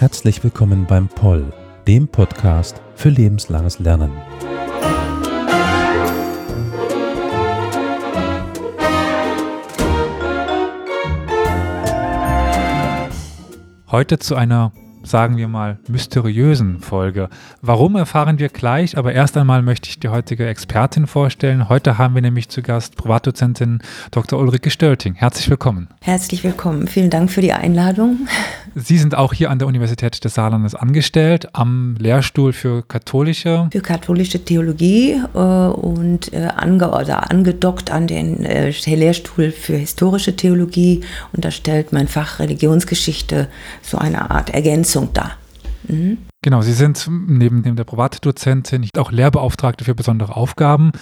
Herzlich 0.00 0.42
willkommen 0.42 0.86
beim 0.86 1.08
Poll, 1.08 1.52
dem 1.86 2.08
Podcast 2.08 2.82
für 2.96 3.10
lebenslanges 3.10 3.78
Lernen. 3.78 4.10
Heute 13.90 14.18
zu 14.18 14.34
einer 14.34 14.72
sagen 15.02 15.36
wir 15.36 15.48
mal, 15.48 15.78
mysteriösen 15.88 16.80
Folge. 16.80 17.28
Warum 17.62 17.96
erfahren 17.96 18.38
wir 18.38 18.48
gleich, 18.48 18.96
aber 18.98 19.12
erst 19.12 19.36
einmal 19.36 19.62
möchte 19.62 19.88
ich 19.88 19.98
die 19.98 20.08
heutige 20.08 20.46
Expertin 20.46 21.06
vorstellen. 21.06 21.68
Heute 21.68 21.98
haben 21.98 22.14
wir 22.14 22.22
nämlich 22.22 22.48
zu 22.48 22.62
Gast 22.62 22.96
Privatdozentin 22.96 23.80
Dr. 24.10 24.38
Ulrike 24.38 24.70
Stölting. 24.70 25.14
Herzlich 25.14 25.48
willkommen. 25.48 25.88
Herzlich 26.00 26.44
willkommen. 26.44 26.86
Vielen 26.86 27.10
Dank 27.10 27.30
für 27.30 27.40
die 27.40 27.52
Einladung. 27.52 28.28
Sie 28.74 28.98
sind 28.98 29.14
auch 29.14 29.32
hier 29.32 29.50
an 29.50 29.58
der 29.58 29.68
Universität 29.68 30.22
des 30.24 30.34
Saarlandes 30.34 30.74
angestellt, 30.74 31.48
am 31.54 31.96
Lehrstuhl 31.98 32.52
für 32.52 32.82
katholische. 32.82 33.68
Für 33.72 33.80
katholische 33.80 34.44
Theologie 34.44 35.20
äh, 35.34 35.38
und 35.38 36.32
äh, 36.32 36.48
ange 36.56 36.90
oder 36.90 37.30
angedockt 37.30 37.90
an 37.90 38.06
den 38.06 38.44
äh, 38.44 38.70
Lehrstuhl 38.86 39.50
für 39.50 39.76
historische 39.76 40.36
Theologie. 40.36 41.02
Und 41.32 41.44
da 41.44 41.50
stellt 41.50 41.92
mein 41.92 42.06
Fach 42.06 42.38
Religionsgeschichte 42.38 43.48
so 43.82 43.98
eine 43.98 44.30
Art 44.30 44.50
Ergänzung 44.50 44.99
dar. 45.08 45.36
Mhm. 45.88 46.18
Genau, 46.42 46.62
Sie 46.62 46.72
sind 46.72 47.06
neben, 47.08 47.60
neben 47.60 47.76
der 47.76 47.84
Privatdozentin 47.84 48.88
auch 48.96 49.12
Lehrbeauftragte 49.12 49.84
für 49.84 49.94
besondere 49.94 50.36
Aufgaben. 50.36 50.92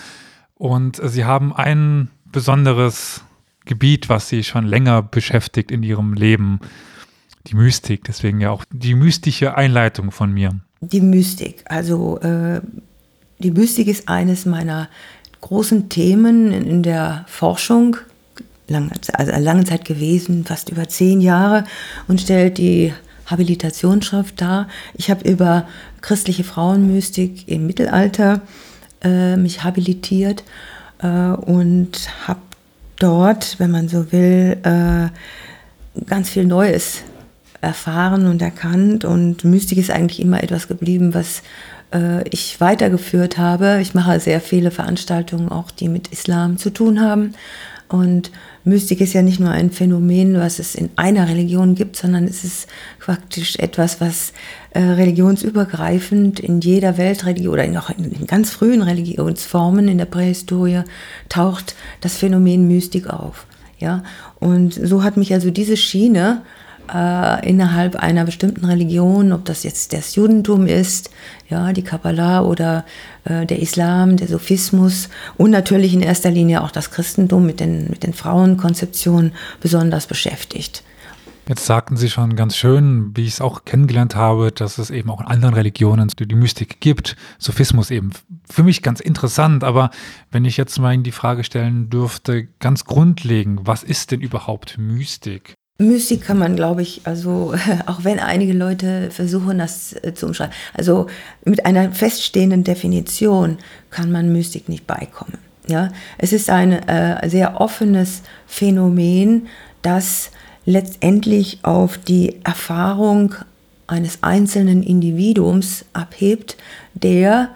Und 0.55 1.01
Sie 1.03 1.25
haben 1.25 1.55
ein 1.55 2.11
besonderes 2.33 3.23
Gebiet, 3.65 4.09
was 4.09 4.29
Sie 4.29 4.43
schon 4.43 4.67
länger 4.67 5.03
beschäftigt 5.03 5.71
in 5.71 5.83
Ihrem 5.83 6.15
Leben 6.15 6.61
die 7.47 7.55
Mystik, 7.55 8.05
deswegen 8.05 8.41
ja 8.41 8.51
auch 8.51 8.65
die 8.71 8.95
mystische 8.95 9.57
Einleitung 9.57 10.11
von 10.11 10.33
mir. 10.33 10.51
Die 10.81 11.01
Mystik, 11.01 11.65
also 11.67 12.19
äh, 12.21 12.61
die 13.39 13.51
Mystik 13.51 13.89
ist 13.89 14.09
eines 14.09 14.45
meiner 14.45 14.89
großen 15.41 15.89
Themen 15.89 16.53
in 16.53 16.83
der 16.83 17.25
Forschung, 17.29 17.97
lange, 18.67 18.91
also 19.13 19.33
lange 19.39 19.65
Zeit 19.65 19.85
gewesen, 19.85 20.45
fast 20.45 20.69
über 20.69 20.89
zehn 20.89 21.21
Jahre 21.21 21.65
und 22.07 22.21
stellt 22.21 22.59
die 22.59 22.93
Habilitationsschrift 23.31 24.41
dar. 24.41 24.69
Ich 24.95 25.11
habe 25.11 25.29
über 25.29 25.67
christliche 26.01 26.45
Frauenmystik 26.45 27.49
im 27.49 27.67
Mittelalter 27.67 28.41
äh, 29.03 29.37
mich 29.37 29.65
habilitiert 29.65 30.45
äh, 31.01 31.09
und 31.09 32.11
habe 32.27 32.41
dort, 32.99 33.59
wenn 33.59 33.71
man 33.71 33.89
so 33.89 34.11
will, 34.13 34.59
äh, 34.63 35.09
ganz 36.07 36.31
viel 36.31 36.45
Neues 36.45 37.03
erfahren 37.61 38.27
und 38.27 38.41
erkannt 38.41 39.05
und 39.05 39.45
Mystik 39.45 39.79
ist 39.79 39.91
eigentlich 39.91 40.21
immer 40.21 40.43
etwas 40.43 40.69
geblieben, 40.69 41.15
was 41.15 41.43
äh, 41.93 42.27
ich 42.29 42.61
weitergeführt 42.61 43.39
habe. 43.39 43.79
Ich 43.81 43.95
mache 43.95 44.21
sehr 44.21 44.41
viele 44.41 44.71
Veranstaltungen 44.71 45.49
auch, 45.49 45.71
die 45.71 45.89
mit 45.89 46.09
Islam 46.09 46.57
zu 46.57 46.71
tun 46.71 47.01
haben. 47.01 47.35
Und 47.89 48.31
Mystik 48.65 49.01
ist 49.01 49.15
ja 49.15 49.23
nicht 49.23 49.41
nur 49.41 49.51
ein 49.51 49.71
Phänomen, 49.71 50.39
was 50.39 50.59
es 50.59 50.75
in 50.75 50.91
einer 50.97 51.29
Religion 51.29 51.75
gibt, 51.75 51.97
sondern 51.97 52.25
es 52.25 52.45
ist 52.45 52.69
faktisch 52.99 53.57
etwas, 53.57 54.01
was 54.01 54.35
äh, 54.71 54.81
religionsübergreifend 54.81 56.39
in 56.39 56.61
jeder 56.61 56.99
Weltreligion 56.99 57.55
oder 57.55 57.65
in, 57.65 58.13
in 58.13 58.27
ganz 58.27 58.51
frühen 58.51 58.83
Religionsformen 58.83 59.89
in 59.89 59.97
der 59.97 60.05
Prähistorie 60.05 60.83
taucht 61.31 61.75
das 62.03 62.17
Phänomen 62.17 62.69
Mystik 62.69 63.09
auf. 63.09 63.47
Ja, 63.79 64.03
und 64.41 64.75
so 64.75 65.03
hat 65.05 65.17
mich 65.17 65.33
also 65.33 65.51
diese 65.51 65.77
Schiene 65.77 66.43
äh, 66.93 67.49
innerhalb 67.49 67.97
einer 67.97 68.25
bestimmten 68.25 68.65
Religion, 68.65 69.33
ob 69.33 69.45
das 69.45 69.63
jetzt 69.63 69.93
das 69.93 70.15
Judentum 70.15 70.67
ist, 70.67 71.11
ja, 71.49 71.73
die 71.73 71.83
Kabbalah 71.83 72.43
oder 72.43 72.85
äh, 73.25 73.47
der 73.47 73.61
Islam, 73.61 74.17
der 74.17 74.29
Sophismus 74.29 75.09
und 75.37 75.51
natürlich 75.51 75.95
in 75.95 76.03
erster 76.03 76.31
Linie 76.31 76.63
auch 76.63 76.71
das 76.71 76.91
Christentum 76.91 77.47
mit 77.47 77.61
den, 77.61 77.89
mit 77.91 78.03
den 78.03 78.15
Frauenkonzeptionen 78.15 79.33
besonders 79.61 80.07
beschäftigt. 80.07 80.83
Jetzt 81.49 81.65
sagten 81.65 81.97
Sie 81.97 82.11
schon 82.11 82.37
ganz 82.37 82.57
schön, 82.57 83.17
wie 83.17 83.23
ich 83.23 83.35
es 83.35 83.41
auch 83.41 83.65
kennengelernt 83.65 84.15
habe, 84.15 84.53
dass 84.53 84.77
es 84.77 84.91
eben 84.91 85.09
auch 85.09 85.21
in 85.23 85.27
anderen 85.27 85.55
Religionen 85.55 86.09
die 86.09 86.35
Mystik 86.35 86.79
gibt. 86.81 87.17
Sophismus 87.39 87.91
eben. 87.91 88.11
Für 88.45 88.63
mich 88.63 88.83
ganz 88.83 89.01
interessant, 89.01 89.65
aber 89.65 89.91
wenn 90.31 90.45
ich 90.45 90.59
jetzt 90.59 90.79
mal 90.79 90.93
in 90.93 91.05
die 91.05 91.13
Frage 91.13 91.45
stellen 91.45 91.89
dürfte, 91.89 92.49
ganz 92.61 92.85
grundlegend, 92.85 93.61
was 93.65 93.83
ist 93.83 94.11
denn 94.11 94.21
überhaupt 94.21 94.77
Mystik? 94.77 95.55
Mystik 95.81 96.23
kann 96.23 96.39
man, 96.39 96.57
glaube 96.57 96.83
ich, 96.83 97.03
also 97.05 97.55
auch 97.87 98.03
wenn 98.03 98.19
einige 98.19 98.53
Leute 98.53 99.13
versuchen, 99.13 99.59
das 99.59 99.95
äh, 100.03 100.13
zu 100.13 100.27
umschreiben, 100.27 100.53
also 100.75 101.07
mit 101.45 101.65
einer 101.67 101.93
feststehenden 101.93 102.65
Definition 102.65 103.59
kann 103.91 104.11
man 104.11 104.33
Mystik 104.33 104.69
nicht 104.69 104.89
beikommen. 104.89 105.39
Ja, 105.69 105.91
es 106.17 106.33
ist 106.33 106.51
ein 106.51 106.73
äh, 106.73 107.29
sehr 107.29 107.61
offenes 107.61 108.23
Phänomen, 108.49 109.47
das 109.83 110.31
letztendlich 110.65 111.61
auf 111.63 111.97
die 111.97 112.41
Erfahrung 112.43 113.37
eines 113.87 114.23
einzelnen 114.23 114.83
Individuums 114.83 115.85
abhebt, 115.93 116.57
der 116.95 117.51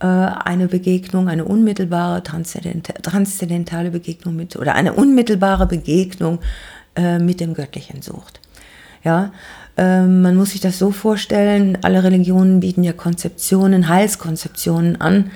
äh, 0.00 0.06
eine 0.06 0.68
Begegnung, 0.68 1.28
eine 1.28 1.46
unmittelbare 1.46 2.22
transzendentale 2.22 3.90
Begegnung 3.90 4.36
mit 4.36 4.56
oder 4.56 4.74
eine 4.74 4.92
unmittelbare 4.92 5.66
Begegnung 5.66 6.40
äh, 6.96 7.18
mit 7.18 7.40
dem 7.40 7.54
Göttlichen 7.54 8.02
sucht. 8.02 8.40
Ja, 9.04 9.32
äh, 9.76 10.02
man 10.02 10.36
muss 10.36 10.50
sich 10.50 10.60
das 10.60 10.78
so 10.78 10.90
vorstellen, 10.90 11.78
alle 11.82 12.04
Religionen 12.04 12.60
bieten 12.60 12.84
ja 12.84 12.92
Konzeptionen, 12.92 13.88
Heilskonzeptionen 13.88 15.00
an, 15.00 15.30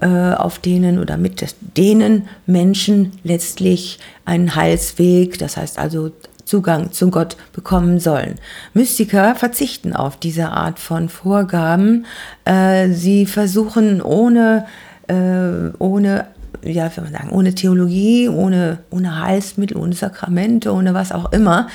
äh, 0.00 0.34
auf 0.34 0.58
denen 0.58 0.98
oder 0.98 1.16
mit 1.16 1.54
denen 1.76 2.28
Menschen 2.46 3.12
letztlich 3.22 4.00
einen 4.24 4.54
Heilsweg, 4.56 5.38
das 5.38 5.56
heißt 5.56 5.78
also 5.78 6.10
Zugang 6.44 6.92
zu 6.92 7.10
Gott 7.10 7.36
bekommen 7.52 8.00
sollen. 8.00 8.34
Mystiker 8.74 9.34
verzichten 9.36 9.94
auf 9.94 10.16
diese 10.16 10.50
Art 10.50 10.78
von 10.78 11.08
Vorgaben. 11.08 12.04
Äh, 12.44 12.90
sie 12.90 13.26
versuchen 13.26 14.02
ohne, 14.02 14.66
äh, 15.06 15.70
ohne 15.78 16.26
ja, 16.64 16.90
wie 16.94 17.00
man 17.00 17.12
sagen, 17.12 17.30
ohne 17.30 17.54
Theologie, 17.54 18.28
ohne, 18.28 18.78
ohne 18.90 19.20
Heilsmittel, 19.20 19.76
ohne 19.76 19.94
Sakramente, 19.94 20.72
ohne 20.72 20.94
was 20.94 21.12
auch 21.12 21.32
immer, 21.32 21.68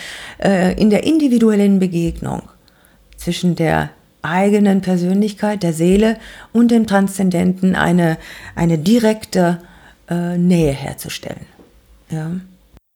äh, 0.44 0.80
in 0.80 0.90
der 0.90 1.04
individuellen 1.04 1.80
Begegnung 1.80 2.44
zwischen 3.18 3.56
der 3.56 3.90
eigenen 4.22 4.82
Persönlichkeit, 4.82 5.64
der 5.64 5.74
Seele 5.74 6.18
und 6.54 6.72
dem 6.72 6.88
Transzendenten 6.88 7.76
eine, 7.76 8.18
eine 8.56 8.78
direkte 8.78 9.60
äh, 10.10 10.38
Nähe 10.38 10.72
herzustellen. 10.72 11.46
Ja. 12.10 12.32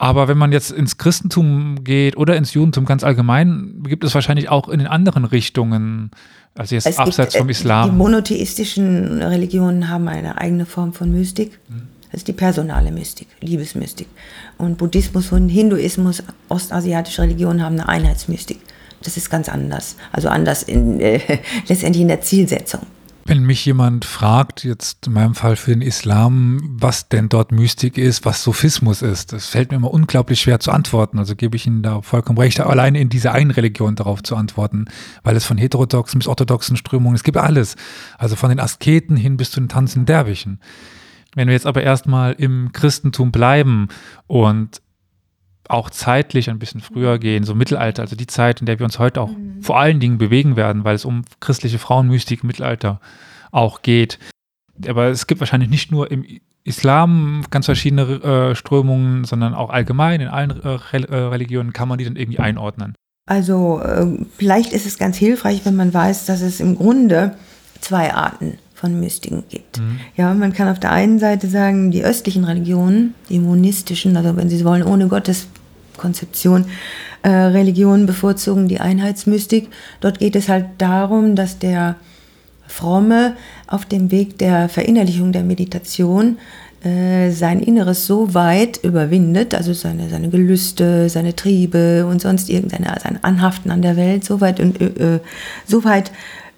Aber 0.01 0.27
wenn 0.27 0.37
man 0.39 0.51
jetzt 0.51 0.71
ins 0.71 0.97
Christentum 0.97 1.83
geht 1.83 2.17
oder 2.17 2.35
ins 2.35 2.55
Judentum 2.55 2.85
ganz 2.85 3.03
allgemein, 3.03 3.83
gibt 3.83 4.03
es 4.03 4.15
wahrscheinlich 4.15 4.49
auch 4.49 4.67
in 4.67 4.79
den 4.79 4.87
anderen 4.87 5.25
Richtungen, 5.25 6.09
also 6.55 6.73
jetzt 6.73 6.87
es 6.87 6.97
abseits 6.97 7.33
gibt, 7.33 7.41
vom 7.41 7.49
äh, 7.49 7.51
Islam. 7.51 7.91
Die 7.91 7.95
monotheistischen 7.95 9.21
Religionen 9.21 9.89
haben 9.89 10.07
eine 10.07 10.39
eigene 10.39 10.65
Form 10.65 10.93
von 10.93 11.11
Mystik. 11.11 11.59
Hm. 11.67 11.83
Das 12.11 12.21
ist 12.21 12.27
die 12.27 12.33
personale 12.33 12.91
Mystik, 12.91 13.27
Liebesmystik. 13.41 14.07
Und 14.57 14.79
Buddhismus 14.79 15.31
und 15.31 15.49
Hinduismus, 15.49 16.23
ostasiatische 16.49 17.21
Religionen 17.21 17.61
haben 17.61 17.79
eine 17.79 17.87
Einheitsmystik. 17.87 18.59
Das 19.03 19.17
ist 19.17 19.29
ganz 19.29 19.49
anders. 19.49 19.97
Also 20.11 20.29
anders 20.29 20.63
in, 20.63 20.99
äh, 20.99 21.19
letztendlich 21.67 22.01
in 22.01 22.07
der 22.07 22.21
Zielsetzung. 22.21 22.87
Wenn 23.25 23.43
mich 23.43 23.65
jemand 23.65 24.03
fragt, 24.03 24.63
jetzt 24.63 25.07
in 25.07 25.13
meinem 25.13 25.35
Fall 25.35 25.55
für 25.55 25.71
den 25.71 25.81
Islam, 25.81 26.59
was 26.79 27.07
denn 27.07 27.29
dort 27.29 27.51
Mystik 27.51 27.97
ist, 27.97 28.25
was 28.25 28.43
Sophismus 28.43 29.01
ist, 29.01 29.31
das 29.31 29.47
fällt 29.47 29.71
mir 29.71 29.77
immer 29.77 29.93
unglaublich 29.93 30.41
schwer 30.41 30.59
zu 30.59 30.71
antworten. 30.71 31.19
Also 31.19 31.35
gebe 31.35 31.55
ich 31.55 31.67
Ihnen 31.67 31.83
da 31.83 32.01
vollkommen 32.01 32.39
recht, 32.39 32.59
alleine 32.59 32.99
in 32.99 33.09
dieser 33.09 33.33
einen 33.33 33.51
Religion 33.51 33.95
darauf 33.95 34.23
zu 34.23 34.35
antworten, 34.35 34.85
weil 35.23 35.35
es 35.35 35.45
von 35.45 35.57
heterodoxen 35.57 36.19
bis 36.19 36.27
orthodoxen 36.27 36.77
Strömungen, 36.77 37.15
es 37.15 37.23
gibt 37.23 37.37
alles. 37.37 37.75
Also 38.17 38.35
von 38.35 38.49
den 38.49 38.59
Asketen 38.59 39.15
hin 39.15 39.37
bis 39.37 39.51
zu 39.51 39.59
den 39.59 39.69
tanzenden 39.69 40.07
Derwischen. 40.07 40.59
Wenn 41.35 41.47
wir 41.47 41.53
jetzt 41.53 41.67
aber 41.67 41.83
erstmal 41.83 42.33
im 42.33 42.71
Christentum 42.73 43.31
bleiben 43.31 43.87
und 44.27 44.81
auch 45.71 45.89
zeitlich 45.89 46.49
ein 46.49 46.59
bisschen 46.59 46.81
früher 46.81 47.17
gehen, 47.19 47.43
so 47.43 47.55
Mittelalter, 47.55 48.01
also 48.01 48.15
die 48.15 48.27
Zeit, 48.27 48.59
in 48.59 48.65
der 48.65 48.79
wir 48.79 48.85
uns 48.85 48.99
heute 48.99 49.21
auch 49.21 49.31
mhm. 49.31 49.61
vor 49.61 49.79
allen 49.79 49.99
Dingen 49.99 50.17
bewegen 50.17 50.55
werden, 50.55 50.83
weil 50.83 50.95
es 50.95 51.05
um 51.05 51.23
christliche 51.39 51.79
Frauenmystik 51.79 52.43
im 52.43 52.47
Mittelalter 52.47 52.99
auch 53.51 53.81
geht. 53.81 54.19
Aber 54.87 55.07
es 55.07 55.27
gibt 55.27 55.39
wahrscheinlich 55.39 55.69
nicht 55.69 55.91
nur 55.91 56.11
im 56.11 56.25
Islam 56.63 57.43
ganz 57.49 57.65
verschiedene 57.65 58.03
äh, 58.51 58.55
Strömungen, 58.55 59.23
sondern 59.23 59.53
auch 59.53 59.69
allgemein 59.69 60.21
in 60.21 60.27
allen 60.27 60.61
äh, 60.63 60.75
äh 60.75 61.15
Religionen 61.15 61.73
kann 61.73 61.87
man 61.87 61.97
die 61.97 62.05
dann 62.05 62.15
irgendwie 62.15 62.39
einordnen. 62.39 62.95
Also 63.25 63.79
äh, 63.81 64.07
vielleicht 64.37 64.73
ist 64.73 64.85
es 64.85 64.97
ganz 64.97 65.17
hilfreich, 65.17 65.61
wenn 65.63 65.75
man 65.75 65.93
weiß, 65.93 66.25
dass 66.25 66.41
es 66.41 66.59
im 66.59 66.75
Grunde 66.75 67.35
zwei 67.79 68.13
Arten 68.13 68.57
von 68.73 68.99
Mystiken 68.99 69.43
gibt. 69.47 69.79
Mhm. 69.79 69.99
Ja, 70.17 70.33
man 70.33 70.53
kann 70.53 70.67
auf 70.67 70.79
der 70.79 70.91
einen 70.91 71.19
Seite 71.19 71.47
sagen, 71.47 71.91
die 71.91 72.03
östlichen 72.03 72.43
Religionen, 72.43 73.13
die 73.29 73.39
monistischen, 73.39 74.17
also 74.17 74.35
wenn 74.35 74.49
Sie 74.49 74.65
wollen, 74.65 74.83
ohne 74.83 75.07
Gotteskonzeption, 76.01 76.65
äh, 77.23 77.29
Religionen 77.29 78.05
bevorzugen 78.05 78.67
die 78.67 78.79
Einheitsmystik. 78.79 79.69
Dort 79.99 80.19
geht 80.19 80.35
es 80.35 80.49
halt 80.49 80.65
darum, 80.79 81.35
dass 81.35 81.59
der 81.59 81.95
Fromme 82.67 83.35
auf 83.67 83.85
dem 83.85 84.11
Weg 84.11 84.37
der 84.37 84.69
Verinnerlichung 84.69 85.31
der 85.31 85.43
Meditation 85.43 86.37
äh, 86.83 87.29
sein 87.29 87.59
Inneres 87.59 88.07
so 88.07 88.33
weit 88.33 88.79
überwindet, 88.83 89.53
also 89.53 89.73
seine, 89.73 90.09
seine 90.09 90.29
Gelüste, 90.29 91.09
seine 91.09 91.35
Triebe 91.35 92.07
und 92.07 92.21
sonst 92.21 92.49
irgendeine, 92.49 92.95
sein 93.03 93.19
Anhaften 93.23 93.71
an 93.71 93.81
der 93.81 93.97
Welt 93.97 94.23
so 94.23 94.41
weit, 94.41 94.59
und, 94.59 94.81
äh, 94.81 95.19
so 95.67 95.83
weit 95.83 96.11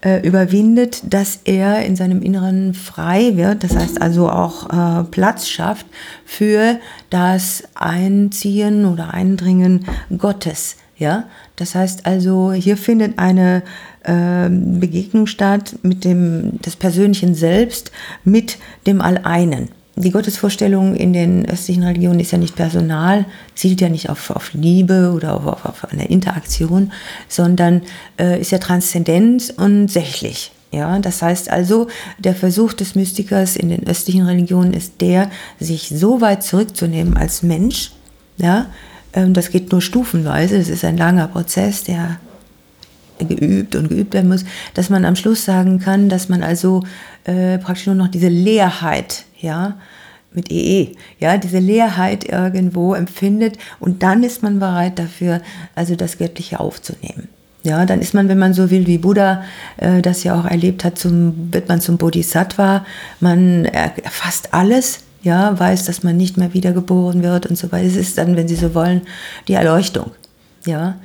äh, 0.03 0.25
überwindet, 0.27 1.01
dass 1.13 1.39
er 1.45 1.85
in 1.85 1.95
seinem 1.95 2.21
Inneren 2.21 2.73
frei 2.73 3.37
wird, 3.37 3.63
das 3.63 3.75
heißt 3.75 4.01
also 4.01 4.29
auch 4.29 4.69
äh, 4.69 5.03
Platz 5.05 5.47
schafft 5.47 5.85
für 6.25 6.79
das 7.09 7.63
Einziehen 7.73 8.85
oder 8.85 9.13
Eindringen 9.13 9.85
Gottes. 10.17 10.75
Ja, 10.97 11.25
das 11.55 11.73
heißt 11.73 12.05
also, 12.05 12.53
hier 12.53 12.77
findet 12.77 13.17
eine 13.17 13.63
äh, 14.03 14.49
Begegnung 14.49 15.25
statt 15.25 15.75
mit 15.81 16.05
dem 16.05 16.61
des 16.61 16.75
persönlichen 16.75 17.33
Selbst 17.33 17.91
mit 18.23 18.57
dem 18.85 19.01
Alleinen 19.01 19.69
die 19.95 20.11
Gottesvorstellung 20.11 20.95
in 20.95 21.13
den 21.13 21.47
östlichen 21.47 21.83
Religionen 21.83 22.19
ist 22.19 22.31
ja 22.31 22.37
nicht 22.37 22.55
personal, 22.55 23.25
zielt 23.53 23.79
ja 23.79 23.89
nicht 23.89 24.09
auf, 24.09 24.31
auf 24.31 24.53
Liebe 24.53 25.11
oder 25.15 25.35
auf, 25.35 25.45
auf, 25.45 25.65
auf 25.65 25.91
eine 25.91 26.07
Interaktion, 26.07 26.91
sondern 27.27 27.83
äh, 28.19 28.41
ist 28.41 28.51
ja 28.51 28.57
transzendent 28.57 29.53
und 29.57 29.89
sächlich. 29.89 30.51
Ja, 30.71 30.97
das 30.97 31.21
heißt 31.21 31.51
also, 31.51 31.87
der 32.17 32.33
Versuch 32.33 32.73
des 32.73 32.95
Mystikers 32.95 33.55
in 33.55 33.69
den 33.69 33.85
östlichen 33.85 34.25
Religionen 34.25 34.73
ist 34.73 35.01
der, 35.01 35.29
sich 35.59 35.89
so 35.89 36.19
weit 36.19 36.41
zurückzunehmen 36.41 37.15
als 37.15 37.43
Mensch. 37.43 37.91
Ja, 38.37 38.65
ähm, 39.13 39.35
das 39.35 39.51
geht 39.51 39.71
nur 39.71 39.81
stufenweise. 39.81 40.57
Es 40.57 40.69
ist 40.69 40.83
ein 40.83 40.97
langer 40.97 41.27
Prozess, 41.27 41.83
der 41.83 42.19
geübt 43.19 43.75
und 43.75 43.89
geübt 43.89 44.13
werden 44.13 44.29
muss, 44.29 44.45
dass 44.73 44.89
man 44.89 45.05
am 45.05 45.15
Schluss 45.15 45.45
sagen 45.45 45.79
kann, 45.79 46.09
dass 46.09 46.29
man 46.29 46.43
also 46.43 46.83
äh, 47.25 47.57
praktisch 47.57 47.87
nur 47.87 47.95
noch 47.95 48.07
diese 48.07 48.29
Leerheit 48.29 49.25
ja, 49.39 49.77
mit 50.33 50.51
EE, 50.51 50.95
ja, 51.19 51.37
diese 51.37 51.59
Leerheit 51.59 52.23
irgendwo 52.25 52.93
empfindet 52.93 53.57
und 53.79 54.03
dann 54.03 54.23
ist 54.23 54.43
man 54.43 54.59
bereit 54.59 54.99
dafür, 54.99 55.41
also 55.75 55.95
das 55.95 56.17
Göttliche 56.17 56.59
aufzunehmen. 56.59 57.27
Ja, 57.63 57.85
dann 57.85 58.01
ist 58.01 58.13
man, 58.13 58.27
wenn 58.27 58.39
man 58.39 58.53
so 58.53 58.69
will, 58.71 58.87
wie 58.87 58.97
Buddha 58.97 59.43
äh, 59.77 60.01
das 60.01 60.23
ja 60.25 60.37
auch 60.37 60.45
erlebt 60.45 60.83
hat, 60.83 60.99
zum, 60.99 61.53
wird 61.53 61.69
man 61.69 61.79
zum 61.79 61.97
Bodhisattva. 61.97 62.85
Man 63.21 63.63
erfasst 63.63 64.53
alles, 64.53 64.99
ja, 65.21 65.57
weiß, 65.57 65.85
dass 65.85 66.03
man 66.03 66.17
nicht 66.17 66.35
mehr 66.35 66.53
wiedergeboren 66.53 67.23
wird 67.23 67.45
und 67.45 67.57
so 67.57 67.71
weiter. 67.71 67.87
Es 67.87 67.95
ist 67.95 68.17
dann, 68.17 68.35
wenn 68.35 68.49
Sie 68.49 68.55
so 68.55 68.75
wollen, 68.75 69.03
die 69.47 69.53
Erleuchtung. 69.53 70.11
Ja, 70.65 70.95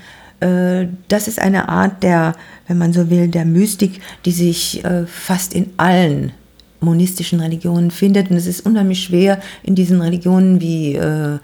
das 0.40 1.28
ist 1.28 1.40
eine 1.40 1.68
Art 1.68 2.02
der, 2.02 2.34
wenn 2.68 2.78
man 2.78 2.92
so 2.92 3.10
will, 3.10 3.28
der 3.28 3.44
Mystik, 3.44 4.00
die 4.24 4.32
sich 4.32 4.84
äh, 4.84 5.06
fast 5.06 5.54
in 5.54 5.70
allen 5.76 6.32
monistischen 6.80 7.40
Religionen 7.40 7.90
findet. 7.90 8.30
Und 8.30 8.36
es 8.36 8.46
ist 8.46 8.64
unheimlich 8.64 9.02
schwer 9.02 9.40
in 9.62 9.74
diesen 9.74 10.00
Religionen 10.00 10.60
wie 10.60 10.94
äh, 10.94 11.38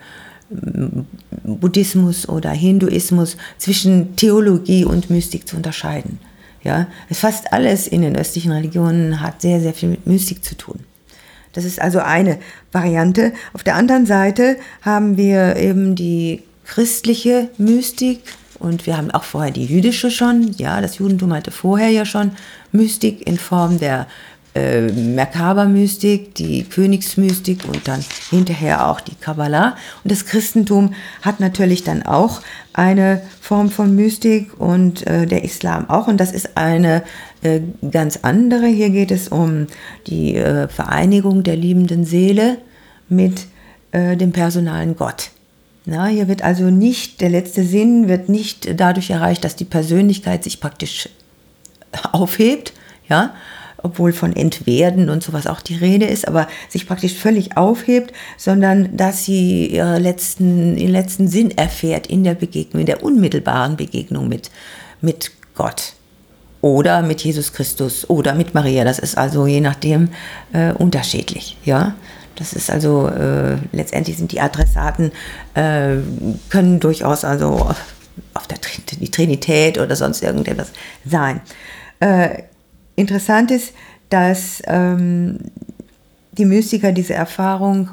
Buddhismus 1.42 2.28
oder 2.28 2.50
Hinduismus 2.50 3.36
zwischen 3.58 4.16
Theologie 4.16 4.84
und 4.84 5.10
Mystik 5.10 5.48
zu 5.48 5.56
unterscheiden. 5.56 6.18
Ja, 6.62 6.86
fast 7.10 7.52
alles 7.52 7.86
in 7.86 8.02
den 8.02 8.16
östlichen 8.16 8.52
Religionen 8.52 9.20
hat 9.20 9.42
sehr, 9.42 9.60
sehr 9.60 9.74
viel 9.74 9.90
mit 9.90 10.06
Mystik 10.06 10.44
zu 10.44 10.56
tun. 10.56 10.80
Das 11.52 11.64
ist 11.64 11.80
also 11.80 12.00
eine 12.00 12.38
Variante. 12.72 13.32
Auf 13.52 13.62
der 13.62 13.76
anderen 13.76 14.06
Seite 14.06 14.56
haben 14.82 15.16
wir 15.16 15.56
eben 15.56 15.94
die 15.94 16.42
christliche 16.64 17.50
Mystik 17.58 18.22
und 18.64 18.86
wir 18.86 18.96
haben 18.96 19.10
auch 19.10 19.24
vorher 19.24 19.52
die 19.52 19.66
jüdische 19.66 20.10
schon. 20.10 20.52
Ja, 20.56 20.80
das 20.80 20.98
Judentum 20.98 21.32
hatte 21.32 21.50
vorher 21.50 21.90
ja 21.90 22.04
schon 22.04 22.32
Mystik 22.72 23.26
in 23.26 23.38
Form 23.38 23.78
der 23.78 24.06
äh, 24.54 24.82
Merkaba-Mystik, 24.82 26.34
die 26.34 26.64
Königsmystik 26.64 27.64
und 27.66 27.86
dann 27.88 28.04
hinterher 28.30 28.88
auch 28.88 29.00
die 29.00 29.14
Kabbalah. 29.16 29.76
Und 30.02 30.10
das 30.12 30.26
Christentum 30.26 30.94
hat 31.22 31.40
natürlich 31.40 31.84
dann 31.84 32.04
auch 32.04 32.40
eine 32.72 33.20
Form 33.40 33.68
von 33.68 33.94
Mystik 33.94 34.58
und 34.58 35.06
äh, 35.06 35.26
der 35.26 35.44
Islam 35.44 35.90
auch. 35.90 36.06
Und 36.06 36.18
das 36.18 36.32
ist 36.32 36.56
eine 36.56 37.02
äh, 37.42 37.60
ganz 37.90 38.20
andere. 38.22 38.66
Hier 38.66 38.90
geht 38.90 39.10
es 39.10 39.28
um 39.28 39.66
die 40.06 40.36
äh, 40.36 40.68
Vereinigung 40.68 41.42
der 41.42 41.56
liebenden 41.56 42.04
Seele 42.04 42.58
mit 43.08 43.46
äh, 43.92 44.16
dem 44.16 44.32
personalen 44.32 44.96
Gott. 44.96 45.30
Na, 45.86 46.06
hier 46.06 46.28
wird 46.28 46.42
also 46.42 46.70
nicht, 46.70 47.20
der 47.20 47.28
letzte 47.28 47.62
Sinn 47.62 48.08
wird 48.08 48.28
nicht 48.28 48.80
dadurch 48.80 49.10
erreicht, 49.10 49.44
dass 49.44 49.54
die 49.54 49.66
Persönlichkeit 49.66 50.42
sich 50.42 50.60
praktisch 50.60 51.10
aufhebt, 52.12 52.72
ja, 53.08 53.34
obwohl 53.82 54.14
von 54.14 54.34
Entwerden 54.34 55.10
und 55.10 55.22
sowas 55.22 55.46
auch 55.46 55.60
die 55.60 55.76
Rede 55.76 56.06
ist, 56.06 56.26
aber 56.26 56.48
sich 56.70 56.88
praktisch 56.88 57.12
völlig 57.12 57.58
aufhebt, 57.58 58.14
sondern 58.38 58.96
dass 58.96 59.26
sie 59.26 59.66
ihre 59.66 59.98
letzten, 59.98 60.78
ihren 60.78 60.92
letzten 60.92 61.28
Sinn 61.28 61.50
erfährt 61.50 62.06
in 62.06 62.24
der 62.24 62.34
Begegnung, 62.34 62.80
in 62.80 62.86
der 62.86 63.02
unmittelbaren 63.02 63.76
Begegnung 63.76 64.26
mit, 64.26 64.50
mit 65.02 65.32
Gott 65.54 65.92
oder 66.62 67.02
mit 67.02 67.22
Jesus 67.22 67.52
Christus 67.52 68.08
oder 68.08 68.34
mit 68.34 68.54
Maria. 68.54 68.84
Das 68.84 68.98
ist 68.98 69.18
also 69.18 69.46
je 69.46 69.60
nachdem 69.60 70.08
äh, 70.54 70.72
unterschiedlich, 70.72 71.58
ja. 71.66 71.94
Das 72.36 72.52
ist 72.52 72.70
also 72.70 73.08
äh, 73.08 73.56
letztendlich 73.72 74.16
sind 74.16 74.32
die 74.32 74.40
Adressaten 74.40 75.12
äh, 75.54 75.96
können 76.50 76.80
durchaus 76.80 77.24
also 77.24 77.70
auf 78.34 78.46
der 78.46 78.58
die 79.00 79.10
Trinität 79.10 79.78
oder 79.78 79.96
sonst 79.96 80.22
irgendetwas 80.22 80.70
sein. 81.04 81.40
Äh, 82.00 82.44
Interessant 82.96 83.50
ist, 83.50 83.72
dass 84.08 84.62
ähm, 84.66 85.38
die 86.32 86.44
Mystiker 86.44 86.92
diese 86.92 87.14
Erfahrung 87.14 87.90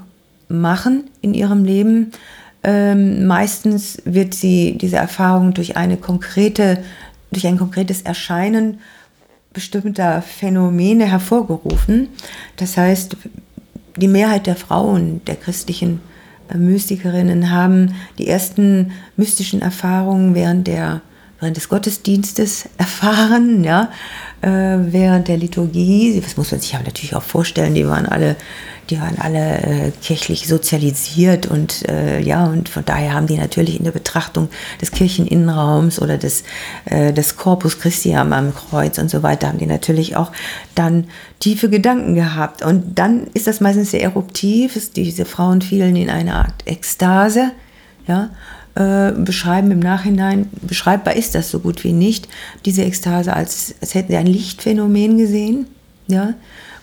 machen 0.48 1.10
in 1.22 1.34
ihrem 1.34 1.64
Leben. 1.64 2.12
Ähm, 2.64 3.26
meistens 3.26 4.02
wird 4.06 4.34
sie 4.36 4.78
diese 4.78 4.98
Erfahrung 4.98 5.54
durch 5.54 5.78
eine 5.78 5.98
konkrete, 5.98 6.84
durch 7.32 7.48
ein 7.48 7.58
konkretes 7.58 8.04
Erscheinen 8.04 8.80
bestimmter 9.54 10.22
Phänomene 10.22 11.06
hervorgerufen. 11.06 12.10
Das 12.58 12.78
heißt, 12.78 13.18
die 14.02 14.08
Mehrheit 14.08 14.48
der 14.48 14.56
Frauen, 14.56 15.22
der 15.26 15.36
christlichen 15.36 16.02
äh, 16.50 16.58
Mystikerinnen, 16.58 17.52
haben 17.52 17.96
die 18.18 18.28
ersten 18.28 18.92
mystischen 19.16 19.62
Erfahrungen 19.62 20.36
während 20.36 20.68
der 20.68 21.02
während 21.40 21.58
des 21.58 21.70
Gottesdienstes 21.70 22.70
erfahren, 22.78 23.64
ja, 23.64 23.90
während 24.42 25.28
der 25.28 25.38
Liturgie. 25.38 26.20
Das 26.20 26.38
muss 26.38 26.52
man 26.52 26.60
sich 26.60 26.74
aber 26.74 26.86
natürlich 26.86 27.16
auch 27.16 27.24
vorstellen, 27.24 27.76
die 27.76 27.88
waren 27.88 28.08
alle, 28.08 28.36
die 28.90 29.00
waren 29.00 29.18
alle 29.20 29.60
äh, 29.60 29.92
kirchlich 30.02 30.48
sozialisiert 30.48 31.46
und 31.46 31.88
äh, 31.88 32.20
ja, 32.20 32.46
und 32.48 32.68
von 32.68 32.84
daher 32.84 33.14
haben 33.14 33.28
die 33.28 33.38
natürlich 33.38 33.78
in 33.78 33.86
der 33.86 33.92
Betrachtung 33.92 34.50
des 34.82 34.92
Kircheninnenraums 34.92 36.02
oder 36.02 36.18
des, 36.18 36.44
äh, 36.86 37.14
des 37.14 37.38
Corpus 37.38 37.80
Christi 37.80 38.16
am 38.16 38.54
Kreuz 38.54 38.98
und 38.98 39.10
so 39.10 39.22
weiter, 39.22 39.48
haben 39.48 39.60
die 39.60 39.68
natürlich 39.68 40.16
auch 40.16 40.32
dann 40.76 41.06
tiefe 41.40 41.70
Gedanken 41.70 42.16
gehabt. 42.16 42.64
Und 42.64 42.98
dann 42.98 43.28
ist 43.34 43.48
das 43.48 43.62
meistens 43.62 43.92
sehr 43.92 44.02
eruptiv, 44.02 44.78
diese 44.96 45.26
Frauen 45.26 45.62
fielen 45.62 45.96
in 45.96 46.10
eine 46.10 46.36
Art 46.36 46.66
Ekstase, 46.66 47.52
ja, 48.08 48.32
äh, 48.76 49.12
beschreiben 49.12 49.72
im 49.72 49.80
Nachhinein, 49.80 50.50
beschreibbar 50.62 51.16
ist 51.16 51.36
das 51.36 51.52
so 51.52 51.60
gut 51.60 51.84
wie 51.84 51.92
nicht, 51.92 52.30
diese 52.66 52.84
Ekstase, 52.84 53.34
als, 53.34 53.76
als 53.82 53.96
hätten 53.96 54.12
sie 54.12 54.18
ein 54.18 54.28
Lichtphänomen 54.28 55.18
gesehen. 55.18 55.68
Ja? 56.08 56.36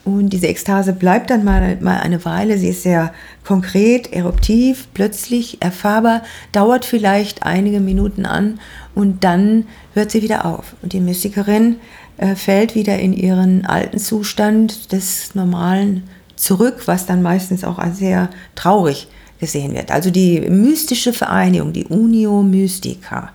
Und 0.04 0.30
diese 0.30 0.48
Ekstase 0.48 0.92
bleibt 0.92 1.30
dann 1.30 1.44
mal, 1.44 1.78
mal 1.80 1.98
eine 1.98 2.24
Weile, 2.24 2.58
sie 2.58 2.68
ist 2.68 2.82
sehr 2.82 3.12
konkret, 3.44 4.12
eruptiv, 4.12 4.88
plötzlich 4.92 5.62
erfahrbar, 5.62 6.22
dauert 6.52 6.84
vielleicht 6.84 7.42
einige 7.42 7.80
Minuten 7.80 8.26
an 8.26 8.60
und 8.94 9.24
dann 9.24 9.64
hört 9.94 10.10
sie 10.10 10.22
wieder 10.22 10.44
auf. 10.44 10.74
Und 10.82 10.92
die 10.92 11.00
Mystikerin 11.00 11.76
äh, 12.18 12.34
fällt 12.34 12.74
wieder 12.74 12.98
in 12.98 13.12
ihren 13.12 13.64
alten 13.64 13.98
Zustand 13.98 14.92
des 14.92 15.34
Normalen 15.34 16.04
zurück, 16.36 16.82
was 16.86 17.06
dann 17.06 17.22
meistens 17.22 17.64
auch 17.64 17.82
sehr 17.92 18.28
traurig 18.54 19.04
ist 19.04 19.17
gesehen 19.40 19.74
wird. 19.74 19.90
Also 19.90 20.10
die 20.10 20.40
mystische 20.40 21.12
Vereinigung, 21.12 21.72
die 21.72 21.84
Unio 21.84 22.42
Mystica, 22.42 23.32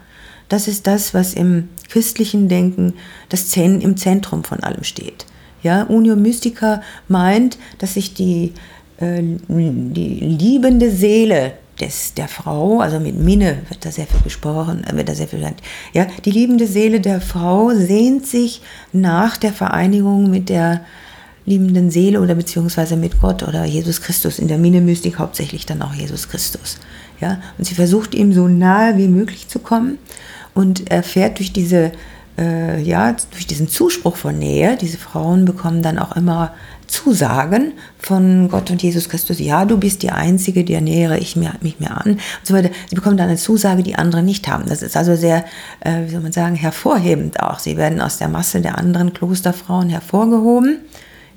das 0.50 0.68
ist 0.68 0.88
das, 0.88 1.14
was 1.14 1.34
im 1.34 1.70
christlichen 1.90 2.48
Denken 2.48 2.94
das 3.30 3.50
Zen 3.50 3.82
im 3.82 3.98
Zentrum 3.98 4.44
von 4.44 4.60
allem 4.62 4.84
steht. 4.84 5.26
Ja, 5.64 5.84
Unio 5.84 6.16
Mystica 6.16 6.82
meint, 7.08 7.58
dass 7.78 7.94
sich 7.94 8.14
die, 8.14 8.54
äh, 8.98 9.22
die 9.22 10.20
liebende 10.20 10.92
Seele 10.92 11.54
des, 11.80 12.14
der 12.14 12.28
Frau, 12.28 12.82
also 12.82 13.00
mit 13.00 13.18
Minne 13.18 13.60
wird 13.70 13.86
da 13.86 13.92
sehr 13.92 14.06
viel 14.06 14.22
gesprochen, 14.22 14.84
äh, 14.84 14.96
wird 14.96 15.10
da 15.10 15.16
sehr 15.16 15.28
viel 15.28 15.40
genannt. 15.40 15.62
Ja, 15.94 16.06
die 16.26 16.32
liebende 16.32 16.68
Seele 16.68 17.00
der 17.00 17.22
Frau 17.22 17.72
sehnt 17.74 18.28
sich 18.28 18.62
nach 18.92 19.38
der 19.38 19.54
Vereinigung 19.54 20.30
mit 20.30 20.50
der 20.50 20.82
liebenden 21.46 21.92
Seele 21.92 22.22
oder 22.22 22.36
beziehungsweise 22.36 22.96
mit 22.96 23.20
Gott 23.20 23.44
oder 23.44 23.66
Jesus 23.66 24.02
Christus. 24.02 24.40
In 24.40 24.48
der 24.48 24.58
Minne-Mystik 24.58 25.20
hauptsächlich 25.20 25.66
dann 25.66 25.82
auch 25.82 25.94
Jesus 25.94 26.30
Christus. 26.30 26.78
Ja, 27.20 27.42
und 27.58 27.66
sie 27.66 27.76
versucht 27.76 28.16
ihm 28.16 28.34
so 28.34 28.48
nahe 28.48 28.98
wie 28.98 29.08
möglich 29.08 29.48
zu 29.48 29.60
kommen 29.60 29.98
und 30.54 30.90
erfährt 30.92 31.40
durch 31.40 31.54
diese 31.54 31.92
äh, 32.38 32.82
ja, 32.82 33.16
durch 33.32 33.46
diesen 33.46 33.68
Zuspruch 33.68 34.16
von 34.16 34.40
Nähe, 34.40 34.76
diese 34.76 34.98
Frauen 34.98 35.46
bekommen 35.46 35.84
dann 35.84 36.00
auch 36.00 36.16
immer 36.16 36.54
Zusagen 36.88 37.74
von 37.98 38.50
Gott 38.50 38.70
und 38.70 38.84
Jesus 38.84 39.10
Christus, 39.10 39.40
ja, 39.40 39.66
du 39.66 39.78
bist 39.78 40.04
die 40.04 40.12
Einzige, 40.12 40.64
der 40.64 40.82
nähere 40.82 41.18
ich 41.18 41.36
mir, 41.36 41.54
mich 41.62 41.80
mir 41.80 41.92
an 41.92 42.12
und 42.14 42.20
so 42.44 42.54
weiter. 42.54 42.70
Sie 42.90 42.96
bekommen 42.96 43.18
dann 43.18 43.30
eine 43.30 43.38
Zusage, 43.38 43.84
die 43.84 43.96
andere 43.96 44.22
nicht 44.22 44.48
haben. 44.48 44.66
Das 44.68 44.82
ist 44.82 44.98
also 44.98 45.16
sehr, 45.16 45.46
äh, 45.80 46.06
wie 46.06 46.12
soll 46.12 46.22
man 46.22 46.32
sagen, 46.32 46.56
hervorhebend 46.56 47.40
auch. 47.40 47.60
Sie 47.60 47.78
werden 47.78 48.02
aus 48.02 48.18
der 48.18 48.28
Masse 48.28 48.62
der 48.62 48.78
anderen 48.78 49.14
Klosterfrauen 49.14 49.90
hervorgehoben, 49.90 50.80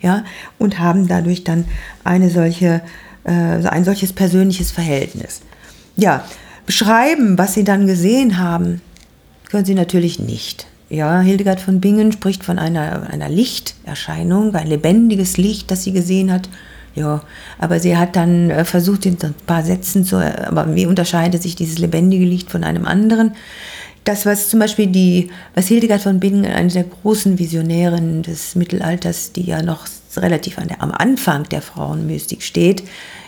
ja, 0.07 0.23
und 0.59 0.79
haben 0.79 1.09
dadurch 1.09 1.43
dann 1.43 1.65
eine 2.05 2.31
solche, 2.31 2.81
äh, 3.25 3.33
ein 3.33 3.85
solches 3.85 4.13
persönliches 4.13 4.71
Verhältnis. 4.71 5.41
Ja, 5.97 6.25
beschreiben, 6.65 7.37
was 7.37 7.55
sie 7.55 7.65
dann 7.65 7.89
gesehen 7.89 8.39
haben, 8.39 8.81
können 9.51 9.65
sie 9.65 9.75
natürlich 9.75 10.21
nicht. 10.21 10.69
Ja, 10.91 11.21
Hildegard 11.21 11.61
von 11.61 11.81
Bingen 11.81 12.13
spricht 12.13 12.45
von 12.45 12.61
einer, 12.61 13.11
einer 13.11 13.29
Lichterscheinung, 13.29 14.55
ein 14.55 14.69
lebendiges 14.69 15.39
Licht, 15.39 15.73
das 15.73 15.83
sie 15.83 15.93
gesehen 15.93 16.33
hat. 16.33 16.49
Ja, 16.95 17.23
aber 17.59 17.81
sie 17.81 17.97
hat 17.97 18.15
dann 18.15 18.51
äh, 18.51 18.65
versucht, 18.65 19.07
in 19.07 19.19
ein 19.21 19.35
paar 19.47 19.65
Sätzen 19.65 20.05
zu, 20.05 20.17
aber 20.19 20.73
wie 20.77 20.87
unterscheidet 20.87 21.43
sich 21.43 21.57
dieses 21.57 21.79
lebendige 21.79 22.25
Licht 22.25 22.51
von 22.53 22.63
einem 22.63 22.87
anderen? 22.87 23.33
Das, 24.07 24.25
was 24.25 24.51
zum 24.51 24.61
Beispiel 24.61 24.87
die, 24.87 25.31
was 25.57 25.67
Hildegard 25.67 26.01
von 26.01 26.21
Bingen, 26.21 26.47
eine 26.47 26.71
der 26.71 26.85
großen 26.85 27.41
Visionären 27.41 28.23
des 28.23 28.55
Mittelalters, 28.55 29.33
die 29.33 29.43
ja 29.43 29.63
noch 29.63 29.89
relativ 30.17 30.59
an 30.59 30.69
der, 30.69 30.81
am 30.81 30.93
Anfang 30.93 31.43
der 31.49 31.61
Frauenmystik 31.61 32.43
steht, 32.43 32.85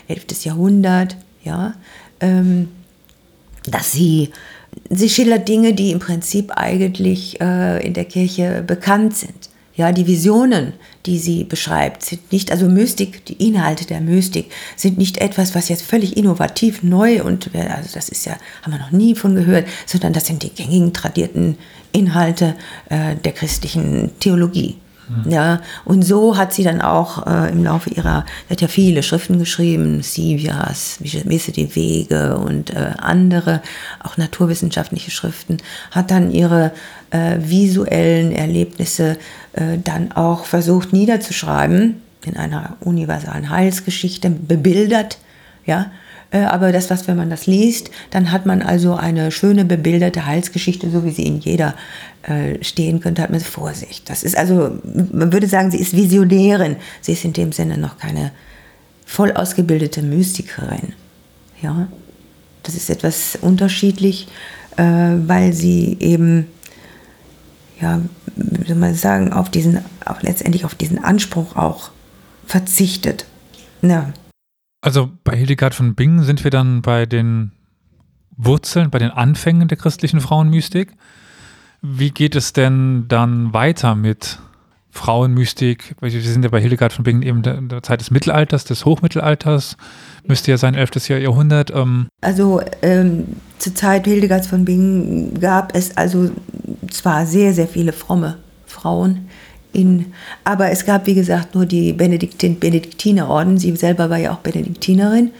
11. 0.07 0.45
Jahrhundert, 0.45 1.17
ja, 1.43 1.73
ähm, 2.21 2.69
dass 3.65 3.91
sie 3.91 4.31
sie 4.89 5.09
schildert 5.09 5.49
Dinge, 5.49 5.73
die 5.73 5.91
im 5.91 5.99
Prinzip 5.99 6.51
eigentlich 6.55 7.41
äh, 7.41 7.85
in 7.85 7.93
der 7.93 8.05
Kirche 8.05 8.63
bekannt 8.65 9.17
sind. 9.17 9.48
Ja, 9.79 9.93
die 9.93 10.07
Visionen, 10.07 10.73
die 11.05 11.17
sie 11.17 11.45
beschreibt, 11.45 12.03
sind 12.03 12.33
nicht, 12.33 12.51
also 12.51 12.67
Mystik, 12.67 13.23
die 13.23 13.47
Inhalte 13.47 13.85
der 13.85 14.01
Mystik 14.01 14.51
sind 14.75 14.97
nicht 14.97 15.19
etwas, 15.19 15.55
was 15.55 15.69
jetzt 15.69 15.83
völlig 15.83 16.17
innovativ 16.17 16.83
neu 16.83 17.23
und, 17.23 17.49
also 17.55 17.89
das 17.93 18.09
ist 18.09 18.25
ja, 18.25 18.33
haben 18.61 18.73
wir 18.73 18.79
noch 18.79 18.91
nie 18.91 19.15
von 19.15 19.35
gehört, 19.35 19.69
sondern 19.85 20.11
das 20.11 20.25
sind 20.25 20.43
die 20.43 20.49
gängigen, 20.49 20.91
tradierten 20.91 21.57
Inhalte 21.93 22.55
äh, 22.89 23.15
der 23.23 23.31
christlichen 23.31 24.11
Theologie. 24.19 24.75
Mhm. 25.09 25.31
Ja, 25.31 25.61
und 25.85 26.03
so 26.03 26.37
hat 26.37 26.53
sie 26.53 26.63
dann 26.63 26.81
auch 26.81 27.25
äh, 27.25 27.49
im 27.49 27.63
Laufe 27.63 27.89
ihrer, 27.89 28.25
sie 28.47 28.53
hat 28.53 28.61
ja 28.61 28.67
viele 28.67 29.01
Schriften 29.01 29.39
geschrieben, 29.39 30.01
Sivias, 30.01 30.97
Wisse 30.99 31.51
die 31.51 31.73
Wege 31.75 32.37
und 32.37 32.71
äh, 32.71 32.91
andere, 32.97 33.61
auch 34.03 34.17
naturwissenschaftliche 34.17 35.11
Schriften, 35.11 35.57
hat 35.91 36.11
dann 36.11 36.31
ihre 36.31 36.71
äh, 37.11 37.37
visuellen 37.39 38.31
Erlebnisse 38.31 39.11
äh, 39.11 39.48
dann 39.83 40.11
auch 40.13 40.45
versucht 40.45 40.93
niederzuschreiben 40.93 42.01
in 42.25 42.37
einer 42.37 42.77
universalen 42.81 43.49
Heilsgeschichte, 43.49 44.29
bebildert, 44.29 45.19
ja, 45.65 45.91
äh, 46.31 46.39
aber 46.41 46.71
das, 46.71 46.89
was, 46.89 47.07
wenn 47.07 47.17
man 47.17 47.29
das 47.29 47.47
liest, 47.47 47.89
dann 48.11 48.31
hat 48.31 48.45
man 48.45 48.61
also 48.61 48.95
eine 48.95 49.31
schöne 49.31 49.65
bebilderte 49.65 50.25
Heilsgeschichte, 50.25 50.89
so 50.89 51.03
wie 51.03 51.11
sie 51.11 51.25
in 51.25 51.39
jeder 51.39 51.75
äh, 52.23 52.63
stehen 52.63 52.99
könnte, 52.99 53.21
hat 53.21 53.31
man 53.31 53.39
Vorsicht. 53.39 54.09
Das 54.09 54.23
ist 54.23 54.37
also, 54.37 54.79
man 55.11 55.33
würde 55.33 55.47
sagen, 55.47 55.71
sie 55.71 55.79
ist 55.79 55.95
Visionärin. 55.95 56.75
Sie 57.01 57.13
ist 57.13 57.25
in 57.25 57.33
dem 57.33 57.51
Sinne 57.51 57.77
noch 57.77 57.97
keine 57.97 58.31
voll 59.05 59.31
ausgebildete 59.31 60.03
Mystikerin. 60.03 60.93
Ja, 61.61 61.87
das 62.63 62.75
ist 62.75 62.89
etwas 62.89 63.37
unterschiedlich, 63.41 64.27
äh, 64.77 64.83
weil 64.83 65.53
sie 65.53 65.97
eben, 65.99 66.47
ja, 67.81 68.01
wie 68.39 68.67
soll 68.67 68.77
man 68.77 68.95
sagen, 68.95 69.33
auf 69.33 69.49
diesen, 69.49 69.79
auch 70.05 70.21
letztendlich 70.21 70.65
auf 70.65 70.75
diesen 70.75 71.03
Anspruch 71.03 71.55
auch 71.55 71.91
verzichtet. 72.45 73.25
Ja. 73.81 74.11
Also 74.81 75.11
bei 75.23 75.35
Hildegard 75.35 75.75
von 75.75 75.95
Bingen 75.95 76.23
sind 76.23 76.43
wir 76.43 76.51
dann 76.51 76.81
bei 76.81 77.05
den 77.05 77.51
Wurzeln, 78.37 78.89
bei 78.89 78.99
den 78.99 79.11
Anfängen 79.11 79.67
der 79.67 79.77
christlichen 79.77 80.21
Frauenmystik. 80.21 80.93
Wie 81.81 82.11
geht 82.11 82.35
es 82.35 82.53
denn 82.53 83.05
dann 83.07 83.53
weiter 83.53 83.95
mit 83.95 84.39
Frauenmystik? 84.91 85.95
Wir 86.01 86.21
sind 86.21 86.43
ja 86.43 86.49
bei 86.49 86.61
Hildegard 86.61 86.93
von 86.93 87.03
Bingen 87.03 87.21
eben 87.21 87.41
der, 87.41 87.61
der 87.61 87.83
Zeit 87.83 88.01
des 88.01 88.11
Mittelalters, 88.11 88.63
des 88.65 88.85
Hochmittelalters. 88.85 89.77
Müsste 90.25 90.51
ja 90.51 90.57
sein 90.57 90.75
11. 90.75 91.09
Jahrhundert. 91.09 91.71
Ähm. 91.71 92.07
Also 92.21 92.61
ähm, 92.81 93.25
zur 93.59 93.75
Zeit 93.75 94.05
Hildegards 94.05 94.47
von 94.47 94.65
Bingen 94.65 95.39
gab 95.39 95.75
es 95.75 95.95
also 95.95 96.31
zwar 96.93 97.25
sehr, 97.25 97.53
sehr 97.53 97.67
viele 97.67 97.93
fromme 97.93 98.37
Frauen, 98.65 99.27
in, 99.71 100.13
aber 100.43 100.71
es 100.71 100.85
gab, 100.85 101.05
wie 101.05 101.13
gesagt, 101.13 101.53
nur 101.53 101.65
die 101.65 101.93
Benediktin, 101.93 102.59
Benediktinerorden. 102.59 103.57
Sie 103.59 103.75
selber 103.75 104.09
war 104.09 104.17
ja 104.17 104.31
auch 104.33 104.39
Benediktinerin. 104.39 105.31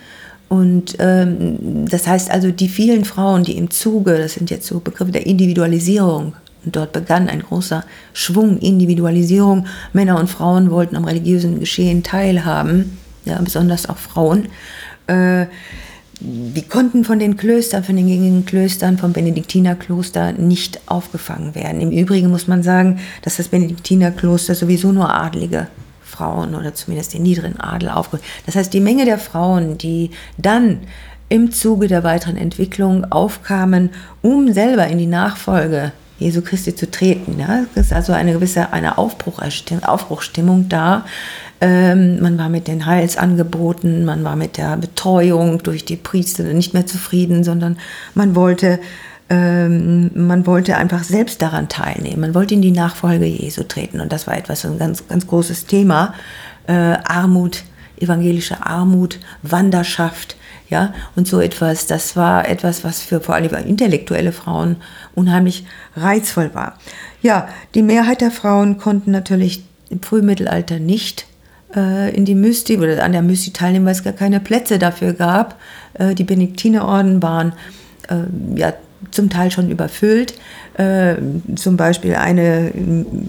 Und 0.49 0.95
ähm, 0.99 1.87
das 1.89 2.07
heißt 2.07 2.29
also, 2.29 2.51
die 2.51 2.69
vielen 2.69 3.05
Frauen, 3.05 3.43
die 3.43 3.57
im 3.57 3.69
Zuge, 3.69 4.17
das 4.17 4.33
sind 4.33 4.49
jetzt 4.49 4.67
so 4.67 4.79
Begriffe 4.79 5.11
der 5.11 5.25
Individualisierung, 5.25 6.33
und 6.65 6.75
dort 6.75 6.91
begann 6.91 7.29
ein 7.29 7.41
großer 7.41 7.85
Schwung 8.13 8.59
Individualisierung. 8.59 9.67
Männer 9.93 10.19
und 10.19 10.29
Frauen 10.29 10.71
wollten 10.71 10.97
am 10.97 11.05
religiösen 11.05 11.59
Geschehen 11.59 12.03
teilhaben, 12.03 12.97
ja, 13.25 13.39
besonders 13.41 13.87
auch 13.87 13.97
Frauen. 13.97 14.49
Äh, 15.07 15.45
die 16.21 16.67
konnten 16.67 17.05
von 17.05 17.19
den 17.19 17.37
Klöstern, 17.37 17.83
von 17.83 17.95
den 17.95 18.07
gängigen 18.07 18.45
Klöstern, 18.45 18.97
vom 18.97 19.13
Benediktinerkloster 19.13 20.33
nicht 20.33 20.81
aufgefangen 20.85 21.55
werden. 21.55 21.79
Im 21.79 21.91
Übrigen 21.91 22.29
muss 22.29 22.47
man 22.47 22.61
sagen, 22.61 22.99
dass 23.21 23.37
das 23.37 23.47
Benediktinerkloster 23.47 24.53
sowieso 24.53 24.91
nur 24.91 25.13
adlige 25.13 25.67
Frauen 26.03 26.55
oder 26.55 26.73
zumindest 26.73 27.13
den 27.13 27.23
niederen 27.23 27.57
Adel 27.59 27.89
aufgehoben. 27.89 28.27
Das 28.45 28.55
heißt, 28.55 28.73
die 28.73 28.81
Menge 28.81 29.05
der 29.05 29.17
Frauen, 29.17 29.77
die 29.77 30.11
dann 30.37 30.79
im 31.29 31.51
Zuge 31.51 31.87
der 31.87 32.03
weiteren 32.03 32.35
Entwicklung 32.35 33.09
aufkamen, 33.11 33.91
um 34.21 34.51
selber 34.51 34.87
in 34.87 34.97
die 34.97 35.05
Nachfolge 35.05 35.93
Jesu 36.17 36.41
Christi 36.41 36.75
zu 36.75 36.91
treten. 36.91 37.39
Ja? 37.39 37.65
Ist 37.75 37.93
also 37.93 38.11
eine 38.11 38.33
gewisse 38.33 38.73
eine 38.73 38.97
Aufbruchstimmung 38.97 40.67
da. 40.67 41.05
Ähm, 41.61 42.21
man 42.21 42.37
war 42.37 42.49
mit 42.49 42.67
den 42.67 42.85
Heilsangeboten, 42.85 44.05
man 44.05 44.23
war 44.23 44.35
mit 44.35 44.57
der 44.57 44.77
Betreuung 44.99 45.63
durch 45.63 45.85
die 45.85 45.95
Priester 45.95 46.43
nicht 46.43 46.73
mehr 46.73 46.85
zufrieden, 46.85 47.45
sondern 47.45 47.77
man 48.15 48.35
wollte, 48.35 48.79
ähm, 49.29 50.11
man 50.13 50.45
wollte 50.45 50.75
einfach 50.75 51.05
selbst 51.05 51.41
daran 51.41 51.69
teilnehmen. 51.69 52.19
Man 52.19 52.35
wollte 52.35 52.55
in 52.55 52.61
die 52.61 52.71
Nachfolge 52.71 53.25
Jesu 53.25 53.63
treten 53.63 54.01
und 54.01 54.11
das 54.11 54.27
war 54.27 54.37
etwas 54.37 54.65
ein 54.65 54.77
ganz, 54.77 55.07
ganz 55.07 55.25
großes 55.25 55.67
Thema. 55.67 56.13
Äh, 56.67 56.97
Armut, 57.05 57.63
evangelische 57.97 58.65
Armut, 58.65 59.19
Wanderschaft, 59.41 60.35
ja, 60.69 60.93
und 61.15 61.29
so 61.29 61.39
etwas. 61.39 61.87
Das 61.87 62.17
war 62.17 62.49
etwas, 62.49 62.83
was 62.83 63.01
für 63.01 63.21
vor 63.21 63.35
allem 63.35 63.53
intellektuelle 63.65 64.33
Frauen 64.33 64.75
unheimlich 65.15 65.65
reizvoll 65.95 66.53
war. 66.53 66.77
Ja, 67.21 67.47
die 67.73 67.83
Mehrheit 67.83 68.19
der 68.19 68.31
Frauen 68.31 68.77
konnten 68.77 69.11
natürlich 69.11 69.63
im 69.89 70.01
Frühmittelalter 70.01 70.77
nicht 70.77 71.28
äh, 71.75 72.15
in 72.15 72.25
die 72.25 72.35
Mystik 72.35 72.79
oder 72.79 73.03
an 73.03 73.11
der 73.11 73.21
Mystik 73.21 73.53
teilnehmen, 73.55 73.85
weil 73.85 73.93
es 73.93 74.03
gar 74.03 74.13
keine 74.13 74.39
Plätze 74.39 74.79
dafür 74.79 75.13
gab. 75.13 75.59
Äh, 75.93 76.15
die 76.15 76.23
Benediktinerorden 76.23 77.21
waren 77.21 77.53
äh, 78.09 78.59
ja 78.59 78.73
zum 79.11 79.29
Teil 79.29 79.51
schon 79.51 79.69
überfüllt. 79.69 80.33
Äh, 80.77 81.15
zum 81.55 81.77
Beispiel 81.77 82.15
eine, 82.15 82.71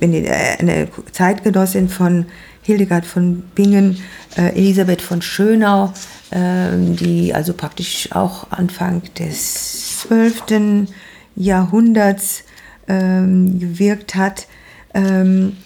eine 0.00 0.88
Zeitgenossin 1.12 1.88
von 1.88 2.26
Hildegard 2.62 3.06
von 3.06 3.42
Bingen, 3.54 3.98
äh, 4.36 4.54
Elisabeth 4.56 5.02
von 5.02 5.22
Schönau, 5.22 5.92
die 6.32 7.34
also 7.34 7.54
praktisch 7.54 8.12
auch 8.12 8.52
Anfang 8.52 9.02
des 9.18 9.98
12. 10.02 10.86
Jahrhunderts 11.34 12.44
ähm, 12.86 13.58
gewirkt 13.58 14.14
hat. 14.14 14.46
Ähm, 14.94 15.56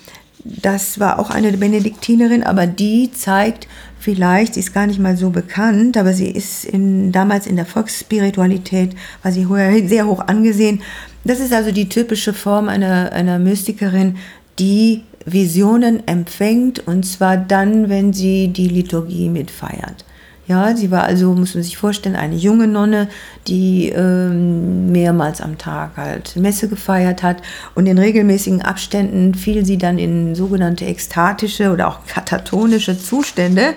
das 0.45 1.01
war 1.01 1.19
auch 1.19 1.31
eine 1.31 1.53
Benediktinerin, 1.53 2.43
aber 2.43 2.67
die 2.67 3.11
zeigt 3.11 3.67
vielleicht, 3.99 4.55
sie 4.55 4.61
ist 4.61 4.75
gar 4.75 4.87
nicht 4.87 4.99
mal 4.99 5.17
so 5.17 5.31
bekannt, 5.31 5.97
aber 5.97 6.13
sie 6.13 6.29
ist 6.29 6.67
in, 6.67 7.13
damals 7.13 7.47
in 7.47 7.57
der 7.57 7.65
Volksspiritualität, 7.65 8.95
war 9.23 9.33
sie 9.33 9.47
sehr 9.89 10.07
hoch 10.07 10.21
angesehen. 10.21 10.83
Das 11.25 11.41
ist 11.41 11.55
also 11.55 11.73
die 11.73 11.89
typische 11.89 12.35
Form 12.35 12.69
einer, 12.69 13.13
einer 13.13 13.39
Mystikerin, 13.39 14.17
die 14.59 15.03
Visionen 15.25 16.07
empfängt 16.07 16.87
und 16.87 17.07
zwar 17.07 17.39
dann, 17.39 17.89
wenn 17.89 18.13
sie 18.13 18.49
die 18.49 18.69
Liturgie 18.69 19.31
mitfeiert. 19.31 20.05
Ja, 20.47 20.77
sie 20.77 20.91
war 20.91 21.05
also, 21.05 21.33
muss 21.33 21.55
man 21.55 21.65
sich 21.65 21.79
vorstellen, 21.79 22.17
eine 22.17 22.37
junge 22.37 22.67
Nonne, 22.67 23.09
die 23.49 23.89
ähm, 23.89 24.93
mehrmals 24.93 25.41
am 25.41 25.57
Tag 25.57 25.97
halt 25.97 26.37
Messe 26.37 26.69
gefeiert 26.69 27.23
hat. 27.23 27.39
Und 27.75 27.87
in 27.87 27.97
regelmäßigen 27.97 28.61
Abständen 28.61 29.35
fiel 29.35 29.65
sie 29.65 29.79
dann 29.79 29.99
in 29.99 30.35
sogenannte 30.35 30.85
ekstatische 30.85 31.73
oder 31.73 31.89
auch 31.89 32.01
katatonische 32.07 32.99
Zustände, 32.99 33.75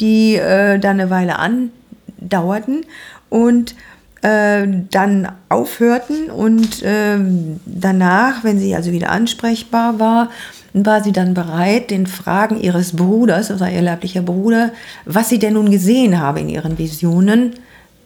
die 0.00 0.34
äh, 0.34 0.80
dann 0.80 0.98
eine 0.98 1.10
Weile 1.10 1.38
andauerten 1.38 2.86
und 3.28 3.76
äh, 4.22 4.66
dann 4.90 5.30
aufhörten. 5.48 6.28
Und 6.28 6.82
äh, 6.82 7.18
danach, 7.66 8.42
wenn 8.42 8.58
sie 8.58 8.74
also 8.74 8.90
wieder 8.90 9.10
ansprechbar 9.10 10.00
war, 10.00 10.30
war 10.72 11.02
sie 11.02 11.12
dann 11.12 11.34
bereit, 11.34 11.90
den 11.90 12.06
Fragen 12.06 12.60
ihres 12.60 12.96
Bruders, 12.96 13.50
also 13.50 13.64
ihr 13.64 13.82
leiblicher 13.82 14.22
Bruder, 14.22 14.70
was 15.04 15.28
sie 15.28 15.38
denn 15.38 15.54
nun 15.54 15.70
gesehen 15.70 16.20
habe 16.20 16.40
in 16.40 16.48
ihren 16.48 16.78
Visionen, 16.78 17.54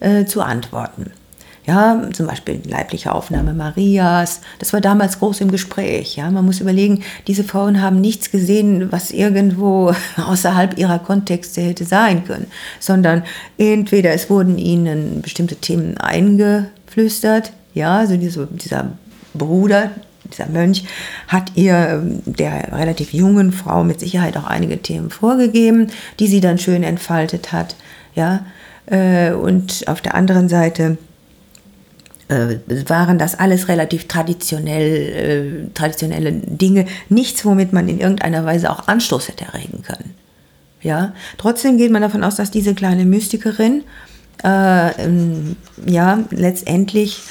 äh, 0.00 0.24
zu 0.24 0.42
antworten. 0.42 1.10
Ja, 1.66 2.10
zum 2.12 2.26
Beispiel 2.26 2.58
die 2.58 2.68
leibliche 2.68 3.12
Aufnahme 3.12 3.54
Marias. 3.54 4.42
Das 4.58 4.74
war 4.74 4.82
damals 4.82 5.18
groß 5.18 5.40
im 5.40 5.50
Gespräch. 5.50 6.16
Ja, 6.16 6.30
man 6.30 6.44
muss 6.44 6.60
überlegen, 6.60 7.02
diese 7.26 7.42
Frauen 7.42 7.80
haben 7.80 8.02
nichts 8.02 8.30
gesehen, 8.30 8.92
was 8.92 9.10
irgendwo 9.10 9.94
außerhalb 10.16 10.76
ihrer 10.78 10.98
Kontexte 10.98 11.62
hätte 11.62 11.86
sein 11.86 12.24
können, 12.26 12.48
sondern 12.80 13.22
entweder 13.56 14.12
es 14.12 14.28
wurden 14.28 14.58
ihnen 14.58 15.22
bestimmte 15.22 15.56
Themen 15.56 15.96
eingeflüstert. 15.96 17.52
Ja, 17.72 17.98
also 17.98 18.18
diese, 18.18 18.46
dieser 18.46 18.92
Bruder, 19.32 19.90
dieser 20.32 20.48
Mönch 20.48 20.84
hat 21.28 21.52
ihr, 21.54 21.74
ähm, 21.74 22.22
der 22.24 22.72
relativ 22.72 23.12
jungen 23.12 23.52
Frau, 23.52 23.84
mit 23.84 24.00
Sicherheit 24.00 24.36
auch 24.36 24.44
einige 24.44 24.80
Themen 24.80 25.10
vorgegeben, 25.10 25.88
die 26.18 26.26
sie 26.26 26.40
dann 26.40 26.58
schön 26.58 26.82
entfaltet 26.82 27.52
hat. 27.52 27.76
Ja, 28.14 28.44
äh, 28.86 29.32
und 29.32 29.84
auf 29.86 30.00
der 30.00 30.14
anderen 30.14 30.48
Seite 30.48 30.98
äh, 32.28 32.56
waren 32.88 33.18
das 33.18 33.38
alles 33.38 33.68
relativ 33.68 34.08
traditionell, 34.08 35.66
äh, 35.68 35.74
traditionelle 35.74 36.32
Dinge, 36.32 36.86
nichts, 37.08 37.44
womit 37.44 37.72
man 37.72 37.88
in 37.88 38.00
irgendeiner 38.00 38.44
Weise 38.44 38.70
auch 38.70 38.88
Anstoß 38.88 39.28
hätte 39.28 39.44
erregen 39.44 39.82
können. 39.82 40.14
Ja, 40.80 41.14
trotzdem 41.38 41.78
geht 41.78 41.90
man 41.90 42.02
davon 42.02 42.24
aus, 42.24 42.36
dass 42.36 42.50
diese 42.50 42.74
kleine 42.74 43.04
Mystikerin 43.06 43.84
äh, 44.42 45.02
ähm, 45.02 45.56
ja 45.86 46.20
letztendlich 46.30 47.22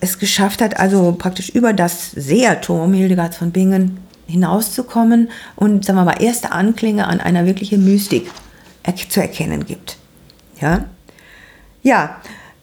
es 0.00 0.18
geschafft 0.18 0.62
hat, 0.62 0.78
also 0.78 1.14
praktisch 1.18 1.50
über 1.50 1.72
das 1.72 2.10
Seherturm 2.12 2.92
Hildegards 2.92 3.36
von 3.36 3.50
Bingen 3.50 3.98
hinauszukommen 4.26 5.28
und, 5.56 5.84
sagen 5.84 5.98
wir 5.98 6.04
mal, 6.04 6.22
erste 6.22 6.52
Anklänge 6.52 7.06
an 7.06 7.20
einer 7.20 7.46
wirklichen 7.46 7.84
Mystik 7.84 8.30
zu 9.08 9.20
erkennen 9.20 9.66
gibt. 9.66 9.98
Ja, 10.60 10.84
ja 11.82 12.20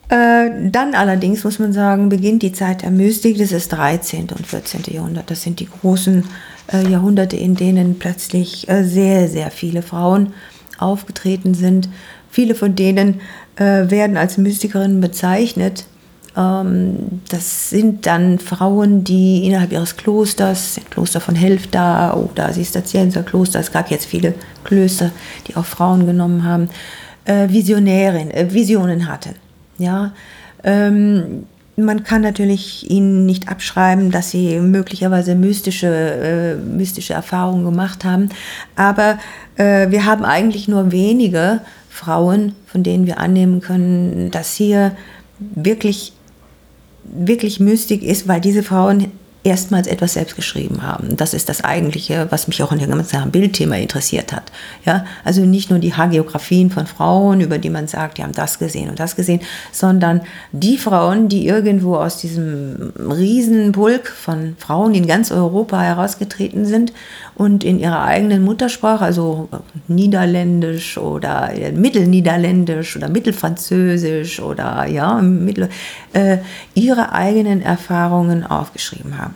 äh, 0.10 0.50
dann 0.72 0.96
allerdings 0.96 1.44
muss 1.44 1.60
man 1.60 1.74
sagen, 1.74 2.10
beginnt 2.10 2.42
die 2.42 2.54
Zeit 2.54 2.84
der 2.84 2.92
Mystik, 2.92 3.38
das 3.38 3.52
ist 3.52 3.70
13. 3.70 4.30
und 4.30 4.48
14. 4.48 4.84
Jahrhundert. 4.88 5.30
Das 5.30 5.44
sind 5.44 5.60
die 5.60 5.68
großen 5.68 6.24
äh, 6.72 6.88
Jahrhunderte, 6.88 7.36
in 7.36 7.56
denen 7.56 8.00
plötzlich 8.00 8.70
äh, 8.70 8.84
sehr, 8.84 9.28
sehr 9.28 9.52
viele 9.52 9.82
Frauen 9.82 10.34
aufgetreten 10.78 11.54
sind. 11.54 11.90
Viele 12.30 12.56
von 12.56 12.76
denen 12.76 13.22
äh, 13.58 13.90
werden 13.90 14.16
als 14.16 14.38
Mystikerinnen 14.38 15.02
bezeichnet 15.02 15.86
das 16.38 17.72
sind 17.72 18.06
dann 18.06 18.38
Frauen, 18.38 19.04
die 19.04 19.48
innerhalb 19.48 19.72
ihres 19.72 19.98
Klosters, 19.98 20.80
Kloster 20.92 21.20
von 21.20 21.34
Helfta 21.34 22.14
oder 22.14 22.52
Zisterzienser 22.52 23.24
Kloster, 23.24 23.60
es 23.60 23.72
gab 23.72 23.90
jetzt 23.90 24.06
viele 24.06 24.36
Klöster, 24.64 25.10
die 25.48 25.56
auch 25.56 25.66
Frauen 25.66 26.06
genommen 26.06 26.44
haben, 26.44 26.70
äh, 27.26 27.50
Visionärin, 27.50 28.30
äh, 28.30 28.54
Visionen 28.54 29.08
hatten. 29.08 29.34
Ja, 29.80 30.14
ähm, 30.64 31.48
man 31.76 32.04
kann 32.04 32.22
natürlich 32.22 32.88
ihnen 32.88 33.26
nicht 33.26 33.50
abschreiben, 33.50 34.12
dass 34.12 34.30
sie 34.30 34.60
möglicherweise 34.60 35.34
mystische, 35.34 35.88
äh, 35.88 36.56
mystische 36.56 37.14
Erfahrungen 37.14 37.66
gemacht 37.66 38.06
haben, 38.06 38.30
aber 38.76 39.18
wir 39.60 40.06
haben 40.06 40.24
eigentlich 40.24 40.68
nur 40.68 40.92
wenige 40.92 41.62
Frauen, 41.90 42.54
von 42.68 42.84
denen 42.84 43.08
wir 43.08 43.20
annehmen 43.20 43.60
können, 43.60 44.30
dass 44.30 44.54
hier 44.54 44.92
wirklich 45.40 46.14
wirklich 47.08 47.60
Mystik 47.60 48.04
ist, 48.04 48.28
weil 48.28 48.42
diese 48.42 48.64
Frauen 48.64 49.12
erstmals 49.48 49.88
etwas 49.88 50.14
selbst 50.14 50.36
geschrieben 50.36 50.84
haben. 50.84 51.16
Das 51.16 51.34
ist 51.34 51.48
das 51.48 51.64
Eigentliche, 51.64 52.28
was 52.32 52.50
mich 52.50 52.62
auch 52.62 52.74
in 52.74 52.80
dem 52.80 52.92
ganzen 52.92 53.32
Bildthema 53.32 53.78
interessiert 53.78 54.34
hat. 54.34 54.52
Ja, 54.86 55.06
also 55.24 55.42
nicht 55.46 55.70
nur 55.70 55.80
die 55.80 55.94
Hagiografien 55.94 56.70
von 56.70 56.86
Frauen, 56.86 57.40
über 57.40 57.58
die 57.58 57.70
man 57.70 57.88
sagt, 57.88 58.18
die 58.18 58.24
haben 58.24 58.34
das 58.34 58.60
gesehen 58.60 58.90
und 58.90 59.00
das 59.00 59.16
gesehen, 59.16 59.40
sondern 59.72 60.22
die 60.52 60.78
Frauen, 60.78 61.30
die 61.30 61.48
irgendwo 61.48 61.96
aus 61.96 62.18
diesem 62.18 62.92
Riesenpulk 63.00 64.10
von 64.10 64.58
Frauen 64.60 64.94
in 64.94 65.08
ganz 65.08 65.32
Europa 65.32 65.82
herausgetreten 65.82 66.66
sind 66.66 66.92
und 67.38 67.64
in 67.64 67.78
ihrer 67.78 68.04
eigenen 68.04 68.44
Muttersprache, 68.44 69.06
also 69.06 69.48
Niederländisch 69.88 70.98
oder 70.98 71.52
Mittelniederländisch 71.72 72.98
oder 72.98 73.10
Mittelfranzösisch 73.10 74.40
oder 74.40 74.88
ja, 74.88 75.22
Mittel, 75.22 75.70
äh, 76.14 76.40
ihre 76.74 77.12
eigenen 77.12 77.62
Erfahrungen 77.62 78.44
aufgeschrieben 78.44 79.20
haben. 79.20 79.36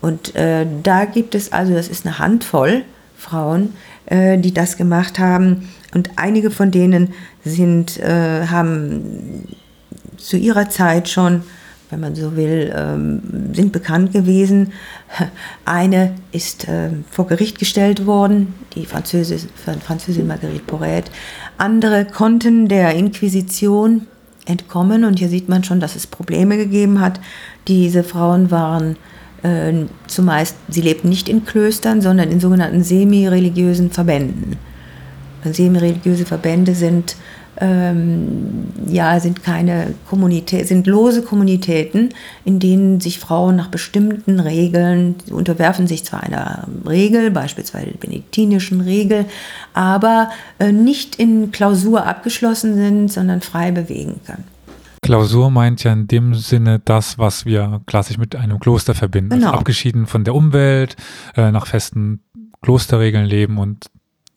Und 0.00 0.34
äh, 0.34 0.66
da 0.82 1.04
gibt 1.04 1.36
es 1.36 1.52
also, 1.52 1.72
das 1.72 1.86
ist 1.86 2.04
eine 2.04 2.18
Handvoll 2.18 2.82
Frauen, 3.16 3.74
äh, 4.06 4.38
die 4.38 4.52
das 4.52 4.76
gemacht 4.76 5.20
haben. 5.20 5.68
Und 5.94 6.10
einige 6.16 6.50
von 6.50 6.72
denen 6.72 7.14
sind, 7.44 7.96
äh, 7.98 8.48
haben 8.48 9.46
zu 10.16 10.36
ihrer 10.36 10.68
Zeit 10.68 11.08
schon, 11.08 11.42
wenn 11.90 12.00
man 12.00 12.14
so 12.14 12.36
will, 12.36 12.72
ähm, 12.76 13.20
sind 13.54 13.72
bekannt 13.72 14.12
gewesen. 14.12 14.72
Eine 15.64 16.14
ist 16.32 16.68
äh, 16.68 16.90
vor 17.10 17.26
Gericht 17.26 17.58
gestellt 17.58 18.06
worden, 18.06 18.54
die 18.74 18.86
Französin, 18.86 19.48
Französin 19.84 20.26
Marguerite 20.26 20.64
Porret. 20.64 21.10
Andere 21.58 22.04
konnten 22.04 22.68
der 22.68 22.94
Inquisition 22.94 24.06
entkommen 24.46 25.04
und 25.04 25.18
hier 25.18 25.28
sieht 25.28 25.48
man 25.48 25.64
schon, 25.64 25.80
dass 25.80 25.96
es 25.96 26.06
Probleme 26.06 26.56
gegeben 26.56 27.00
hat. 27.00 27.20
Diese 27.68 28.02
Frauen 28.04 28.50
waren 28.50 28.96
äh, 29.42 29.86
zumeist, 30.06 30.56
sie 30.68 30.80
lebten 30.80 31.08
nicht 31.08 31.28
in 31.28 31.44
Klöstern, 31.44 32.00
sondern 32.00 32.30
in 32.30 32.40
sogenannten 32.40 32.82
semi-religiösen 32.82 33.90
Verbänden. 33.90 34.56
Semi-religiöse 35.44 36.26
Verbände 36.26 36.74
sind 36.74 37.16
ähm, 37.58 38.68
ja, 38.86 39.18
sind 39.20 39.42
keine 39.42 39.94
Kommunität, 40.08 40.68
sind 40.68 40.86
lose 40.86 41.22
Kommunitäten, 41.22 42.10
in 42.44 42.58
denen 42.58 43.00
sich 43.00 43.18
Frauen 43.18 43.56
nach 43.56 43.68
bestimmten 43.68 44.40
Regeln, 44.40 45.16
unterwerfen 45.30 45.86
sich 45.86 46.04
zwar 46.04 46.22
einer 46.22 46.66
Regel, 46.86 47.30
beispielsweise 47.30 47.86
der 47.86 47.98
benediktinischen 47.98 48.80
Regel, 48.80 49.24
aber 49.72 50.30
äh, 50.58 50.72
nicht 50.72 51.16
in 51.16 51.50
Klausur 51.50 52.06
abgeschlossen 52.06 52.74
sind, 52.74 53.12
sondern 53.12 53.40
frei 53.40 53.70
bewegen 53.70 54.20
können. 54.26 54.44
Klausur 55.02 55.50
meint 55.50 55.84
ja 55.84 55.92
in 55.92 56.08
dem 56.08 56.34
Sinne 56.34 56.80
das, 56.84 57.16
was 57.16 57.46
wir 57.46 57.80
klassisch 57.86 58.18
mit 58.18 58.34
einem 58.34 58.58
Kloster 58.58 58.94
verbinden. 58.94 59.32
Also 59.32 59.40
genau. 59.40 59.52
Also 59.52 59.60
abgeschieden 59.60 60.06
von 60.06 60.24
der 60.24 60.34
Umwelt, 60.34 60.96
äh, 61.36 61.52
nach 61.52 61.66
festen 61.66 62.20
Klosterregeln 62.62 63.24
leben 63.24 63.58
und 63.58 63.86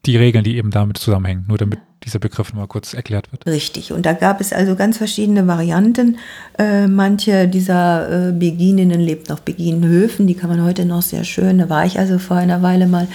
die 0.05 0.17
Regeln, 0.17 0.43
die 0.43 0.57
eben 0.57 0.71
damit 0.71 0.97
zusammenhängen. 0.97 1.45
Nur 1.47 1.57
damit 1.57 1.79
dieser 2.03 2.19
Begriff 2.19 2.53
mal 2.53 2.67
kurz 2.67 2.93
erklärt 2.93 3.31
wird. 3.31 3.45
Richtig. 3.45 3.91
Und 3.91 4.05
da 4.05 4.13
gab 4.13 4.39
es 4.39 4.53
also 4.53 4.75
ganz 4.75 4.97
verschiedene 4.97 5.47
Varianten. 5.47 6.17
Äh, 6.57 6.87
manche 6.87 7.47
dieser 7.47 8.29
äh, 8.29 8.31
Begininnen 8.31 9.01
lebten 9.01 9.33
auf 9.33 9.41
Beginenhöfen, 9.41 10.25
die 10.25 10.35
kann 10.35 10.49
man 10.49 10.63
heute 10.63 10.85
noch 10.85 11.01
sehr 11.01 11.25
schön. 11.25 11.57
Da 11.57 11.69
war 11.69 11.85
ich 11.85 11.99
also 11.99 12.17
vor 12.17 12.37
einer 12.37 12.61
Weile 12.61 12.87
mal 12.87 13.07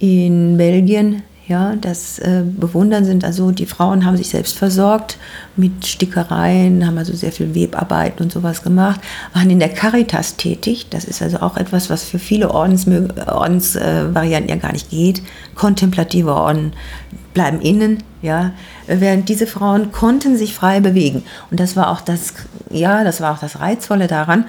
in 0.00 0.56
Belgien 0.56 1.22
ja, 1.46 1.76
das 1.76 2.18
äh, 2.20 2.42
bewundern 2.42 3.04
sind 3.04 3.22
also 3.22 3.50
die 3.50 3.66
Frauen 3.66 4.06
haben 4.06 4.16
sich 4.16 4.30
selbst 4.30 4.56
versorgt 4.56 5.18
mit 5.56 5.86
Stickereien, 5.86 6.86
haben 6.86 6.96
also 6.96 7.14
sehr 7.14 7.32
viel 7.32 7.54
Webarbeiten 7.54 8.24
und 8.24 8.32
sowas 8.32 8.62
gemacht, 8.62 9.00
waren 9.34 9.50
in 9.50 9.58
der 9.58 9.68
Caritas 9.68 10.36
tätig. 10.36 10.86
Das 10.88 11.04
ist 11.04 11.20
also 11.20 11.40
auch 11.40 11.58
etwas, 11.58 11.90
was 11.90 12.02
für 12.02 12.18
viele 12.18 12.50
Ordensvarianten 12.50 13.28
Ordens, 13.28 13.76
äh, 13.76 14.48
ja 14.48 14.56
gar 14.56 14.72
nicht 14.72 14.88
geht. 14.88 15.20
Kontemplative 15.54 16.34
Orden 16.34 16.72
bleiben 17.34 17.60
innen, 17.60 18.02
ja, 18.22 18.52
während 18.86 19.28
diese 19.28 19.46
Frauen 19.46 19.92
konnten 19.92 20.38
sich 20.38 20.54
frei 20.54 20.80
bewegen. 20.80 21.24
Und 21.50 21.60
das 21.60 21.76
war 21.76 21.90
auch 21.90 22.00
das, 22.00 22.32
ja, 22.70 23.04
das 23.04 23.20
war 23.20 23.34
auch 23.34 23.40
das 23.40 23.60
Reizvolle 23.60 24.06
daran 24.06 24.46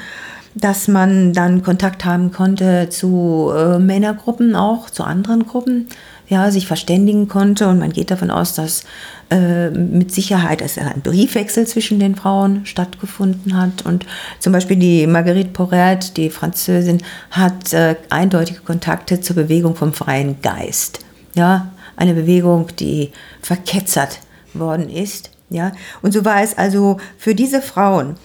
dass 0.58 0.88
man 0.88 1.34
dann 1.34 1.64
Kontakt 1.64 2.06
haben 2.06 2.32
konnte 2.32 2.88
zu 2.90 3.52
äh, 3.54 3.78
Männergruppen 3.78 4.56
auch, 4.56 4.90
zu 4.90 5.04
anderen 5.04 5.46
Gruppen 5.46 5.90
ja, 6.28 6.50
sich 6.52 6.68
verständigen 6.68 7.28
konnte. 7.28 7.68
Und 7.68 7.80
man 7.80 7.92
geht 7.92 8.12
davon 8.12 8.32
aus, 8.32 8.54
dass 8.54 8.84
äh, 9.30 9.70
mit 9.70 10.14
Sicherheit 10.14 10.62
es 10.62 10.78
ein 10.78 11.02
Briefwechsel 11.02 11.68
zwischen 11.68 12.00
den 12.00 12.16
Frauen 12.16 12.66
stattgefunden 12.66 13.58
hat. 13.58 13.86
Und 13.86 14.06
zum 14.40 14.54
Beispiel 14.54 14.78
die 14.78 15.08
Marguerite 15.08 15.50
Porret, 15.50 16.18
die 16.18 16.30
Französin, 16.30 17.02
hat 17.32 17.74
äh, 17.74 17.96
eindeutige 18.10 18.62
Kontakte 18.62 19.22
zur 19.22 19.36
Bewegung 19.36 19.76
vom 19.76 19.94
freien 19.94 20.42
Geist. 20.42 21.00
Ja, 21.36 21.72
eine 21.96 22.14
Bewegung, 22.14 22.68
die 22.80 23.12
verketzert 23.42 24.20
worden 24.54 24.90
ist. 24.90 25.32
Ja, 25.50 25.74
und 26.02 26.12
so 26.12 26.26
war 26.26 26.42
es 26.42 26.58
also 26.58 26.98
für 27.18 27.36
diese 27.36 27.62
Frauen. 27.62 28.16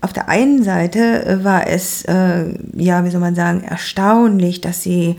Auf 0.00 0.14
der 0.14 0.28
einen 0.30 0.64
Seite 0.64 1.26
äh, 1.26 1.44
war 1.44 1.66
es, 1.66 2.04
äh, 2.06 2.54
ja, 2.74 3.04
wie 3.04 3.10
soll 3.10 3.20
man 3.20 3.34
sagen, 3.34 3.62
erstaunlich, 3.62 4.62
dass 4.62 4.82
sie 4.82 5.16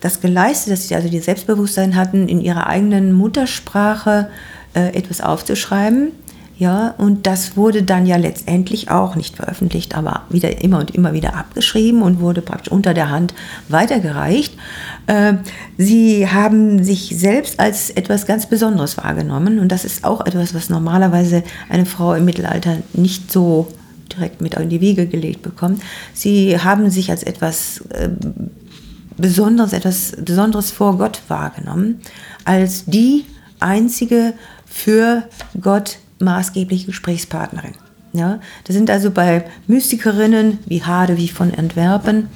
das 0.00 0.20
geleistet, 0.20 0.72
dass 0.72 0.88
sie 0.88 0.94
also 0.94 1.08
die 1.08 1.18
Selbstbewusstsein 1.20 1.96
hatten, 1.96 2.28
in 2.28 2.40
ihrer 2.40 2.66
eigenen 2.66 3.12
Muttersprache 3.12 4.28
äh, 4.74 4.94
etwas 4.96 5.20
aufzuschreiben. 5.20 6.12
Ja, 6.58 6.92
und 6.98 7.28
das 7.28 7.56
wurde 7.56 7.84
dann 7.84 8.04
ja 8.04 8.16
letztendlich 8.16 8.90
auch 8.90 9.14
nicht 9.14 9.36
veröffentlicht, 9.36 9.94
aber 9.94 10.22
wieder 10.28 10.60
immer 10.60 10.80
und 10.80 10.90
immer 10.92 11.12
wieder 11.12 11.36
abgeschrieben 11.36 12.02
und 12.02 12.18
wurde 12.18 12.42
praktisch 12.42 12.72
unter 12.72 12.94
der 12.94 13.10
Hand 13.10 13.32
weitergereicht. 13.68 14.58
Äh, 15.06 15.34
sie 15.76 16.28
haben 16.28 16.82
sich 16.82 17.16
selbst 17.16 17.60
als 17.60 17.90
etwas 17.90 18.26
ganz 18.26 18.46
Besonderes 18.46 18.96
wahrgenommen 18.96 19.60
und 19.60 19.70
das 19.70 19.84
ist 19.84 20.02
auch 20.04 20.26
etwas, 20.26 20.52
was 20.52 20.68
normalerweise 20.68 21.44
eine 21.68 21.86
Frau 21.86 22.14
im 22.14 22.24
Mittelalter 22.24 22.78
nicht 22.92 23.30
so 23.30 23.68
direkt 24.12 24.40
mit 24.40 24.54
in 24.54 24.68
die 24.68 24.80
Wiege 24.80 25.06
gelegt 25.06 25.42
bekommt. 25.42 25.80
Sie 26.12 26.58
haben 26.58 26.90
sich 26.90 27.10
als 27.12 27.22
etwas 27.22 27.82
äh, 27.90 28.08
Besonderes, 29.18 29.72
etwas 29.72 30.12
Besonderes 30.16 30.70
vor 30.70 30.96
Gott 30.96 31.20
wahrgenommen, 31.28 32.00
als 32.44 32.84
die 32.86 33.24
einzige 33.60 34.34
für 34.66 35.24
Gott 35.60 35.98
maßgebliche 36.20 36.86
Gesprächspartnerin. 36.86 37.74
Ja, 38.12 38.40
das 38.64 38.74
sind 38.74 38.90
also 38.90 39.10
bei 39.10 39.44
Mystikerinnen 39.66 40.58
wie 40.66 40.82
Hadewi 40.82 41.28
von 41.28 41.54
Antwerpen 41.54 42.28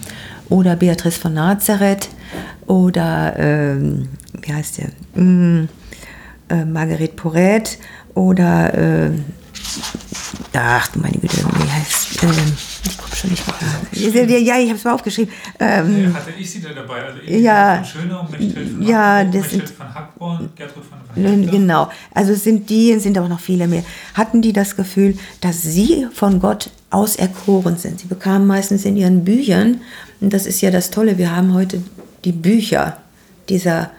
oder 0.48 0.76
Beatrice 0.76 1.18
von 1.18 1.34
Nazareth 1.34 2.08
oder 2.66 3.34
ähm, 3.38 4.08
wie 4.42 4.52
heißt 4.52 4.78
der? 4.78 4.88
Hm, 5.14 5.68
äh, 6.48 6.64
Marguerite 6.64 7.14
Porret 7.14 7.78
oder 8.14 8.74
äh, 8.74 9.10
ach 10.52 10.88
du 10.88 11.00
meine 11.00 11.18
Güte, 11.18 11.38
wie 11.38 11.70
heißt 11.70 11.91
ähm, 12.22 12.30
ich 12.84 12.98
komme 12.98 13.14
schon 13.14 13.30
nicht 13.30 13.46
mehr. 13.46 14.40
Ja, 14.40 14.58
ich 14.58 14.68
habe 14.68 14.78
es 14.78 14.84
mal 14.84 14.92
aufgeschrieben. 14.92 15.32
Ähm, 15.60 16.04
ja, 16.04 16.14
hatte 16.14 16.30
ich 16.38 16.50
sie 16.50 16.60
da 16.60 16.70
dabei? 16.70 17.04
Also 17.04 17.20
ja, 17.26 17.76
von 17.76 17.84
Schöner, 17.84 18.28
von 18.28 18.82
ja, 18.82 19.18
Hackborn, 19.18 19.32
das 19.32 19.50
sind, 19.50 19.70
von 19.70 19.94
Hackborn, 19.94 20.50
Gertrud 20.56 20.84
von 20.84 20.98
Hackborn. 20.98 21.50
Genau, 21.50 21.90
also 22.14 22.32
es 22.32 22.44
sind 22.44 22.68
die, 22.70 22.92
es 22.92 23.02
sind 23.04 23.16
aber 23.16 23.28
noch 23.28 23.40
viele 23.40 23.68
mehr. 23.68 23.84
Hatten 24.14 24.42
die 24.42 24.52
das 24.52 24.76
Gefühl, 24.76 25.16
dass 25.40 25.62
sie 25.62 26.06
von 26.12 26.40
Gott 26.40 26.70
auserkoren 26.90 27.76
sind? 27.76 28.00
Sie 28.00 28.08
bekamen 28.08 28.46
meistens 28.46 28.84
in 28.84 28.96
ihren 28.96 29.24
Büchern, 29.24 29.80
und 30.20 30.32
das 30.32 30.46
ist 30.46 30.60
ja 30.60 30.70
das 30.70 30.90
Tolle, 30.90 31.18
wir 31.18 31.34
haben 31.34 31.54
heute 31.54 31.82
die 32.24 32.32
Bücher 32.32 32.96
dieser 33.48 33.90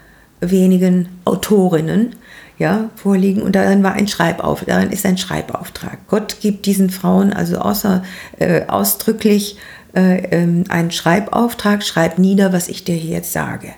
wenigen 0.51 1.10
Autorinnen, 1.25 2.15
ja, 2.60 2.89
vorliegen 2.95 3.41
und 3.41 3.56
darin 3.56 3.84
war 3.84 3.93
ein 3.93 4.08
Schreibauf, 4.08 4.63
darin 4.65 4.91
ist 4.91 5.06
ein 5.06 5.17
Schreibauftrag. 5.17 5.97
Gott 6.08 6.38
gibt 6.39 6.65
diesen 6.65 6.89
Frauen 6.89 7.34
also 7.34 7.58
außer, 7.58 8.03
äh, 8.39 8.67
ausdrücklich 8.67 9.58
äh, 9.95 10.23
ähm, 10.32 10.63
einen 10.69 10.91
Schreibauftrag, 10.91 11.84
schreib 11.84 12.19
nieder, 12.19 12.53
was 12.53 12.67
ich 12.67 12.84
dir 12.84 12.95
hier 12.95 13.12
jetzt 13.12 13.34
sage. 13.34 13.73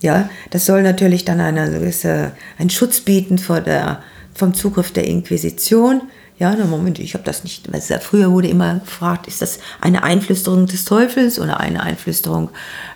Ja, 0.00 0.30
das 0.50 0.64
soll 0.64 0.82
natürlich 0.82 1.24
dann 1.24 1.40
eine 1.40 1.70
gewisse, 1.70 2.32
einen 2.58 2.70
Schutz 2.70 3.00
bieten 3.00 3.38
vor 3.38 3.60
der, 3.60 4.00
vom 4.34 4.54
Zugriff 4.54 4.92
der 4.92 5.06
Inquisition. 5.06 6.02
Ja, 6.40 6.56
na 6.58 6.64
Moment, 6.64 6.98
ich 6.98 7.12
habe 7.12 7.22
das 7.22 7.44
nicht. 7.44 7.70
Also 7.70 7.96
früher 8.00 8.32
wurde 8.32 8.48
immer 8.48 8.78
gefragt, 8.78 9.26
ist 9.28 9.42
das 9.42 9.58
eine 9.82 10.02
Einflüsterung 10.02 10.64
des 10.64 10.86
Teufels 10.86 11.38
oder 11.38 11.60
eine 11.60 11.82
Einflüsterung 11.82 12.48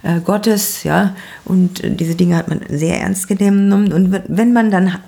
äh, 0.03 0.21
Gottes? 0.21 0.83
Ja, 0.83 1.15
und 1.45 1.85
äh, 1.85 1.91
diese 1.91 2.15
Dinge 2.15 2.39
hat 2.39 2.49
man 2.49 2.63
sehr 2.71 2.99
ernst 2.99 3.29
genommen. 3.29 3.93
Und 3.93 4.19
wenn 4.29 4.55
man 4.55 4.71
dann 4.71 4.99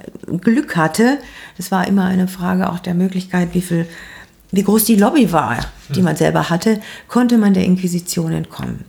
Glück 0.43 0.77
hatte, 0.77 1.17
das 1.57 1.71
war 1.71 1.89
immer 1.89 2.05
eine 2.05 2.29
Frage 2.29 2.69
auch 2.71 2.79
der 2.79 2.93
Möglichkeit, 2.93 3.55
wie 3.55 3.63
viel, 3.63 3.87
wie 4.53 4.65
groß 4.65 4.85
die 4.85 4.97
Lobby 4.97 5.33
war, 5.33 5.57
die 5.95 6.03
man 6.03 6.17
selber 6.17 6.51
hatte, 6.51 6.83
konnte 7.09 7.39
man 7.39 7.55
der 7.55 7.65
Inquisition 7.65 8.33
entkommen. 8.33 8.85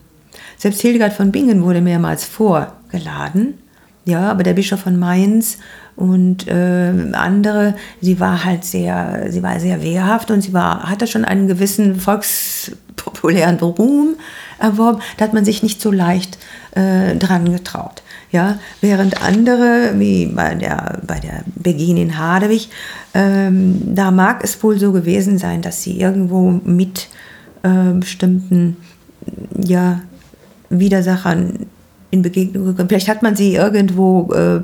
Selbst 0.57 0.81
Hildegard 0.81 1.13
von 1.13 1.31
Bingen 1.31 1.63
wurde 1.63 1.79
mehrmals 1.79 2.25
vorgeladen, 2.25 3.53
ja, 4.03 4.29
aber 4.29 4.43
der 4.43 4.55
Bischof 4.55 4.81
von 4.81 4.99
Mainz 4.99 5.57
und 5.97 6.47
äh, 6.47 6.93
andere, 7.13 7.75
sie 8.01 8.19
war 8.19 8.45
halt 8.45 8.63
sehr, 8.63 9.25
sie 9.29 9.41
war 9.41 9.59
sehr 9.59 9.81
wehrhaft 9.81 10.29
und 10.29 10.41
sie 10.41 10.53
war, 10.53 10.83
hatte 10.83 11.07
schon 11.07 11.25
einen 11.25 11.47
gewissen 11.47 11.95
volkspopulären 11.95 13.57
Ruhm 13.57 14.15
erworben. 14.59 14.99
Da 15.17 15.25
hat 15.25 15.33
man 15.33 15.43
sich 15.43 15.63
nicht 15.63 15.81
so 15.81 15.91
leicht 15.91 16.37
äh, 16.75 17.15
dran 17.15 17.51
getraut. 17.51 18.03
Ja, 18.31 18.59
während 18.79 19.23
andere, 19.23 19.93
wie 19.95 20.27
bei 20.27 20.53
der, 20.53 20.99
bei 21.07 21.19
der 21.19 21.43
Beginin 21.55 22.19
Hadewig, 22.19 22.69
ähm, 23.15 23.81
da 23.95 24.11
mag 24.11 24.43
es 24.43 24.61
wohl 24.61 24.77
so 24.77 24.91
gewesen 24.91 25.39
sein, 25.39 25.63
dass 25.63 25.81
sie 25.81 25.99
irgendwo 25.99 26.51
mit 26.63 27.07
äh, 27.63 27.93
bestimmten 27.93 28.77
ja, 29.59 30.01
Widersachern 30.69 31.65
in 32.11 32.21
Begegnung 32.21 32.65
gekommen. 32.65 32.89
Vielleicht 32.89 33.07
hat 33.07 33.23
man 33.23 33.35
sie 33.35 33.55
irgendwo 33.55 34.31
äh, 34.33 34.61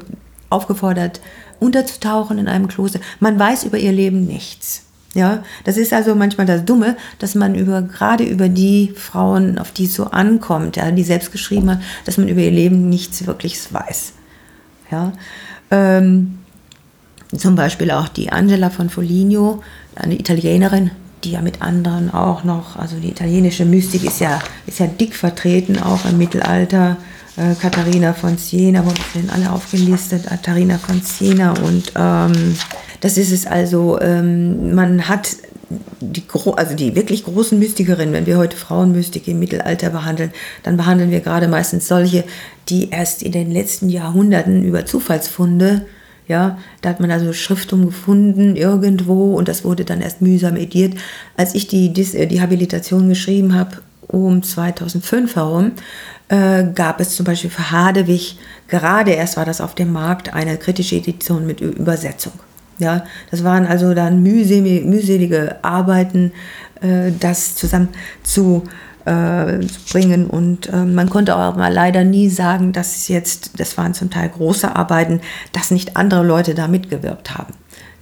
aufgefordert, 0.54 1.20
unterzutauchen 1.60 2.38
in 2.38 2.48
einem 2.48 2.68
Kloster. 2.68 3.00
Man 3.20 3.38
weiß 3.40 3.66
über 3.66 3.78
ihr 3.78 3.92
Leben 3.92 4.26
nichts. 4.26 4.84
Ja, 5.14 5.44
das 5.64 5.78
ist 5.78 5.94
also 5.94 6.16
manchmal 6.16 6.48
das 6.48 6.66
Dumme, 6.66 6.98
dass 7.20 7.36
man 7.36 7.54
über, 7.54 7.84
gerade 7.84 8.24
über 8.24 8.50
die 8.50 8.94
Frauen, 8.96 9.60
auf 9.60 9.72
die 9.72 9.86
es 9.86 9.94
so 9.94 10.06
ankommt, 10.06 10.76
ja, 10.76 10.90
die 10.90 11.04
selbst 11.04 11.32
geschrieben 11.32 11.70
hat, 11.70 11.82
dass 12.06 12.18
man 12.18 12.28
über 12.28 12.42
ihr 12.42 12.52
Leben 12.52 12.90
nichts 12.90 13.28
wirkliches 13.28 13.72
weiß. 13.72 14.14
Ja, 14.92 15.14
ähm, 15.70 16.40
zum 17.38 17.56
Beispiel 17.56 17.92
auch 17.92 18.08
die 18.08 18.32
Angela 18.32 18.72
von 18.72 18.90
Foligno, 18.90 19.62
eine 19.96 20.20
Italienerin, 20.20 20.92
die 21.24 21.32
ja 21.32 21.42
mit 21.42 21.62
anderen 21.62 22.12
auch 22.12 22.44
noch, 22.44 22.76
also 22.76 22.98
die 22.98 23.10
italienische 23.10 23.66
Mystik 23.66 24.04
ist 24.04 24.20
ja, 24.20 24.40
ist 24.66 24.80
ja 24.80 24.88
dick 24.88 25.16
vertreten, 25.16 25.80
auch 25.80 26.06
im 26.06 26.18
Mittelalter 26.18 26.98
äh, 27.38 27.56
Katharina 27.56 28.14
von 28.14 28.38
Siena, 28.38 28.86
wo 28.86 28.92
sind 29.14 29.32
alle 29.32 29.52
aufgelistet, 29.52 30.28
Katharina 30.28 30.78
von 30.78 31.02
Siena 31.02 31.54
und 31.62 31.92
ähm, 31.96 32.56
das 33.02 33.18
ist 33.18 33.32
es 33.32 33.46
also, 33.46 34.00
ähm, 34.00 34.76
man 34.76 35.08
hat 35.10 35.36
die, 36.00 36.24
also 36.56 36.76
die 36.76 36.96
wirklich 36.96 37.24
großen 37.24 37.58
Mystikerinnen, 37.58 38.14
wenn 38.14 38.26
wir 38.26 38.38
heute 38.38 38.58
Frauenmystik 38.58 39.28
im 39.28 39.40
Mittelalter 39.40 39.90
behandeln, 39.90 40.32
dann 40.64 40.78
behandeln 40.78 41.12
wir 41.12 41.22
gerade 41.22 41.48
meistens 41.48 41.88
solche, 41.88 42.24
die 42.70 42.90
erst 42.90 43.24
in 43.24 43.32
den 43.32 43.52
letzten 43.52 43.90
Jahrhunderten 43.90 44.64
über 44.64 44.86
Zufallsfunde, 44.86 45.86
ja, 46.28 46.58
da 46.82 46.90
hat 46.90 47.00
man 47.00 47.12
also 47.12 47.34
Schriftum 47.34 47.86
gefunden 47.86 48.56
irgendwo 48.56 49.36
und 49.36 49.48
das 49.48 49.66
wurde 49.66 49.84
dann 49.84 50.02
erst 50.02 50.22
mühsam 50.22 50.56
ediert. 50.56 50.94
Als 51.36 51.54
ich 51.54 51.68
die, 51.68 51.92
die, 51.92 52.28
die 52.28 52.42
Habilitation 52.42 53.10
geschrieben 53.10 53.56
habe, 53.56 53.78
um 54.08 54.44
2005 54.44 55.36
herum, 55.36 55.72
äh, 56.30 56.64
gab 56.74 57.00
es 57.00 57.16
zum 57.16 57.26
Beispiel 57.26 57.50
für 57.50 57.72
Hadewig, 57.72 58.38
gerade 58.68 59.12
erst 59.12 59.38
war 59.38 59.46
das 59.46 59.62
auf 59.62 59.76
dem 59.76 59.92
Markt, 59.92 60.34
eine 60.34 60.58
kritische 60.58 60.96
Edition 60.96 61.46
mit 61.46 61.62
Übersetzung. 61.62 62.34
Ja, 62.80 63.06
das 63.30 63.44
waren 63.44 63.66
also 63.68 63.94
dann 63.94 64.24
mühselige, 64.24 64.86
mühselige 64.86 65.64
Arbeiten, 65.64 66.32
äh, 66.82 67.12
das 67.20 67.56
zusammen 67.56 67.90
zu 68.24 68.64
äh, 69.06 69.60
bringen 69.92 70.28
und 70.28 70.70
äh, 70.70 70.86
man 70.86 71.10
konnte 71.10 71.36
auch 71.36 71.56
mal 71.56 71.74
leider 71.74 72.04
nie 72.04 72.30
sagen, 72.30 72.72
dass 72.72 73.08
jetzt, 73.10 73.60
das 73.60 73.78
waren 73.78 73.94
zum 73.94 74.10
Teil 74.10 74.30
große 74.30 74.76
Arbeiten, 74.76 75.22
dass 75.52 75.72
nicht 75.72 75.98
andere 75.98 76.24
Leute 76.24 76.56
da 76.56 76.68
mitgewirkt 76.68 77.38
haben. 77.38 77.54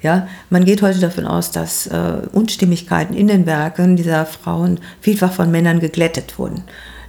Ja, 0.01 0.27
man 0.49 0.65
geht 0.65 0.81
heute 0.81 0.99
davon 0.99 1.25
aus, 1.25 1.51
dass 1.51 1.87
äh, 1.87 2.21
Unstimmigkeiten 2.31 3.15
in 3.15 3.27
den 3.27 3.45
Werken 3.45 3.95
dieser 3.95 4.25
Frauen 4.25 4.79
vielfach 4.99 5.31
von 5.31 5.51
Männern 5.51 5.79
geglättet 5.79 6.39
wurden. 6.39 6.63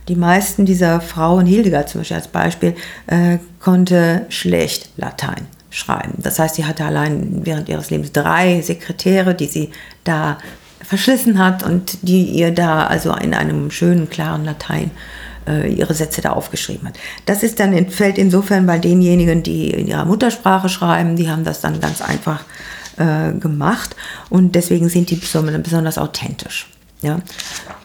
Die 0.09 0.17
meisten 0.17 0.65
dieser 0.65 1.01
Frauen, 1.01 1.47
Hildegard 1.47 1.89
zum 1.89 2.01
Beispiel 2.01 2.17
als 2.17 2.29
Beispiel, 2.29 2.75
äh, 3.07 3.39
konnte 3.61 4.27
schlecht 4.29 4.91
Latein 4.97 5.47
schreiben. 5.71 6.15
Das 6.19 6.39
heißt, 6.39 6.57
sie 6.57 6.65
hatte 6.65 6.85
allein 6.85 7.41
während 7.45 7.69
ihres 7.69 7.91
Lebens 7.91 8.13
drei 8.13 8.61
Sekretäre, 8.61 9.35
die 9.35 9.47
sie 9.47 9.71
da 10.05 10.39
verschlissen 10.83 11.39
hat 11.39 11.63
und 11.63 11.99
die 12.03 12.25
ihr 12.25 12.51
da 12.51 12.87
also 12.87 13.15
in 13.15 13.35
einem 13.35 13.71
schönen, 13.71 14.11
klaren 14.11 14.45
Latein 14.45 14.91
äh, 15.47 15.73
ihre 15.73 15.95
Sätze 15.95 16.21
da 16.21 16.33
aufgeschrieben 16.33 16.89
hat. 16.89 16.99
Das 17.27 17.43
ist 17.43 17.61
dann 17.61 17.89
fällt 17.91 18.19
insofern 18.19 18.67
bei 18.67 18.79
denjenigen, 18.79 19.43
die 19.43 19.71
in 19.71 19.87
ihrer 19.87 20.05
Muttersprache 20.05 20.69
schreiben, 20.69 21.17
die 21.17 21.31
haben 21.31 21.45
das 21.45 21.61
dann 21.61 21.81
ganz 21.81 22.03
einfach 22.03 22.45
äh, 22.97 23.33
gemacht 23.33 23.97
und 24.29 24.55
deswegen 24.55 24.89
sind 24.89 25.11
die 25.11 25.17
besonders 25.17 25.99
authentisch. 25.99 26.69
Ja, 27.01 27.21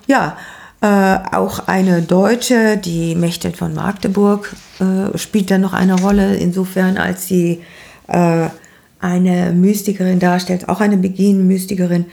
ja 0.08 0.38
äh, 0.82 1.18
auch 1.32 1.68
eine 1.68 2.02
Deutsche, 2.02 2.78
die 2.78 3.16
Mächte 3.16 3.52
von 3.52 3.74
Magdeburg, 3.74 4.56
äh, 4.80 5.18
spielt 5.18 5.50
dann 5.50 5.62
noch 5.62 5.74
eine 5.74 6.00
Rolle, 6.00 6.36
insofern 6.36 6.98
als 6.98 7.28
sie 7.28 7.62
äh, 8.08 8.48
eine 9.00 9.52
Mystikerin 9.54 10.20
darstellt, 10.20 10.70
auch 10.70 10.80
eine 10.80 10.98
Beginn-Mystikerin, 10.98 12.06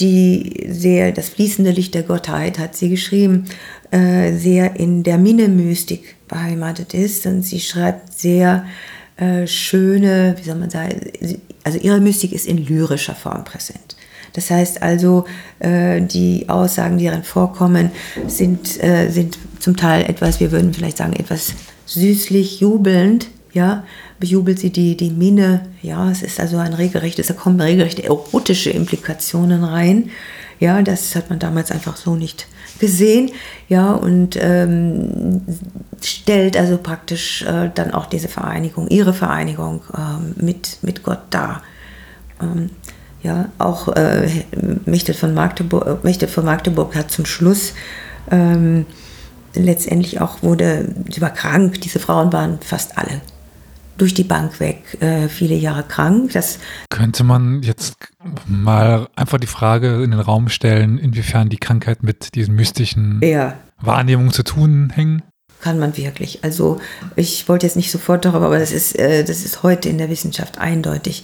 die 0.00 0.66
sehr, 0.68 1.12
das 1.12 1.28
fließende 1.28 1.70
Licht 1.70 1.94
der 1.94 2.02
Gottheit, 2.02 2.58
hat 2.58 2.74
sie 2.76 2.88
geschrieben, 2.88 3.44
äh, 3.90 4.32
sehr 4.32 4.76
in 4.76 5.02
der 5.02 5.18
Minne-Mystik 5.18 6.16
beheimatet 6.28 6.94
ist 6.94 7.26
und 7.26 7.42
sie 7.42 7.60
schreibt 7.60 8.18
sehr 8.18 8.64
äh, 9.16 9.46
schöne, 9.46 10.34
wie 10.38 10.44
soll 10.44 10.56
man 10.56 10.70
sagen, 10.70 11.00
also 11.64 11.78
ihre 11.78 12.00
Mystik 12.00 12.32
ist 12.32 12.46
in 12.46 12.58
lyrischer 12.58 13.14
Form 13.14 13.44
präsent. 13.44 13.96
Das 14.32 14.50
heißt 14.50 14.82
also, 14.82 15.24
äh, 15.58 16.00
die 16.00 16.48
Aussagen, 16.48 16.98
die 16.98 17.06
darin 17.06 17.22
vorkommen, 17.22 17.90
sind, 18.26 18.82
äh, 18.82 19.08
sind 19.10 19.38
zum 19.58 19.76
Teil 19.76 20.04
etwas, 20.08 20.40
wir 20.40 20.52
würden 20.52 20.72
vielleicht 20.72 20.96
sagen, 20.96 21.12
etwas 21.12 21.54
süßlich 21.86 22.60
jubelnd, 22.60 23.28
ja, 23.52 23.84
bejubelt 24.18 24.58
sie 24.58 24.70
die, 24.70 24.96
die 24.96 25.10
Minne, 25.10 25.66
ja, 25.82 26.10
es 26.10 26.22
ist 26.22 26.40
also 26.40 26.56
ein 26.56 26.72
regelrechtes, 26.72 27.26
da 27.26 27.34
kommen 27.34 27.60
regelrechte 27.60 28.04
erotische 28.04 28.70
Implikationen 28.70 29.64
rein, 29.64 30.10
ja, 30.58 30.80
das 30.80 31.14
hat 31.16 31.28
man 31.28 31.38
damals 31.38 31.70
einfach 31.70 31.96
so 31.96 32.14
nicht 32.14 32.46
gesehen, 32.78 33.30
ja, 33.68 33.92
und 33.92 34.38
ähm, 34.40 35.42
stellt 36.02 36.56
also 36.56 36.78
praktisch 36.78 37.42
äh, 37.42 37.70
dann 37.74 37.92
auch 37.92 38.06
diese 38.06 38.28
Vereinigung, 38.28 38.88
ihre 38.88 39.12
Vereinigung 39.12 39.82
ähm, 39.96 40.34
mit, 40.36 40.78
mit 40.82 41.02
Gott 41.02 41.20
dar. 41.30 41.62
Ähm, 42.40 42.70
ja, 43.22 43.48
auch 43.58 43.88
äh, 43.88 44.28
Mechthild, 44.84 45.18
von 45.18 45.34
Magdeburg, 45.34 46.02
Mechthild 46.04 46.30
von 46.30 46.44
Magdeburg 46.44 46.94
hat 46.96 47.10
zum 47.10 47.24
Schluss 47.24 47.74
ähm, 48.30 48.86
letztendlich 49.54 50.20
auch 50.20 50.42
wurde, 50.42 50.94
sie 51.10 51.20
war 51.20 51.30
krank, 51.30 51.80
diese 51.80 51.98
Frauen 51.98 52.32
waren 52.32 52.58
fast 52.60 52.98
alle 52.98 53.20
durch 53.98 54.14
die 54.14 54.24
Bank 54.24 54.58
weg, 54.58 55.00
äh, 55.00 55.28
viele 55.28 55.54
Jahre 55.54 55.84
krank. 55.84 56.32
Das 56.32 56.58
Könnte 56.90 57.24
man 57.24 57.62
jetzt 57.62 57.94
mal 58.46 59.06
einfach 59.14 59.38
die 59.38 59.46
Frage 59.46 60.02
in 60.02 60.10
den 60.10 60.20
Raum 60.20 60.48
stellen, 60.48 60.98
inwiefern 60.98 61.48
die 61.48 61.58
Krankheit 61.58 62.02
mit 62.02 62.34
diesen 62.34 62.54
mystischen 62.54 63.20
ja. 63.22 63.54
Wahrnehmungen 63.80 64.32
zu 64.32 64.42
tun 64.42 64.90
hängen? 64.94 65.22
Kann 65.60 65.78
man 65.78 65.96
wirklich. 65.96 66.42
Also 66.42 66.80
ich 67.14 67.48
wollte 67.48 67.66
jetzt 67.66 67.76
nicht 67.76 67.92
sofort 67.92 68.24
darüber, 68.24 68.46
aber 68.46 68.58
das 68.58 68.72
ist, 68.72 68.98
äh, 68.98 69.22
das 69.22 69.44
ist 69.44 69.62
heute 69.62 69.88
in 69.88 69.98
der 69.98 70.08
Wissenschaft 70.08 70.58
eindeutig 70.58 71.22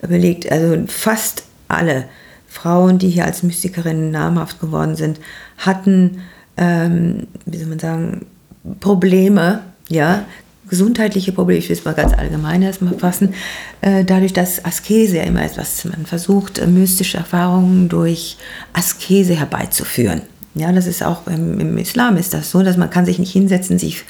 belegt. 0.00 0.50
Also 0.50 0.82
fast 0.86 1.44
alle 1.68 2.04
Frauen, 2.48 2.98
die 2.98 3.10
hier 3.10 3.24
als 3.24 3.42
Mystikerinnen 3.42 4.10
namhaft 4.10 4.60
geworden 4.60 4.96
sind, 4.96 5.20
hatten, 5.58 6.22
ähm, 6.56 7.26
wie 7.46 7.58
soll 7.58 7.68
man 7.68 7.78
sagen, 7.78 8.26
Probleme, 8.80 9.62
ja, 9.88 10.24
gesundheitliche 10.68 11.32
Probleme, 11.32 11.58
ich 11.58 11.68
will 11.68 11.76
es 11.76 11.84
mal 11.84 11.94
ganz 11.94 12.12
allgemein 12.14 12.62
erstmal 12.62 12.94
fassen, 12.94 13.34
äh, 13.80 14.04
dadurch, 14.04 14.32
dass 14.32 14.64
Askese 14.64 15.18
ja 15.18 15.24
immer 15.24 15.44
etwas, 15.44 15.84
man 15.84 16.06
versucht, 16.06 16.58
äh, 16.58 16.66
mystische 16.66 17.18
Erfahrungen 17.18 17.88
durch 17.88 18.36
Askese 18.72 19.34
herbeizuführen. 19.34 20.22
Ja, 20.54 20.72
das 20.72 20.86
ist 20.86 21.02
auch 21.02 21.26
im, 21.26 21.60
im 21.60 21.78
Islam 21.78 22.16
ist 22.16 22.34
das 22.34 22.50
so, 22.50 22.62
dass 22.62 22.76
man 22.76 22.90
kann 22.90 23.04
sich 23.04 23.18
nicht 23.18 23.32
hinsetzen, 23.32 23.78
sich 23.78 24.04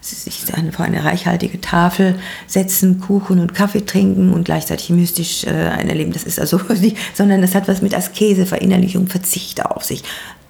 sich 0.00 0.44
vor 0.72 0.84
eine 0.84 1.04
reichhaltige 1.04 1.60
Tafel 1.60 2.14
setzen, 2.46 3.00
Kuchen 3.00 3.38
und 3.38 3.54
Kaffee 3.54 3.84
trinken 3.84 4.32
und 4.32 4.44
gleichzeitig 4.44 4.90
mystisch 4.90 5.44
äh, 5.44 5.50
ein 5.50 5.88
Erleben. 5.88 6.12
Das 6.12 6.24
ist 6.24 6.40
also 6.40 6.60
nicht, 6.80 6.96
sondern 7.14 7.42
es 7.42 7.54
hat 7.54 7.68
was 7.68 7.82
mit 7.82 7.94
Askese, 7.94 8.46
Verinnerlichung, 8.46 9.06
Verzicht 9.06 9.64
auf 9.64 9.84
sich. 9.84 10.02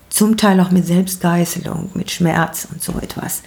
Zum 0.09 0.37
Teil 0.37 0.59
auch 0.61 0.73
mit 0.73 0.87
Selbstgeißelung, 0.87 1.91
mit 1.95 2.11
Schmerz 2.11 2.67
und 2.73 2.83
so 2.83 2.95
etwas. 3.01 3.43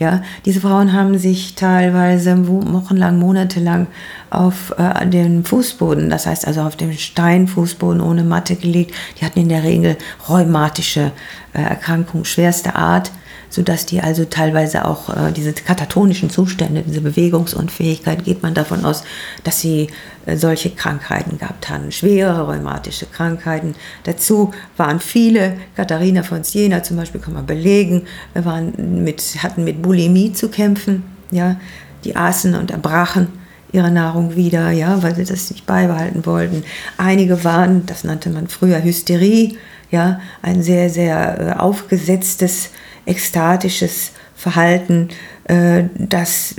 Ja, 0.00 0.22
diese 0.44 0.60
Frauen 0.60 0.92
haben 0.92 1.18
sich 1.18 1.54
teilweise 1.54 2.36
wochenlang, 2.46 3.18
monatelang 3.18 3.88
auf 4.30 4.74
äh, 4.78 5.06
den 5.06 5.44
Fußboden, 5.44 6.08
das 6.08 6.26
heißt 6.26 6.46
also 6.46 6.62
auf 6.62 6.76
dem 6.76 6.92
Steinfußboden 6.92 8.00
ohne 8.00 8.22
Matte 8.22 8.54
gelegt. 8.54 8.94
Die 9.20 9.24
hatten 9.24 9.40
in 9.40 9.48
der 9.48 9.64
Regel 9.64 9.96
rheumatische 10.28 11.12
äh, 11.52 11.62
Erkrankungen 11.62 12.24
schwerster 12.24 12.76
Art 12.76 13.10
sodass 13.50 13.86
die 13.86 14.00
also 14.00 14.24
teilweise 14.24 14.84
auch 14.84 15.08
äh, 15.08 15.32
diese 15.32 15.52
katatonischen 15.52 16.30
Zustände, 16.30 16.82
diese 16.86 17.00
Bewegungsunfähigkeit, 17.00 18.24
geht 18.24 18.42
man 18.42 18.54
davon 18.54 18.84
aus, 18.84 19.04
dass 19.44 19.60
sie 19.60 19.88
äh, 20.26 20.36
solche 20.36 20.70
Krankheiten 20.70 21.38
gehabt 21.38 21.70
haben, 21.70 21.90
schwere 21.90 22.46
rheumatische 22.46 23.06
Krankheiten. 23.06 23.74
Dazu 24.04 24.52
waren 24.76 25.00
viele, 25.00 25.54
Katharina 25.76 26.22
von 26.22 26.44
Siena 26.44 26.82
zum 26.82 26.96
Beispiel 26.96 27.20
kann 27.20 27.34
man 27.34 27.46
belegen, 27.46 28.06
waren 28.34 29.04
mit, 29.04 29.22
hatten 29.42 29.64
mit 29.64 29.82
Bulimie 29.82 30.32
zu 30.32 30.48
kämpfen, 30.48 31.04
ja, 31.30 31.56
die 32.04 32.16
aßen 32.16 32.54
und 32.54 32.70
erbrachen 32.70 33.28
ihre 33.72 33.90
Nahrung 33.90 34.34
wieder, 34.36 34.70
ja, 34.70 35.02
weil 35.02 35.14
sie 35.14 35.24
das 35.24 35.50
nicht 35.50 35.66
beibehalten 35.66 36.24
wollten. 36.24 36.64
Einige 36.96 37.44
waren, 37.44 37.84
das 37.86 38.04
nannte 38.04 38.30
man 38.30 38.48
früher 38.48 38.82
Hysterie, 38.82 39.56
ja, 39.90 40.20
ein 40.42 40.62
sehr, 40.62 40.90
sehr 40.90 41.40
äh, 41.40 41.58
aufgesetztes 41.58 42.70
ekstatisches 43.08 44.12
Verhalten, 44.38 45.08
äh, 45.48 45.84
das, 45.98 46.54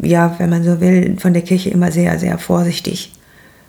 ja, 0.00 0.34
wenn 0.38 0.48
man 0.48 0.64
so 0.64 0.80
will, 0.80 1.16
von 1.18 1.34
der 1.34 1.42
Kirche 1.42 1.68
immer 1.68 1.92
sehr, 1.92 2.18
sehr 2.18 2.38
vorsichtig 2.38 3.12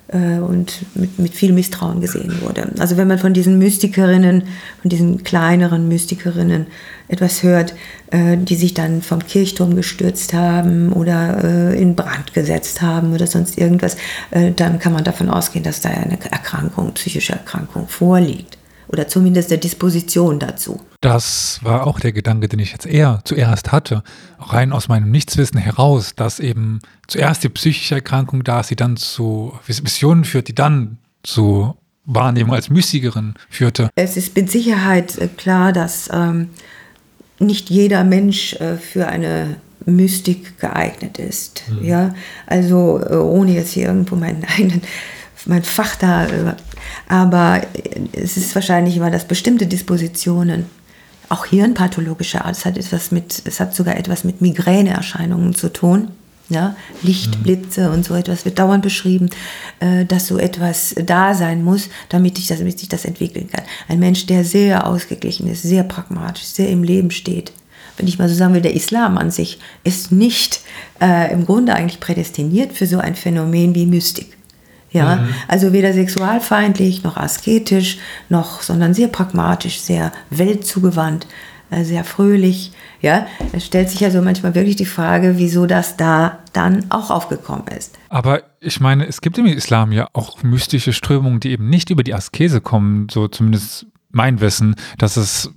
äh, 0.08 0.40
und 0.40 0.86
mit, 0.96 1.20
mit 1.20 1.34
viel 1.34 1.52
Misstrauen 1.52 2.00
gesehen 2.00 2.40
wurde. 2.42 2.72
Also 2.80 2.96
wenn 2.96 3.10
man 3.10 3.20
von 3.20 3.34
diesen 3.34 3.58
Mystikerinnen, 3.58 4.44
von 4.82 4.90
diesen 4.90 5.26
kleineren 5.26 5.90
Mystikerinnen 5.90 6.68
etwas 7.10 7.44
hört, 7.44 7.74
äh, 8.12 8.38
die 8.38 8.56
sich 8.56 8.74
dann 8.74 9.02
vom 9.02 9.26
Kirchturm 9.26 9.76
gestürzt 9.76 10.34
haben 10.34 10.94
oder 10.94 11.74
in 11.74 11.96
Brand 11.96 12.34
gesetzt 12.34 12.82
haben 12.82 13.14
oder 13.14 13.28
sonst 13.28 13.58
irgendwas, 13.58 13.98
dann 14.56 14.80
kann 14.80 14.94
man 14.94 15.04
davon 15.04 15.30
ausgehen, 15.30 15.66
dass 15.66 15.82
da 15.82 15.90
eine 15.90 16.18
Erkrankung, 16.32 16.94
psychische 16.94 17.34
Erkrankung 17.34 17.88
vorliegt 17.90 18.58
oder 18.88 19.08
zumindest 19.08 19.52
der 19.52 19.58
Disposition 19.58 20.40
dazu. 20.40 20.80
Das 21.02 21.60
war 21.64 21.88
auch 21.88 22.00
der 22.00 22.12
Gedanke, 22.12 22.50
den 22.50 22.60
ich 22.60 22.74
jetzt 22.74 22.86
eher 22.86 23.22
zuerst 23.24 23.72
hatte, 23.72 24.04
rein 24.38 24.74
aus 24.74 24.90
meinem 24.90 25.12
Nichtswissen 25.12 25.58
heraus, 25.58 26.14
dass 26.16 26.42
eben 26.42 26.80
zuerst 27.08 27.44
die 27.44 27.50
psychische 27.50 27.96
Erkrankung 27.96 28.44
da 28.44 28.60
ist, 28.60 28.70
die 28.70 28.76
dann 28.76 28.98
zu 28.98 29.54
Visionen 29.66 30.26
führt, 30.26 30.50
die 30.50 30.56
dann 30.56 30.98
zu 31.24 31.76
Wahrnehmung 32.06 32.54
als 32.54 32.70
Mystikerin 32.70 33.36
führte. 33.50 33.90
Es 33.96 34.18
ist 34.18 34.36
mit 34.36 34.52
Sicherheit 34.52 35.18
äh, 35.18 35.28
klar, 35.28 35.72
dass 35.72 36.10
ähm, 36.12 36.50
nicht 37.40 37.70
jeder 37.70 38.04
Mensch 38.04 38.54
äh, 38.56 38.78
für 38.78 39.08
eine 39.08 39.58
Mystik 39.86 40.60
geeignet 40.60 41.18
ist. 41.18 41.64
Mhm. 41.70 41.86
Ja, 41.86 42.16
also 42.46 43.00
äh, 43.00 43.16
ohne 43.16 43.54
jetzt 43.54 43.72
hier 43.72 43.88
irgendwo 43.88 44.16
meinen 44.16 44.44
eigenen 44.58 44.82
mein 45.46 45.64
Fach 45.64 45.96
da 45.96 46.26
äh, 46.26 46.54
aber 47.08 47.62
es 48.12 48.38
ist 48.38 48.54
wahrscheinlich 48.56 48.98
immer, 48.98 49.10
dass 49.10 49.26
bestimmte 49.26 49.68
Dispositionen, 49.68 50.66
auch 51.30 51.46
hirnpathologischer 51.46 52.46
Art, 52.46 52.58
es 52.58 52.66
hat, 52.66 52.78
etwas 52.78 53.12
mit, 53.12 53.44
es 53.46 53.60
hat 53.60 53.74
sogar 53.76 53.98
etwas 53.98 54.24
mit 54.24 54.42
Migräneerscheinungen 54.42 55.56
zu 55.56 55.70
tun. 55.70 56.10
Ja, 56.52 56.76
Lichtblitze 57.04 57.90
mhm. 57.90 57.94
und 57.94 58.06
so 58.06 58.16
etwas 58.16 58.44
wird 58.44 58.58
dauernd 58.58 58.82
beschrieben, 58.82 59.30
äh, 59.82 60.04
dass 60.06 60.26
so 60.26 60.40
etwas 60.40 60.96
da 60.96 61.36
sein 61.36 61.64
muss, 61.64 61.90
damit, 62.10 62.40
ich 62.40 62.48
das, 62.48 62.58
damit 62.58 62.80
sich 62.80 62.90
das 62.90 63.06
entwickeln 63.06 63.48
kann. 63.52 63.64
Ein 63.88 64.00
Mensch, 64.00 64.26
der 64.26 64.44
sehr 64.44 64.88
ausgeglichen 64.88 65.48
ist, 65.48 65.62
sehr 65.62 65.84
pragmatisch, 65.84 66.46
sehr 66.46 66.70
im 66.70 66.82
Leben 66.82 67.12
steht. 67.12 67.52
Wenn 67.98 68.08
ich 68.08 68.18
mal 68.18 68.28
so 68.28 68.34
sagen 68.34 68.56
will, 68.56 68.64
der 68.64 68.74
Islam 68.74 69.20
an 69.20 69.30
sich 69.30 69.60
ist 69.84 70.12
nicht 70.12 70.62
äh, 71.00 71.32
im 71.32 71.46
Grunde 71.46 71.76
eigentlich 71.76 72.00
prädestiniert 72.00 72.74
für 72.74 72.88
so 72.88 72.98
ein 72.98 73.14
Phänomen 73.14 73.76
wie 73.76 73.86
Mystik. 73.86 74.39
Ja, 74.92 75.18
mhm. 75.18 75.30
also 75.48 75.72
weder 75.72 75.94
sexualfeindlich 75.94 77.04
noch 77.04 77.18
asketisch, 77.18 78.00
noch, 78.30 78.62
sondern 78.62 78.94
sehr 78.94 79.08
pragmatisch, 79.08 79.80
sehr 79.80 80.12
weltzugewandt, 80.30 81.28
äh, 81.70 81.84
sehr 81.84 82.04
fröhlich. 82.04 82.72
Ja, 83.02 83.28
es 83.54 83.66
stellt 83.66 83.90
sich 83.90 84.04
also 84.04 84.22
manchmal 84.22 84.56
wirklich 84.56 84.76
die 84.76 84.86
Frage, 84.86 85.38
wieso 85.38 85.68
das 85.68 85.96
da 85.96 86.40
dann 86.54 86.88
auch 86.90 87.12
aufgekommen 87.12 87.68
ist. 87.68 87.98
Aber 88.10 88.44
ich 88.60 88.80
meine, 88.80 89.08
es 89.08 89.22
gibt 89.22 89.38
im 89.38 89.46
Islam 89.46 89.92
ja 89.92 90.08
auch 90.14 90.44
mystische 90.44 90.92
Strömungen, 90.92 91.40
die 91.40 91.52
eben 91.52 91.70
nicht 91.70 91.92
über 91.92 92.04
die 92.04 92.14
Askese 92.14 92.60
kommen, 92.60 93.08
so 93.10 93.28
zumindest 93.28 93.86
mein 94.12 94.42
Wissen, 94.42 94.76
dass 94.98 95.18
es 95.18 95.52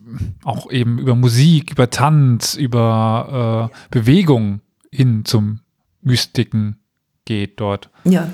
auch 0.44 0.70
eben 0.70 0.98
über 0.98 1.14
Musik, 1.14 1.72
über 1.72 1.90
Tanz, 1.90 2.54
über 2.54 3.70
äh, 3.72 3.76
Bewegung 3.90 4.60
hin 4.90 5.24
zum 5.24 5.60
Mystiken 6.02 6.76
geht 7.24 7.60
dort. 7.60 7.90
Ja, 8.04 8.28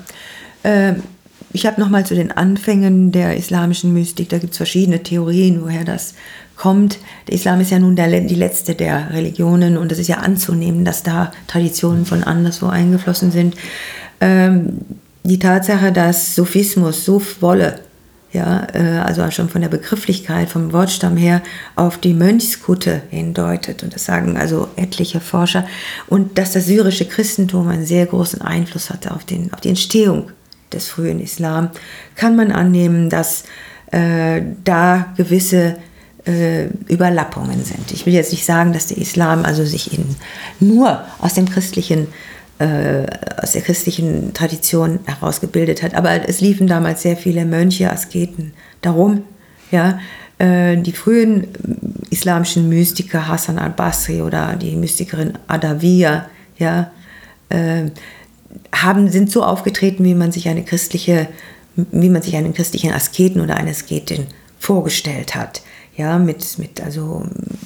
ich 1.51 1.65
habe 1.65 1.81
nochmal 1.81 2.05
zu 2.05 2.15
den 2.15 2.31
Anfängen 2.31 3.11
der 3.11 3.35
islamischen 3.35 3.93
Mystik, 3.93 4.29
da 4.29 4.37
gibt 4.37 4.51
es 4.51 4.57
verschiedene 4.57 5.01
Theorien, 5.01 5.61
woher 5.63 5.83
das 5.83 6.13
kommt. 6.55 6.99
Der 7.27 7.35
Islam 7.35 7.61
ist 7.61 7.71
ja 7.71 7.79
nun 7.79 7.95
der, 7.95 8.07
die 8.21 8.35
letzte 8.35 8.75
der 8.75 9.11
Religionen 9.11 9.77
und 9.77 9.91
es 9.91 9.97
ist 9.97 10.07
ja 10.07 10.17
anzunehmen, 10.17 10.85
dass 10.85 11.03
da 11.03 11.31
Traditionen 11.47 12.05
von 12.05 12.23
anderswo 12.23 12.67
eingeflossen 12.67 13.31
sind. 13.31 13.55
Ähm, 14.21 14.79
die 15.23 15.39
Tatsache, 15.39 15.91
dass 15.91 16.35
Sophismus, 16.35 17.05
Suf 17.05 17.41
wolle, 17.41 17.79
ja, 18.31 18.67
äh, 18.73 18.99
also 18.99 19.29
schon 19.31 19.49
von 19.49 19.61
der 19.61 19.69
Begrifflichkeit, 19.69 20.49
vom 20.49 20.71
Wortstamm 20.71 21.17
her, 21.17 21.41
auf 21.75 21.97
die 21.97 22.13
Mönchskutte 22.13 23.01
hindeutet. 23.09 23.81
Und 23.81 23.95
das 23.95 24.05
sagen 24.05 24.37
also 24.37 24.67
etliche 24.75 25.19
Forscher. 25.19 25.65
Und 26.07 26.37
dass 26.37 26.53
das 26.53 26.65
syrische 26.65 27.05
Christentum 27.05 27.69
einen 27.69 27.85
sehr 27.85 28.05
großen 28.05 28.41
Einfluss 28.41 28.89
hatte 28.89 29.11
auf, 29.11 29.25
den, 29.25 29.51
auf 29.53 29.61
die 29.61 29.69
Entstehung 29.69 30.31
des 30.73 30.87
frühen 30.87 31.19
Islam, 31.19 31.69
kann 32.15 32.35
man 32.35 32.51
annehmen, 32.51 33.09
dass 33.09 33.43
äh, 33.91 34.41
da 34.63 35.13
gewisse 35.17 35.77
äh, 36.25 36.67
Überlappungen 36.87 37.63
sind. 37.63 37.91
Ich 37.91 38.05
will 38.05 38.13
jetzt 38.13 38.31
nicht 38.31 38.45
sagen, 38.45 38.73
dass 38.73 38.87
der 38.87 38.97
Islam 38.97 39.45
also 39.45 39.65
sich 39.65 39.97
in, 39.97 40.15
nur 40.59 41.03
aus 41.19 41.33
dem 41.33 41.49
christlichen 41.49 42.07
äh, 42.59 43.05
aus 43.41 43.53
der 43.53 43.61
christlichen 43.61 44.33
Tradition 44.33 44.99
herausgebildet 45.05 45.81
hat. 45.81 45.95
Aber 45.95 46.27
es 46.27 46.41
liefen 46.41 46.67
damals 46.67 47.01
sehr 47.01 47.15
viele 47.15 47.45
Mönche, 47.45 47.89
Asketen 47.89 48.53
darum. 48.81 49.23
Ja, 49.71 49.99
äh, 50.39 50.77
die 50.77 50.91
frühen 50.91 51.47
islamischen 52.09 52.67
Mystiker, 52.67 53.27
Hassan 53.27 53.59
al-Basri 53.59 54.21
oder 54.21 54.55
die 54.55 54.75
Mystikerin 54.75 55.33
Adawiya, 55.47 56.25
ja, 56.57 56.91
äh, 57.49 57.85
haben, 58.73 59.09
sind 59.09 59.31
so 59.31 59.43
aufgetreten, 59.43 60.03
wie 60.03 60.15
man 60.15 60.31
sich 60.31 60.47
eine 60.47 60.63
christliche, 60.63 61.27
wie 61.75 62.09
man 62.09 62.21
sich 62.21 62.35
einen 62.35 62.53
christlichen 62.53 62.91
Asketen 62.91 63.41
oder 63.41 63.55
eine 63.55 63.71
Asketin 63.71 64.27
vorgestellt 64.59 65.35
hat. 65.35 65.61
Ja, 65.95 66.17
mit, 66.17 66.57
mit 66.59 66.81
also 66.81 67.25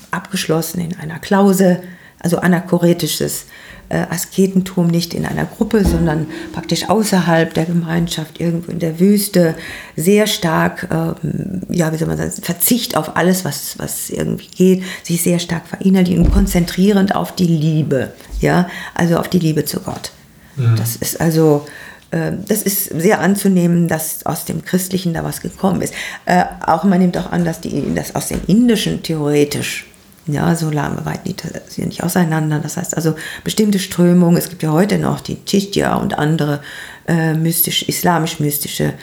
abgeschlossen 0.10 0.82
in 0.82 0.98
einer 0.98 1.19
Klause, 1.19 1.84
also 2.19 2.38
anachoretisches 2.38 3.46
äh, 3.89 4.06
Asketentum 4.10 4.88
nicht 4.88 5.13
in 5.13 5.26
einer 5.26 5.46
Gruppe, 5.46 5.86
sondern 5.86 6.28
praktisch 6.52 6.89
außerhalb 6.89 7.54
der 7.54 7.65
Gemeinschaft, 7.65 8.39
irgendwo 8.39 8.72
in 8.72 8.80
der 8.80 9.00
Wüste, 9.00 9.56
sehr 9.96 10.26
stark, 10.26 10.88
ähm, 10.91 11.62
ja, 11.69 11.91
wie 11.93 11.98
soll 11.98 12.08
man 12.08 12.17
sagen, 12.17 12.32
Verzicht 12.41 12.98
auf 12.98 13.15
alles, 13.15 13.46
was, 13.46 13.78
was 13.78 14.10
irgendwie 14.10 14.48
geht, 14.48 14.84
sich 15.04 15.22
sehr 15.22 15.38
stark 15.38 15.67
verinnerlichen 15.67 16.26
und 16.26 16.32
konzentrierend 16.32 17.15
auf 17.15 17.36
die 17.36 17.46
Liebe, 17.46 18.13
ja, 18.39 18.67
also 18.96 19.17
auf 19.17 19.28
die 19.28 19.39
Liebe 19.39 19.65
zu 19.65 19.80
Gott. 19.80 20.12
Mhm. 20.56 20.76
Das 20.76 20.96
ist 20.96 21.20
also, 21.20 21.66
äh, 22.12 22.32
das 22.48 22.63
ist 22.63 22.86
sehr 22.86 23.20
anzunehmen, 23.20 23.88
dass 23.88 24.26
aus 24.26 24.46
dem 24.46 24.63
Christlichen 24.63 25.13
da 25.13 25.24
was 25.24 25.42
gekommen 25.42 25.82
ist. 25.82 25.94
Äh, 26.26 26.44
auch 26.66 26.84
man 26.84 27.00
nimmt 27.00 27.18
auch 27.18 27.32
an, 27.32 27.46
dass, 27.46 27.62
die, 27.62 27.94
dass 27.94 28.16
aus 28.16 28.28
dem 28.28 28.42
Indischen 28.48 29.04
theoretisch 29.04 29.88
ja, 30.26 30.56
so 30.56 30.70
lange 30.70 31.06
weit 31.06 31.26
nicht, 31.26 31.44
sie 31.68 31.86
nicht 31.86 32.04
auseinander. 32.04 32.60
Das 32.60 32.78
heißt 32.78 32.96
also 32.96 33.16
bestimmte 33.44 33.80
Strömungen, 33.80 34.38
es 34.38 34.50
gibt 34.50 34.63
ja 34.63 34.72
heute 34.72 34.98
noch 34.98 35.20
die 35.20 35.38
Chishtia 35.46 35.96
und 35.96 36.18
andere 36.18 36.62
äh, 37.08 37.34
mystisch, 37.34 37.84
islamisch-mystische 37.84 38.94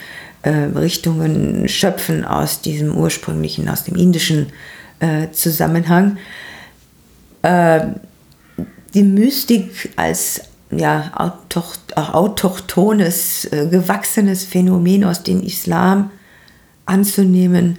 äh, 0.43 0.51
Richtungen 0.51 1.69
schöpfen 1.69 2.25
aus 2.25 2.63
diesem 2.63 2.97
ursprünglichen, 2.97 3.69
aus 3.69 3.85
dem 3.85 3.97
indischen 3.97 4.47
äh, 5.01 5.31
Zusammenhang. 5.33 6.17
Äh, 7.43 7.81
die 8.95 9.03
Mystik 9.03 9.91
als 9.97 10.41
ja, 10.71 11.11
autochtones, 11.95 13.45
äh, 13.47 13.67
gewachsenes 13.71 14.45
Phänomen 14.45 15.05
aus 15.05 15.23
dem 15.23 15.43
Islam 15.43 16.11
anzunehmen, 16.87 17.79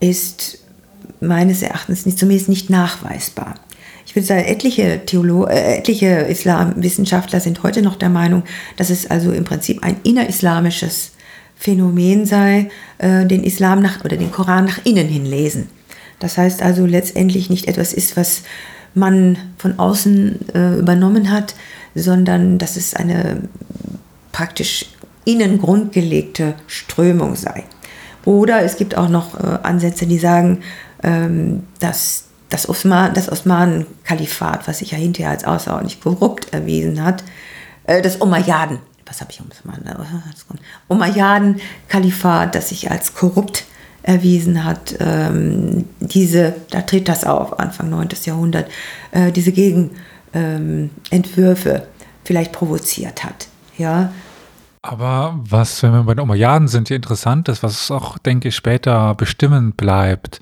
ist 0.00 0.58
meines 1.20 1.62
Erachtens 1.62 2.04
nicht, 2.06 2.18
zumindest 2.18 2.48
nicht 2.48 2.70
nachweisbar. 2.70 3.54
Ich 4.04 4.16
würde 4.16 4.26
sagen, 4.26 4.44
etliche, 4.44 5.00
Theolo 5.06 5.46
äh, 5.46 5.78
etliche 5.78 6.08
Islamwissenschaftler 6.08 7.40
sind 7.40 7.62
heute 7.62 7.82
noch 7.82 7.96
der 7.96 8.10
Meinung, 8.10 8.42
dass 8.76 8.90
es 8.90 9.10
also 9.10 9.30
im 9.32 9.44
Prinzip 9.44 9.82
ein 9.82 9.96
innerislamisches 10.02 11.12
Phänomen 11.56 12.26
sei, 12.26 12.68
äh, 12.98 13.24
den 13.24 13.44
Islam 13.44 13.80
nach, 13.80 14.04
oder 14.04 14.16
den 14.16 14.32
Koran 14.32 14.64
nach 14.64 14.84
innen 14.84 15.06
hin 15.06 15.24
lesen. 15.24 15.68
Das 16.18 16.36
heißt 16.36 16.62
also 16.62 16.84
letztendlich 16.84 17.48
nicht 17.48 17.68
etwas 17.68 17.92
ist, 17.92 18.16
was 18.16 18.42
man 18.94 19.38
von 19.56 19.78
außen 19.78 20.54
äh, 20.54 20.78
übernommen 20.78 21.30
hat, 21.30 21.54
sondern 21.94 22.58
dass 22.58 22.76
es 22.76 22.94
eine 22.94 23.48
praktisch 24.32 24.86
innen 25.24 25.60
grundgelegte 25.60 26.54
Strömung 26.66 27.36
sei. 27.36 27.64
Oder 28.24 28.62
es 28.62 28.76
gibt 28.76 28.96
auch 28.96 29.08
noch 29.08 29.38
äh, 29.38 29.58
Ansätze, 29.62 30.06
die 30.06 30.18
sagen, 30.18 30.60
ähm, 31.02 31.64
dass 31.80 32.24
das, 32.48 32.68
Osman, 32.68 33.14
das 33.14 33.30
Osmanen-Kalifat, 33.30 34.68
was 34.68 34.78
sich 34.78 34.92
ja 34.92 34.98
hinterher 34.98 35.30
als 35.30 35.44
außerordentlich 35.44 36.00
korrupt 36.00 36.52
erwiesen 36.52 37.02
hat, 37.02 37.24
äh, 37.84 38.02
das 38.02 38.16
Umayyaden, 38.16 38.78
was 39.06 39.20
habe 39.20 39.32
ich 39.32 39.40
Osman, 39.40 39.80
Umayyaden-Kalifat, 40.88 42.54
das 42.54 42.68
sich 42.68 42.90
als 42.90 43.14
korrupt 43.14 43.64
erwiesen 44.02 44.64
hat, 44.64 44.96
ähm, 45.00 45.84
diese, 46.00 46.54
da 46.70 46.82
tritt 46.82 47.08
das 47.08 47.24
auf, 47.24 47.58
Anfang 47.58 47.90
9. 47.90 48.08
Jahrhundert, 48.24 48.68
äh, 49.12 49.30
diese 49.30 49.52
Gegenentwürfe 49.52 50.11
ähm, 50.34 50.90
vielleicht 52.24 52.52
provoziert 52.52 53.24
hat. 53.24 53.48
Ja, 53.78 54.12
aber 54.82 55.38
was, 55.48 55.80
wenn 55.84 55.92
wir 55.92 56.02
bei 56.02 56.14
den 56.14 56.24
Umayyaden 56.24 56.66
sind, 56.66 56.88
hier 56.88 56.96
interessant 56.96 57.48
ist, 57.48 57.62
was 57.62 57.90
auch, 57.92 58.18
denke 58.18 58.48
ich, 58.48 58.56
später 58.56 59.14
bestimmend 59.14 59.76
bleibt, 59.76 60.40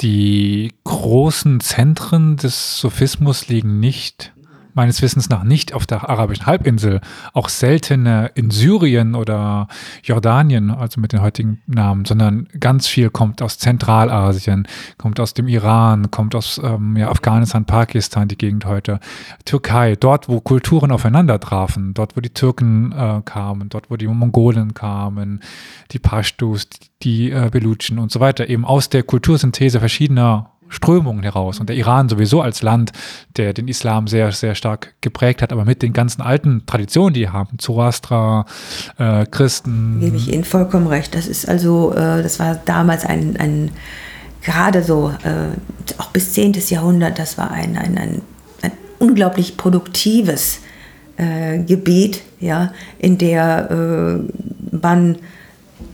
die 0.00 0.72
großen 0.84 1.58
Zentren 1.60 2.36
des 2.36 2.78
Sophismus 2.78 3.48
liegen 3.48 3.80
nicht 3.80 4.32
meines 4.76 5.02
Wissens 5.02 5.28
nach 5.28 5.42
nicht 5.42 5.72
auf 5.72 5.86
der 5.86 6.08
arabischen 6.08 6.46
Halbinsel, 6.46 7.00
auch 7.32 7.48
seltener 7.48 8.30
in 8.34 8.50
Syrien 8.50 9.14
oder 9.14 9.68
Jordanien, 10.02 10.70
also 10.70 11.00
mit 11.00 11.12
den 11.12 11.22
heutigen 11.22 11.62
Namen, 11.66 12.04
sondern 12.04 12.46
ganz 12.60 12.86
viel 12.86 13.10
kommt 13.10 13.42
aus 13.42 13.58
Zentralasien, 13.58 14.68
kommt 14.98 15.18
aus 15.18 15.34
dem 15.34 15.48
Iran, 15.48 16.10
kommt 16.10 16.34
aus 16.34 16.60
ähm, 16.62 16.96
ja, 16.96 17.10
Afghanistan, 17.10 17.64
Pakistan, 17.64 18.28
die 18.28 18.36
Gegend 18.36 18.66
heute, 18.66 19.00
Türkei, 19.46 19.96
dort, 19.96 20.28
wo 20.28 20.40
Kulturen 20.40 20.92
aufeinander 20.92 21.40
trafen, 21.40 21.94
dort, 21.94 22.16
wo 22.16 22.20
die 22.20 22.30
Türken 22.30 22.92
äh, 22.92 23.22
kamen, 23.24 23.70
dort, 23.70 23.90
wo 23.90 23.96
die 23.96 24.06
Mongolen 24.06 24.74
kamen, 24.74 25.40
die 25.92 25.98
Pashtus, 25.98 26.68
die 27.02 27.30
äh, 27.30 27.48
Belutschen 27.50 27.98
und 27.98 28.12
so 28.12 28.20
weiter, 28.20 28.48
eben 28.48 28.66
aus 28.66 28.90
der 28.90 29.02
Kultursynthese 29.02 29.80
verschiedener 29.80 30.50
Strömungen 30.68 31.22
heraus. 31.22 31.60
Und 31.60 31.68
der 31.68 31.76
Iran 31.76 32.08
sowieso 32.08 32.40
als 32.40 32.62
Land, 32.62 32.92
der 33.36 33.52
den 33.52 33.68
Islam 33.68 34.06
sehr, 34.06 34.32
sehr 34.32 34.54
stark 34.54 34.94
geprägt 35.00 35.42
hat, 35.42 35.52
aber 35.52 35.64
mit 35.64 35.82
den 35.82 35.92
ganzen 35.92 36.22
alten 36.22 36.64
Traditionen, 36.66 37.14
die 37.14 37.28
haben, 37.28 37.58
Zoroastra, 37.58 38.46
äh, 38.98 39.26
Christen. 39.26 40.00
Gebe 40.00 40.16
ich 40.16 40.32
Ihnen 40.32 40.44
vollkommen 40.44 40.86
recht. 40.86 41.14
Das 41.14 41.26
ist 41.26 41.48
also, 41.48 41.92
äh, 41.92 42.22
das 42.22 42.38
war 42.38 42.56
damals 42.64 43.04
ein, 43.04 43.36
ein 43.36 43.70
gerade 44.42 44.82
so, 44.82 45.12
äh, 45.24 45.98
auch 45.98 46.10
bis 46.10 46.32
10. 46.32 46.54
Jahrhundert, 46.68 47.18
das 47.18 47.36
war 47.36 47.50
ein, 47.50 47.76
ein, 47.76 47.98
ein, 47.98 48.22
ein 48.62 48.72
unglaublich 48.98 49.56
produktives 49.56 50.60
äh, 51.16 51.58
Gebiet, 51.58 52.22
ja, 52.40 52.72
in 52.98 53.18
der 53.18 53.70
äh, 53.70 54.76
man 54.76 55.18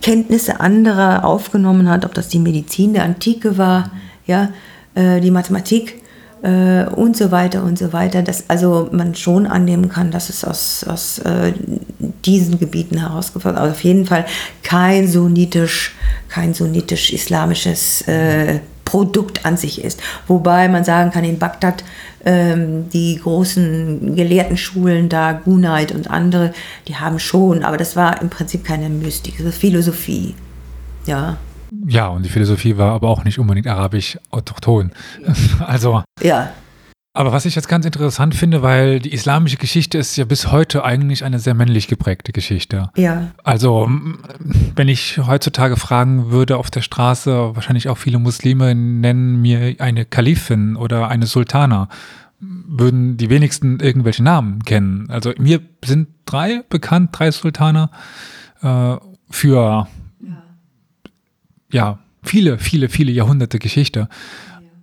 Kenntnisse 0.03 0.61
anderer 0.61 1.25
aufgenommen 1.25 1.89
hat, 1.89 2.05
ob 2.05 2.15
das 2.15 2.29
die 2.29 2.41
Medizin 2.41 2.93
der 2.93 3.05
Antike 3.05 3.57
war, 3.57 3.91
ja, 4.27 4.53
äh, 4.95 5.21
die 5.21 5.31
Mathematik 5.31 6.03
äh, 6.43 6.85
und 6.85 7.17
so 7.17 7.31
weiter 7.31 7.63
und 7.63 7.79
so 7.79 7.93
weiter, 7.93 8.23
dass 8.23 8.51
also 8.51 8.89
man 8.93 9.15
schon 9.15 9.47
annehmen 9.47 9.89
kann, 9.89 10.11
dass 10.11 10.29
es 10.29 10.45
aus, 10.45 10.85
aus 10.85 11.19
äh, 11.21 11.53
diesen 12.25 12.59
Gebieten 12.59 12.99
herausgefordert, 12.99 13.61
aber 13.61 13.71
auf 13.71 13.85
jeden 13.85 14.07
Fall 14.07 14.27
kein 14.63 15.09
sunnitisch, 15.09 15.95
kein 16.29 16.55
sunnitisch-islamisches 16.55 18.03
äh, 18.09 18.61
Produkt 18.85 19.47
an 19.47 19.57
sich 19.57 19.83
ist. 19.83 20.01
Wobei 20.27 20.69
man 20.69 20.85
sagen 20.85 21.13
kann, 21.13 21.25
in 21.25 21.39
Bagdad 21.39 21.85
ähm, 22.25 22.91
die 22.91 23.17
großen 23.17 24.15
Gelehrtenschulen 24.17 25.09
da, 25.09 25.33
Gunait 25.33 25.93
und 25.93 26.11
andere, 26.11 26.53
die 26.89 26.97
haben 26.97 27.19
schon, 27.19 27.63
aber 27.63 27.77
das 27.77 27.97
war 27.97 28.21
im 28.21 28.31
Prinzip 28.31 28.65
keine 28.65 28.89
Mystik, 28.89 29.39
das 29.39 29.47
ist 29.47 29.59
Philosophie. 29.59 30.35
Ja. 31.07 31.39
Ja, 31.87 32.09
und 32.09 32.25
die 32.25 32.29
Philosophie 32.29 32.77
war 32.77 32.93
aber 32.93 33.09
auch 33.09 33.25
nicht 33.25 33.39
unbedingt 33.39 33.67
arabisch 33.67 34.19
autochton. 34.31 34.93
Also. 35.61 36.03
Ja. 36.21 36.53
Aber 37.15 37.31
was 37.31 37.45
ich 37.45 37.55
jetzt 37.55 37.69
ganz 37.69 37.85
interessant 37.85 38.35
finde, 38.35 38.63
weil 38.63 38.99
die 38.99 39.13
islamische 39.13 39.59
Geschichte 39.59 39.99
ist 39.99 40.17
ja 40.17 40.25
bis 40.25 40.51
heute 40.51 40.83
eigentlich 40.83 41.25
eine 41.25 41.39
sehr 41.39 41.53
männlich 41.53 41.87
geprägte 41.87 42.33
Geschichte. 42.33 42.91
Ja. 42.97 43.33
Also, 43.45 43.91
wenn 44.77 44.89
ich 44.89 45.19
heutzutage 45.19 45.77
fragen 45.77 46.31
würde 46.31 46.57
auf 46.57 46.71
der 46.71 46.81
Straße, 46.81 47.55
wahrscheinlich 47.55 47.91
auch 47.91 47.99
viele 47.99 48.19
Muslime 48.19 48.75
nennen 48.75 49.43
mir 49.43 49.77
eine 49.79 50.07
Kalifin 50.07 50.75
oder 50.75 51.09
eine 51.09 51.27
Sultana, 51.27 51.91
würden 52.41 53.19
die 53.19 53.29
wenigsten 53.29 53.79
irgendwelche 53.81 54.23
Namen 54.23 54.65
kennen. 54.65 55.11
Also, 55.11 55.35
mir 55.39 55.61
sind 55.85 56.09
drei 56.25 56.63
bekannt, 56.71 57.11
drei 57.13 57.31
Sultane 57.31 57.91
äh, 58.63 58.97
für 59.29 59.87
ja, 61.73 61.99
viele, 62.23 62.59
viele, 62.59 62.89
viele 62.89 63.11
Jahrhunderte 63.13 63.59
Geschichte. 63.59 64.09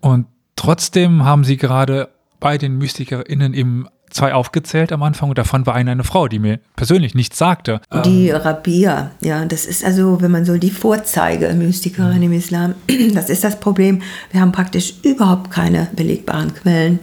Und 0.01 0.25
trotzdem 0.55 1.23
haben 1.23 1.43
sie 1.43 1.57
gerade 1.57 2.09
bei 2.39 2.57
den 2.57 2.77
MystikerInnen 2.77 3.53
eben 3.53 3.87
zwei 4.09 4.33
aufgezählt 4.33 4.91
am 4.91 5.03
Anfang 5.03 5.29
und 5.29 5.37
davon 5.37 5.65
war 5.65 5.75
eine 5.75 5.91
eine 5.91 6.03
Frau, 6.03 6.27
die 6.27 6.39
mir 6.39 6.59
persönlich 6.75 7.13
nichts 7.13 7.37
sagte. 7.37 7.79
Die 8.05 8.31
Rabia, 8.31 9.11
ja, 9.21 9.45
das 9.45 9.65
ist 9.65 9.85
also, 9.85 10.21
wenn 10.21 10.31
man 10.31 10.45
so 10.45 10.57
die 10.57 10.71
Vorzeige-Mystikerin 10.71 12.17
mhm. 12.17 12.23
im 12.23 12.33
Islam, 12.33 12.75
das 13.13 13.29
ist 13.29 13.43
das 13.43 13.59
Problem. 13.59 14.01
Wir 14.31 14.41
haben 14.41 14.51
praktisch 14.51 14.95
überhaupt 15.03 15.51
keine 15.51 15.89
belegbaren 15.93 16.53
Quellen 16.53 16.99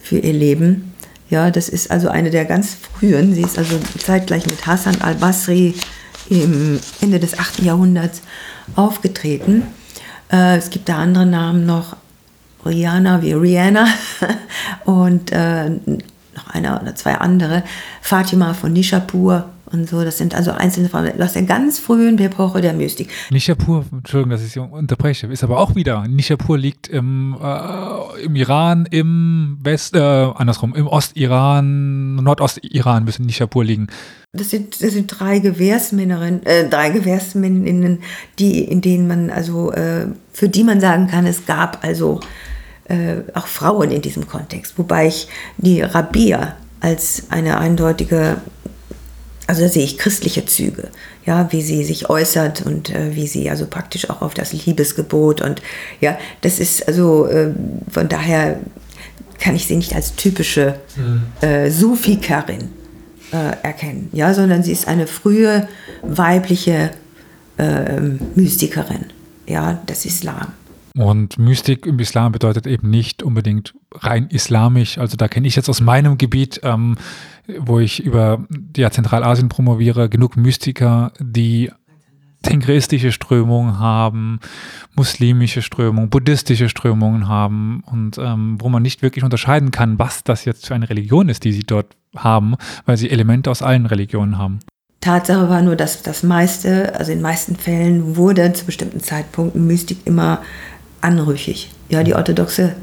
für 0.00 0.18
ihr 0.18 0.32
Leben. 0.32 0.92
Ja, 1.30 1.50
das 1.50 1.68
ist 1.68 1.90
also 1.90 2.08
eine 2.08 2.30
der 2.30 2.44
ganz 2.44 2.74
frühen. 2.74 3.34
Sie 3.34 3.42
ist 3.42 3.56
also 3.56 3.78
zeitgleich 3.98 4.44
mit 4.46 4.66
Hassan 4.66 5.00
al-Basri 5.00 5.74
im 6.30 6.80
Ende 7.00 7.18
des 7.20 7.38
8. 7.38 7.60
Jahrhunderts 7.60 8.22
aufgetreten. 8.76 9.64
Äh, 10.32 10.56
es 10.56 10.70
gibt 10.70 10.88
da 10.88 10.96
andere 10.98 11.26
Namen 11.26 11.66
noch, 11.66 11.96
Rihanna 12.64 13.22
wie 13.22 13.32
Rihanna 13.32 13.86
und 14.84 15.32
äh, 15.32 15.70
noch 15.70 16.48
einer 16.50 16.80
oder 16.80 16.94
zwei 16.94 17.14
andere. 17.16 17.64
Fatima 18.02 18.54
von 18.54 18.72
Nishapur 18.72 19.48
und 19.72 19.88
so. 19.88 20.04
Das 20.04 20.18
sind 20.18 20.34
also 20.34 20.52
einzelne 20.52 20.88
Frauen 20.88 21.20
aus 21.20 21.32
der 21.32 21.42
ganz 21.42 21.78
frühen 21.78 22.18
Epoche 22.18 22.60
der 22.60 22.72
Mystik. 22.72 23.08
Nishapur, 23.30 23.84
Entschuldigung, 23.92 24.30
dass 24.30 24.42
ich 24.42 24.52
Sie 24.52 24.60
unterbreche, 24.60 25.26
ist 25.26 25.44
aber 25.44 25.58
auch 25.58 25.74
wieder, 25.74 26.06
Nishapur 26.06 26.58
liegt 26.58 26.88
im, 26.88 27.36
äh, 27.42 28.24
im 28.24 28.36
Iran, 28.36 28.86
im 28.90 29.58
West, 29.62 29.94
äh, 29.94 29.98
andersrum, 29.98 30.74
im 30.74 30.86
Ostiran, 30.86 32.16
Nordostiran 32.16 33.04
müssen 33.04 33.26
Nishapur 33.26 33.64
liegen. 33.64 33.88
Das 34.32 34.50
sind, 34.50 34.80
das 34.80 34.92
sind 34.92 35.08
drei 35.08 35.40
Gewährsmännerinnen, 35.40 36.46
äh, 36.46 36.68
drei 36.68 36.90
Gewährsmänninnen, 36.90 37.98
die, 38.38 38.62
in 38.64 38.80
denen 38.80 39.08
man 39.08 39.30
also, 39.30 39.72
äh, 39.72 40.06
für 40.32 40.48
die 40.48 40.62
man 40.62 40.80
sagen 40.80 41.08
kann, 41.08 41.26
es 41.26 41.46
gab 41.46 41.84
also 41.84 42.20
äh, 42.84 43.22
auch 43.34 43.46
Frauen 43.46 43.90
in 43.90 44.02
diesem 44.02 44.28
Kontext. 44.28 44.78
Wobei 44.78 45.08
ich 45.08 45.28
die 45.58 45.80
Rabia 45.80 46.56
als 46.80 47.24
eine 47.30 47.58
eindeutige 47.58 48.36
also 49.50 49.62
da 49.62 49.68
sehe 49.68 49.82
ich 49.82 49.98
christliche 49.98 50.46
Züge, 50.46 50.90
ja, 51.26 51.50
wie 51.50 51.60
sie 51.60 51.82
sich 51.82 52.08
äußert 52.08 52.62
und 52.62 52.94
äh, 52.94 53.16
wie 53.16 53.26
sie 53.26 53.50
also 53.50 53.66
praktisch 53.66 54.08
auch 54.08 54.22
auf 54.22 54.32
das 54.32 54.52
Liebesgebot 54.52 55.40
und 55.40 55.60
ja, 56.00 56.16
das 56.42 56.60
ist 56.60 56.86
also 56.86 57.26
äh, 57.26 57.52
von 57.90 58.08
daher 58.08 58.60
kann 59.40 59.56
ich 59.56 59.66
sie 59.66 59.74
nicht 59.74 59.92
als 59.92 60.14
typische 60.14 60.76
mhm. 60.94 61.22
äh, 61.40 61.68
Sufikerin 61.68 62.68
äh, 63.32 63.56
erkennen, 63.64 64.08
ja, 64.12 64.32
sondern 64.34 64.62
sie 64.62 64.70
ist 64.70 64.86
eine 64.86 65.08
frühe 65.08 65.66
weibliche 66.02 66.92
ähm, 67.58 68.20
Mystikerin, 68.36 69.06
ja, 69.48 69.82
des 69.88 70.04
Islam. 70.04 70.52
Und 70.96 71.38
Mystik 71.38 71.86
im 71.86 71.98
Islam 71.98 72.32
bedeutet 72.32 72.66
eben 72.66 72.90
nicht 72.90 73.22
unbedingt 73.22 73.74
rein 73.92 74.28
islamisch. 74.28 74.98
Also 74.98 75.16
da 75.16 75.28
kenne 75.28 75.46
ich 75.46 75.56
jetzt 75.56 75.68
aus 75.68 75.80
meinem 75.80 76.18
Gebiet, 76.18 76.60
ähm, 76.62 76.96
wo 77.58 77.78
ich 77.78 78.02
über 78.02 78.44
ja, 78.76 78.90
Zentralasien 78.90 79.48
promoviere, 79.48 80.08
genug 80.08 80.36
Mystiker, 80.36 81.12
die 81.18 81.70
tengristische 82.42 83.12
Strömungen 83.12 83.78
haben, 83.78 84.40
muslimische 84.96 85.62
Strömungen, 85.62 86.10
buddhistische 86.10 86.68
Strömungen 86.68 87.28
haben 87.28 87.82
und 87.86 88.18
ähm, 88.18 88.56
wo 88.60 88.68
man 88.68 88.82
nicht 88.82 89.02
wirklich 89.02 89.24
unterscheiden 89.24 89.70
kann, 89.70 89.98
was 89.98 90.24
das 90.24 90.44
jetzt 90.44 90.66
für 90.66 90.74
eine 90.74 90.88
Religion 90.88 91.28
ist, 91.28 91.44
die 91.44 91.52
sie 91.52 91.64
dort 91.64 91.96
haben, 92.16 92.54
weil 92.86 92.96
sie 92.96 93.10
Elemente 93.10 93.50
aus 93.50 93.62
allen 93.62 93.86
Religionen 93.86 94.38
haben. 94.38 94.60
Tatsache 95.00 95.48
war 95.48 95.62
nur, 95.62 95.76
dass 95.76 96.02
das 96.02 96.22
meiste, 96.22 96.94
also 96.94 97.12
in 97.12 97.18
den 97.18 97.22
meisten 97.22 97.56
Fällen 97.56 98.16
wurde 98.16 98.52
zu 98.52 98.66
bestimmten 98.66 99.00
Zeitpunkten 99.00 99.66
Mystik 99.66 99.98
immer 100.04 100.42
anrüchig. 101.00 101.70
Ja, 101.88 102.02
die 102.02 102.14
orthodoxe 102.14 102.74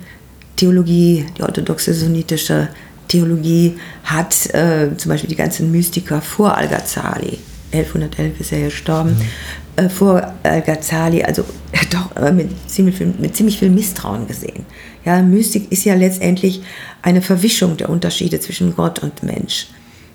Theologie, 0.55 1.25
die 1.37 1.43
orthodoxe 1.43 1.93
sunnitische 1.93 2.69
Theologie 3.07 3.77
hat 4.03 4.53
äh, 4.53 4.89
zum 4.97 5.09
Beispiel 5.09 5.29
die 5.29 5.35
ganzen 5.35 5.71
Mystiker 5.71 6.21
vor 6.21 6.57
Al-Ghazali, 6.57 7.39
1111 7.71 8.39
ist 8.39 8.51
er 8.51 8.61
gestorben, 8.65 9.11
mhm. 9.11 9.85
äh, 9.85 9.89
vor 9.89 10.33
Al-Ghazali, 10.43 11.23
also 11.23 11.43
doch 11.91 12.15
äh, 12.15 12.31
mit, 12.31 12.49
ziemlich 12.69 12.97
viel, 12.97 13.13
mit 13.17 13.35
ziemlich 13.35 13.59
viel 13.59 13.69
Misstrauen 13.69 14.27
gesehen. 14.27 14.65
Ja, 15.05 15.21
Mystik 15.21 15.71
ist 15.71 15.85
ja 15.85 15.95
letztendlich 15.95 16.61
eine 17.01 17.21
Verwischung 17.21 17.77
der 17.77 17.89
Unterschiede 17.89 18.39
zwischen 18.39 18.75
Gott 18.75 18.99
und 18.99 19.23
Mensch. 19.23 19.67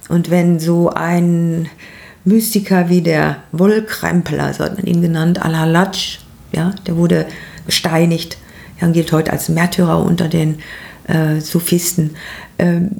Und 0.08 0.30
wenn 0.30 0.58
so 0.58 0.90
ein 0.90 1.68
Mystiker 2.24 2.88
wie 2.90 3.00
der 3.00 3.38
Wollkrempler, 3.52 4.52
so 4.52 4.64
hat 4.64 4.76
man 4.76 4.86
ihn 4.86 5.00
genannt, 5.00 5.42
Al-Halaj, 5.42 6.18
ja, 6.52 6.74
der 6.86 6.96
wurde 6.96 7.26
gesteinigt. 7.66 8.38
Er 8.78 8.88
gilt 8.88 9.12
heute 9.12 9.32
als 9.32 9.48
Märtyrer 9.48 10.04
unter 10.04 10.28
den 10.28 10.58
äh, 11.06 11.40
Sophisten. 11.40 12.16
Ähm, 12.58 12.90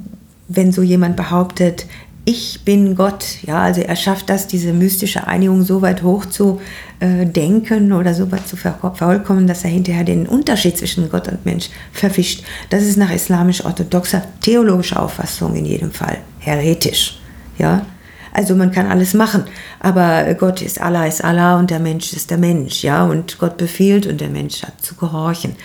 wenn 0.47 0.71
so 0.71 0.81
jemand 0.81 1.15
behauptet, 1.15 1.85
ich 2.25 2.61
bin 2.63 2.95
Gott, 2.95 3.25
ja, 3.43 3.63
also 3.63 3.81
er 3.81 3.97
schafft 3.97 4.29
das, 4.29 4.47
diese 4.47 4.71
mystische 4.71 5.27
Einigung 5.27 5.63
so 5.63 5.81
weit 5.81 6.03
hoch 6.03 6.25
zu 6.25 6.61
äh, 7.01 7.25
denken 7.25 7.91
oder 7.91 8.13
so 8.13 8.31
weit 8.31 8.47
zu 8.47 8.55
vervollkommen, 8.55 9.45
dass 9.45 9.65
er 9.65 9.71
hinterher 9.71 10.05
den 10.05 10.25
Unterschied 10.25 10.77
zwischen 10.77 11.09
Gott 11.09 11.27
und 11.27 11.45
Mensch 11.45 11.69
verfischt. 11.91 12.43
Das 12.69 12.83
ist 12.83 12.97
nach 12.97 13.11
islamisch-orthodoxer 13.11 14.23
theologischer 14.39 15.01
Auffassung 15.01 15.55
in 15.55 15.65
jedem 15.65 15.91
Fall 15.91 16.19
heretisch, 16.39 17.19
ja. 17.57 17.85
Also 18.33 18.55
man 18.55 18.71
kann 18.71 18.87
alles 18.87 19.13
machen, 19.13 19.43
aber 19.79 20.33
Gott 20.33 20.61
ist 20.61 20.81
Allah 20.81 21.05
ist 21.05 21.23
Allah 21.23 21.59
und 21.59 21.69
der 21.69 21.79
Mensch 21.79 22.13
ist 22.13 22.31
der 22.31 22.39
Mensch, 22.39 22.83
ja, 22.83 23.05
und 23.05 23.37
Gott 23.37 23.57
befiehlt 23.57 24.07
und 24.07 24.19
der 24.21 24.29
Mensch 24.29 24.63
hat 24.63 24.81
zu 24.81 24.95
gehorchen. 24.95 25.55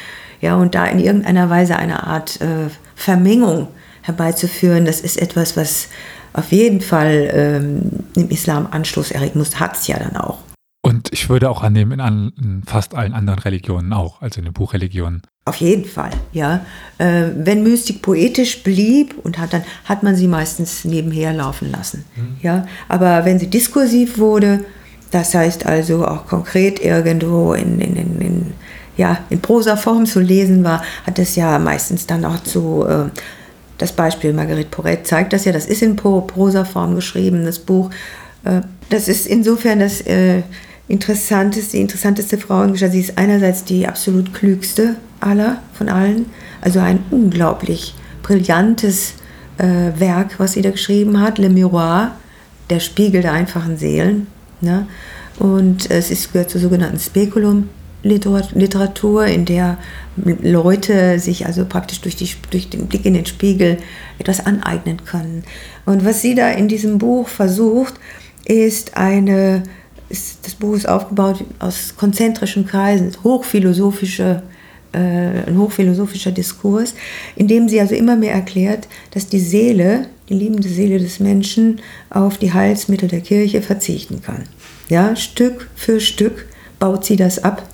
Ja, 0.40 0.56
und 0.56 0.74
da 0.74 0.84
in 0.84 1.00
irgendeiner 1.00 1.48
Weise 1.48 1.76
eine 1.76 2.06
Art 2.06 2.40
äh, 2.40 2.68
Vermengung 2.94 3.68
herbeizuführen, 4.02 4.84
das 4.84 5.00
ist 5.00 5.20
etwas, 5.20 5.56
was 5.56 5.88
auf 6.34 6.52
jeden 6.52 6.80
Fall 6.80 7.30
ähm, 7.32 7.90
im 8.14 8.28
Islam 8.28 8.68
Anschluss 8.70 9.10
erregen 9.10 9.38
muss, 9.38 9.58
hat 9.58 9.76
es 9.76 9.86
ja 9.86 9.98
dann 9.98 10.16
auch. 10.16 10.38
Und 11.08 11.14
ich 11.14 11.28
würde 11.30 11.48
auch 11.48 11.62
annehmen, 11.62 11.92
in, 11.92 12.00
an, 12.00 12.32
in 12.38 12.62
fast 12.64 12.94
allen 12.94 13.14
anderen 13.14 13.38
Religionen 13.38 13.92
auch, 13.92 14.20
also 14.20 14.40
in 14.40 14.44
den 14.44 14.52
Buchreligionen. 14.52 15.22
Auf 15.46 15.56
jeden 15.56 15.86
Fall, 15.86 16.10
ja. 16.32 16.60
Äh, 16.98 17.28
wenn 17.34 17.62
Mystik 17.62 18.02
poetisch 18.02 18.62
blieb 18.62 19.14
und 19.22 19.38
hat, 19.38 19.54
dann 19.54 19.62
hat 19.84 20.02
man 20.02 20.14
sie 20.16 20.28
meistens 20.28 20.84
nebenher 20.84 21.32
laufen 21.32 21.70
lassen. 21.70 22.04
Mhm. 22.16 22.36
Ja, 22.42 22.66
aber 22.88 23.24
wenn 23.24 23.38
sie 23.38 23.48
diskursiv 23.48 24.18
wurde, 24.18 24.64
das 25.10 25.34
heißt 25.34 25.64
also 25.64 26.06
auch 26.06 26.26
konkret 26.26 26.84
irgendwo 26.84 27.54
in, 27.54 27.80
in, 27.80 27.96
in, 27.96 28.20
in 28.20 28.52
ja, 28.98 29.20
in 29.30 29.40
Prosaform 29.40 30.04
zu 30.04 30.20
lesen 30.20 30.64
war, 30.64 30.82
hat 31.06 31.18
es 31.18 31.36
ja 31.36 31.58
meistens 31.58 32.06
dann 32.06 32.24
auch 32.24 32.42
zu, 32.42 32.84
äh, 32.86 33.04
das 33.78 33.92
Beispiel 33.92 34.32
Marguerite 34.34 34.68
Porret 34.68 35.06
zeigt 35.06 35.32
das 35.32 35.44
ja, 35.44 35.52
das 35.52 35.66
ist 35.66 35.82
in 35.82 35.96
Prosaform 35.96 36.96
geschrieben, 36.96 37.46
das 37.46 37.60
Buch. 37.60 37.90
Äh, 38.44 38.60
das 38.90 39.08
ist 39.08 39.26
insofern 39.26 39.78
das 39.78 40.00
äh, 40.02 40.42
interessanteste, 40.88 41.72
die 41.76 41.82
interessanteste 41.82 42.38
Frauengestalt. 42.38 42.92
Sie 42.92 43.00
ist 43.00 43.18
einerseits 43.18 43.64
die 43.64 43.86
absolut 43.86 44.34
klügste 44.34 44.96
aller, 45.20 45.62
von 45.74 45.88
allen, 45.88 46.26
also 46.60 46.80
ein 46.80 47.00
unglaublich 47.10 47.94
brillantes 48.22 49.14
äh, 49.58 49.98
Werk, 49.98 50.38
was 50.38 50.52
sie 50.52 50.62
da 50.62 50.70
geschrieben 50.70 51.20
hat, 51.20 51.38
Le 51.38 51.50
Miroir, 51.50 52.16
der 52.70 52.80
Spiegel 52.80 53.22
der 53.22 53.32
einfachen 53.32 53.76
Seelen. 53.76 54.26
Ne? 54.60 54.86
Und 55.38 55.90
es 55.90 56.10
ist, 56.10 56.32
gehört 56.32 56.50
zur 56.50 56.60
sogenannten 56.60 56.98
Spekulum 56.98 57.68
Literatur, 58.02 59.26
in 59.26 59.44
der 59.44 59.78
Leute 60.16 61.18
sich 61.18 61.46
also 61.46 61.64
praktisch 61.64 62.00
durch, 62.00 62.14
die, 62.14 62.28
durch 62.50 62.70
den 62.70 62.86
Blick 62.86 63.04
in 63.04 63.14
den 63.14 63.26
Spiegel 63.26 63.78
etwas 64.18 64.44
aneignen 64.46 65.04
können. 65.04 65.42
Und 65.84 66.04
was 66.04 66.22
sie 66.22 66.34
da 66.34 66.50
in 66.50 66.68
diesem 66.68 66.98
Buch 66.98 67.28
versucht, 67.28 67.94
ist 68.44 68.96
eine, 68.96 69.64
ist, 70.08 70.38
das 70.44 70.54
Buch 70.54 70.74
ist 70.74 70.88
aufgebaut 70.88 71.44
aus 71.58 71.94
konzentrischen 71.96 72.66
Kreisen, 72.66 73.12
hochphilosophische 73.22 74.42
äh, 74.92 75.46
ein 75.46 75.58
hochphilosophischer 75.58 76.32
Diskurs, 76.32 76.94
in 77.36 77.46
dem 77.46 77.68
sie 77.68 77.78
also 77.78 77.94
immer 77.94 78.16
mehr 78.16 78.32
erklärt, 78.32 78.88
dass 79.10 79.26
die 79.26 79.40
Seele, 79.40 80.06
die 80.30 80.34
liebende 80.34 80.68
Seele 80.68 80.98
des 80.98 81.20
Menschen, 81.20 81.80
auf 82.08 82.38
die 82.38 82.54
Heilsmittel 82.54 83.08
der 83.08 83.20
Kirche 83.20 83.60
verzichten 83.60 84.22
kann. 84.22 84.44
Ja, 84.88 85.14
Stück 85.14 85.68
für 85.76 86.00
Stück 86.00 86.46
baut 86.78 87.04
sie 87.04 87.16
das 87.16 87.44
ab 87.44 87.68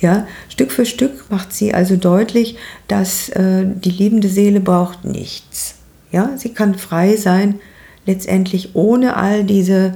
ja, 0.00 0.26
Stück 0.48 0.72
für 0.72 0.86
Stück 0.86 1.30
macht 1.30 1.52
sie 1.52 1.74
also 1.74 1.96
deutlich, 1.96 2.56
dass 2.88 3.28
äh, 3.30 3.64
die 3.66 3.90
liebende 3.90 4.28
Seele 4.28 4.60
braucht 4.60 5.04
nichts. 5.04 5.74
Ja, 6.10 6.30
sie 6.36 6.54
kann 6.54 6.74
frei 6.74 7.16
sein, 7.16 7.60
letztendlich 8.06 8.74
ohne 8.74 9.16
all 9.16 9.44
diese 9.44 9.92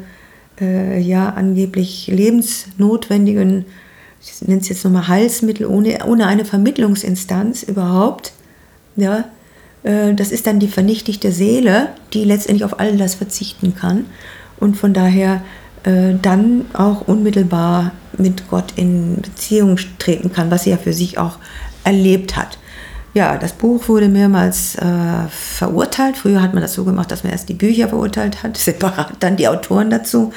äh, 0.61 1.01
ja 1.01 1.31
angeblich 1.31 2.07
lebensnotwendigen, 2.07 3.65
ich 4.23 4.47
nenne 4.47 4.61
es 4.61 4.69
jetzt 4.69 4.85
nochmal 4.85 5.09
Heilsmittel, 5.09 5.67
ohne, 5.67 6.05
ohne 6.07 6.27
eine 6.27 6.45
Vermittlungsinstanz 6.45 7.63
überhaupt. 7.63 8.33
Ja, 8.97 9.25
äh, 9.83 10.15
das 10.15 10.33
ist 10.33 10.47
dann 10.47 10.61
die 10.61 10.69
vernichtigte 10.69 11.33
Seele, 11.33 11.89
die 12.13 12.25
letztendlich 12.25 12.65
auf 12.65 12.81
all 12.81 12.97
das 12.97 13.15
verzichten 13.15 13.75
kann 13.75 14.07
und 14.59 14.77
von 14.77 14.93
daher 14.93 15.43
äh, 15.85 16.15
dann 16.21 16.67
auch 16.73 17.07
unmittelbar 17.07 17.93
mit 18.17 18.49
Gott 18.49 18.73
in 18.77 19.17
Beziehung 19.21 19.79
treten 19.99 20.33
kann, 20.33 20.51
was 20.51 20.65
sie 20.65 20.71
ja 20.71 20.77
für 20.77 20.93
sich 20.93 21.19
auch 21.19 21.39
erlebt 21.85 22.37
hat. 22.37 22.59
Ja, 23.15 23.39
das 23.39 23.53
Buch 23.53 23.89
wurde 23.89 24.09
mehrmals 24.09 24.75
äh, 24.75 25.29
verurteilt. 25.31 26.17
Früher 26.17 26.43
hat 26.43 26.53
man 26.53 26.63
das 26.63 26.75
so 26.75 26.85
gemacht, 26.85 27.13
dass 27.13 27.23
man 27.23 27.33
erst 27.33 27.49
die 27.49 27.55
Bücher 27.55 27.89
verurteilt 27.89 28.43
hat, 28.43 28.57
separat 28.59 29.13
dann 29.21 29.37
die 29.37 29.47
Autoren 29.47 29.89
dazu. 29.89 30.33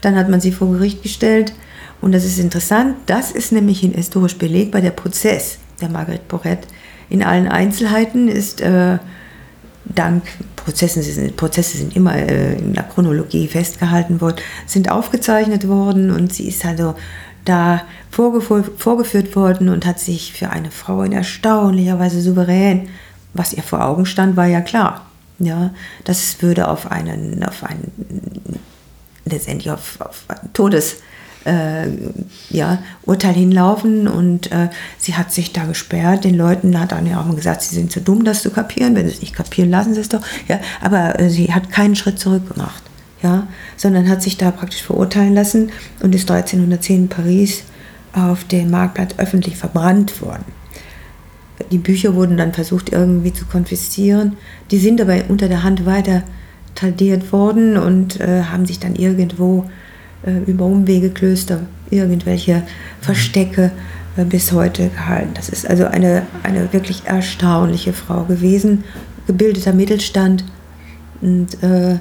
Dann 0.00 0.16
hat 0.16 0.30
man 0.30 0.40
sie 0.40 0.50
vor 0.50 0.72
Gericht 0.72 1.02
gestellt. 1.02 1.52
Und 2.00 2.12
das 2.12 2.24
ist 2.24 2.38
interessant, 2.38 2.96
das 3.06 3.30
ist 3.30 3.52
nämlich 3.52 3.80
historisch 3.80 4.36
belegbar. 4.36 4.80
Der 4.80 4.90
Prozess 4.90 5.58
der 5.80 5.90
Margaret 5.90 6.26
Porret 6.26 6.66
in 7.10 7.22
allen 7.22 7.46
Einzelheiten 7.46 8.28
ist 8.28 8.62
äh, 8.62 8.98
dank 9.84 10.22
Prozessen, 10.56 11.02
sind, 11.02 11.36
Prozesse 11.36 11.76
sind 11.76 11.94
immer 11.94 12.16
äh, 12.16 12.54
in 12.54 12.72
der 12.72 12.84
Chronologie 12.84 13.46
festgehalten 13.46 14.20
worden, 14.20 14.36
sind 14.66 14.90
aufgezeichnet 14.90 15.68
worden 15.68 16.10
und 16.10 16.32
sie 16.32 16.48
ist 16.48 16.64
also 16.64 16.94
da 17.44 17.82
vorgeführt 18.10 19.34
worden 19.34 19.68
und 19.68 19.86
hat 19.86 19.98
sich 19.98 20.32
für 20.32 20.50
eine 20.50 20.70
Frau 20.70 21.02
in 21.02 21.12
erstaunlicher 21.12 21.98
Weise 21.98 22.20
souverän, 22.20 22.88
was 23.34 23.52
ihr 23.52 23.62
vor 23.62 23.84
Augen 23.84 24.06
stand, 24.06 24.36
war 24.36 24.46
ja 24.46 24.60
klar. 24.60 25.06
Ja, 25.38 25.70
das 26.04 26.40
würde 26.40 26.68
auf 26.68 26.90
einen, 26.90 27.42
auf 27.42 27.64
einen 27.64 27.90
letztendlich 29.24 29.70
auf, 29.70 30.00
auf 30.00 30.24
ein 30.28 30.52
Todes 30.52 30.98
äh, 31.44 31.88
ja, 32.50 32.82
Urteil 33.04 33.34
hinlaufen 33.34 34.08
und 34.08 34.52
äh, 34.52 34.68
sie 34.98 35.16
hat 35.16 35.32
sich 35.32 35.52
da 35.52 35.64
gesperrt. 35.64 36.24
Den 36.24 36.36
Leuten 36.36 36.78
hat 36.78 36.92
dann 36.92 37.06
ja 37.06 37.20
auch 37.20 37.34
gesagt, 37.34 37.62
sie 37.62 37.74
sind 37.74 37.90
zu 37.90 38.00
dumm, 38.00 38.24
das 38.24 38.42
zu 38.42 38.50
kapieren. 38.50 38.94
Wenn 38.94 39.08
sie 39.08 39.14
es 39.14 39.20
nicht 39.20 39.34
kapieren, 39.34 39.70
lassen 39.70 39.94
sie 39.94 40.00
es 40.00 40.08
doch. 40.08 40.22
Ja, 40.48 40.60
aber 40.80 41.18
äh, 41.18 41.30
sie 41.30 41.52
hat 41.52 41.70
keinen 41.70 41.96
Schritt 41.96 42.18
zurück 42.18 42.52
gemacht, 42.52 42.82
ja, 43.22 43.46
sondern 43.76 44.08
hat 44.08 44.22
sich 44.22 44.36
da 44.36 44.50
praktisch 44.50 44.82
verurteilen 44.82 45.34
lassen 45.34 45.70
und 46.02 46.14
ist 46.14 46.30
1310 46.30 46.96
in 46.96 47.08
Paris 47.08 47.64
auf 48.12 48.44
dem 48.44 48.70
Marktplatz 48.70 49.14
öffentlich 49.18 49.56
verbrannt 49.56 50.20
worden. 50.20 50.44
Die 51.70 51.78
Bücher 51.78 52.14
wurden 52.14 52.36
dann 52.36 52.52
versucht 52.52 52.90
irgendwie 52.92 53.32
zu 53.32 53.44
konfiszieren. 53.46 54.36
Die 54.70 54.78
sind 54.78 55.00
aber 55.00 55.16
unter 55.28 55.48
der 55.48 55.62
Hand 55.62 55.86
weiter 55.86 56.22
tradiert 56.74 57.32
worden 57.32 57.76
und 57.76 58.20
äh, 58.20 58.44
haben 58.44 58.66
sich 58.66 58.78
dann 58.78 58.96
irgendwo 58.96 59.66
äh, 60.24 60.38
über 60.50 60.64
Umwege, 60.64 61.10
Klöster, 61.10 61.60
irgendwelche 61.90 62.62
Verstecke 63.00 63.70
äh, 64.16 64.24
bis 64.24 64.52
heute 64.52 64.88
gehalten. 64.88 65.30
Das 65.34 65.48
ist 65.48 65.68
also 65.68 65.84
eine, 65.84 66.22
eine 66.42 66.72
wirklich 66.72 67.02
erstaunliche 67.04 67.92
Frau 67.92 68.24
gewesen, 68.24 68.84
gebildeter 69.26 69.72
Mittelstand 69.72 70.44
und 71.20 71.62
äh, 71.62 71.98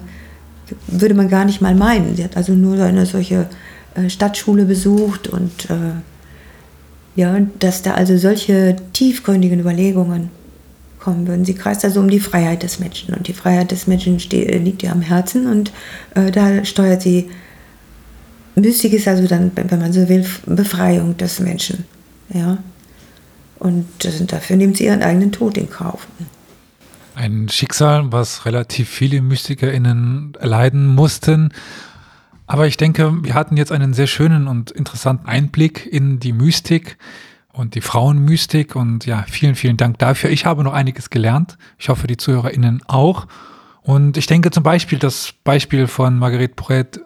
würde 0.87 1.13
man 1.13 1.29
gar 1.29 1.45
nicht 1.45 1.61
mal 1.61 1.75
meinen. 1.75 2.15
Sie 2.15 2.23
hat 2.23 2.37
also 2.37 2.53
nur 2.53 2.81
eine 2.81 3.05
solche 3.05 3.47
äh, 3.95 4.09
Stadtschule 4.09 4.65
besucht 4.65 5.27
und 5.27 5.69
äh, 5.69 5.99
ja, 7.15 7.37
dass 7.59 7.81
da 7.81 7.93
also 7.95 8.17
solche 8.17 8.75
tiefgründigen 8.93 9.59
Überlegungen 9.59 10.29
kommen 10.99 11.27
würden. 11.27 11.45
Sie 11.45 11.55
kreist 11.55 11.83
also 11.83 11.99
um 11.99 12.09
die 12.09 12.19
Freiheit 12.19 12.63
des 12.63 12.79
Menschen 12.79 13.13
und 13.13 13.27
die 13.27 13.33
Freiheit 13.33 13.71
des 13.71 13.87
Menschen 13.87 14.19
steht, 14.19 14.63
liegt 14.63 14.83
ihr 14.83 14.91
am 14.91 15.01
Herzen 15.01 15.47
und 15.47 15.71
äh, 16.15 16.31
da 16.31 16.63
steuert 16.63 17.01
sie. 17.01 17.29
Mystik 18.55 18.93
ist 18.93 19.07
also 19.07 19.27
dann, 19.27 19.51
wenn 19.55 19.79
man 19.79 19.93
so 19.93 20.07
will, 20.09 20.25
Befreiung 20.45 21.17
des 21.17 21.39
Menschen. 21.39 21.85
Ja? 22.33 22.57
Und 23.59 23.85
dafür 24.27 24.55
nimmt 24.55 24.77
sie 24.77 24.85
ihren 24.85 25.01
eigenen 25.01 25.31
Tod 25.31 25.57
in 25.57 25.69
Kauf. 25.69 26.07
Ein 27.15 27.49
Schicksal, 27.49 28.11
was 28.11 28.45
relativ 28.45 28.89
viele 28.89 29.21
MystikerInnen 29.21 30.33
erleiden 30.39 30.87
mussten. 30.87 31.53
Aber 32.47 32.67
ich 32.67 32.77
denke, 32.77 33.23
wir 33.23 33.33
hatten 33.33 33.57
jetzt 33.57 33.71
einen 33.71 33.93
sehr 33.93 34.07
schönen 34.07 34.47
und 34.47 34.71
interessanten 34.71 35.27
Einblick 35.27 35.85
in 35.85 36.19
die 36.19 36.33
Mystik 36.33 36.97
und 37.53 37.75
die 37.75 37.81
Frauenmystik. 37.81 38.75
Und 38.75 39.05
ja, 39.05 39.25
vielen, 39.29 39.55
vielen 39.55 39.77
Dank 39.77 39.99
dafür. 39.99 40.29
Ich 40.29 40.45
habe 40.45 40.63
noch 40.63 40.73
einiges 40.73 41.09
gelernt. 41.09 41.57
Ich 41.77 41.89
hoffe, 41.89 42.07
die 42.07 42.17
ZuhörerInnen 42.17 42.81
auch. 42.87 43.27
Und 43.81 44.17
ich 44.17 44.25
denke 44.25 44.51
zum 44.51 44.63
Beispiel 44.63 44.99
das 44.99 45.33
Beispiel 45.43 45.87
von 45.87 46.17
Marguerite 46.17 46.55
Pourret, 46.55 47.01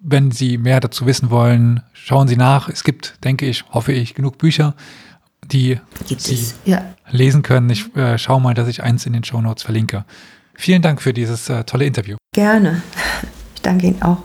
wenn 0.00 0.30
Sie 0.30 0.58
mehr 0.58 0.80
dazu 0.80 1.06
wissen 1.06 1.30
wollen, 1.30 1.82
schauen 1.92 2.28
Sie 2.28 2.36
nach. 2.36 2.68
Es 2.68 2.84
gibt, 2.84 3.24
denke 3.24 3.46
ich, 3.46 3.64
hoffe 3.70 3.92
ich, 3.92 4.14
genug 4.14 4.38
Bücher, 4.38 4.74
die 5.44 5.78
Gibt 6.08 6.20
Sie 6.20 6.34
es, 6.34 6.54
ja. 6.64 6.94
lesen 7.10 7.42
können. 7.42 7.70
Ich 7.70 7.94
äh, 7.96 8.18
schaue 8.18 8.40
mal, 8.40 8.54
dass 8.54 8.68
ich 8.68 8.82
eins 8.82 9.06
in 9.06 9.12
den 9.12 9.24
Show 9.24 9.40
Notes 9.40 9.62
verlinke. 9.62 10.04
Vielen 10.54 10.82
Dank 10.82 11.02
für 11.02 11.12
dieses 11.12 11.48
äh, 11.48 11.64
tolle 11.64 11.84
Interview. 11.84 12.16
Gerne. 12.34 12.82
Ich 13.54 13.62
danke 13.62 13.86
Ihnen 13.86 14.02
auch. 14.02 14.18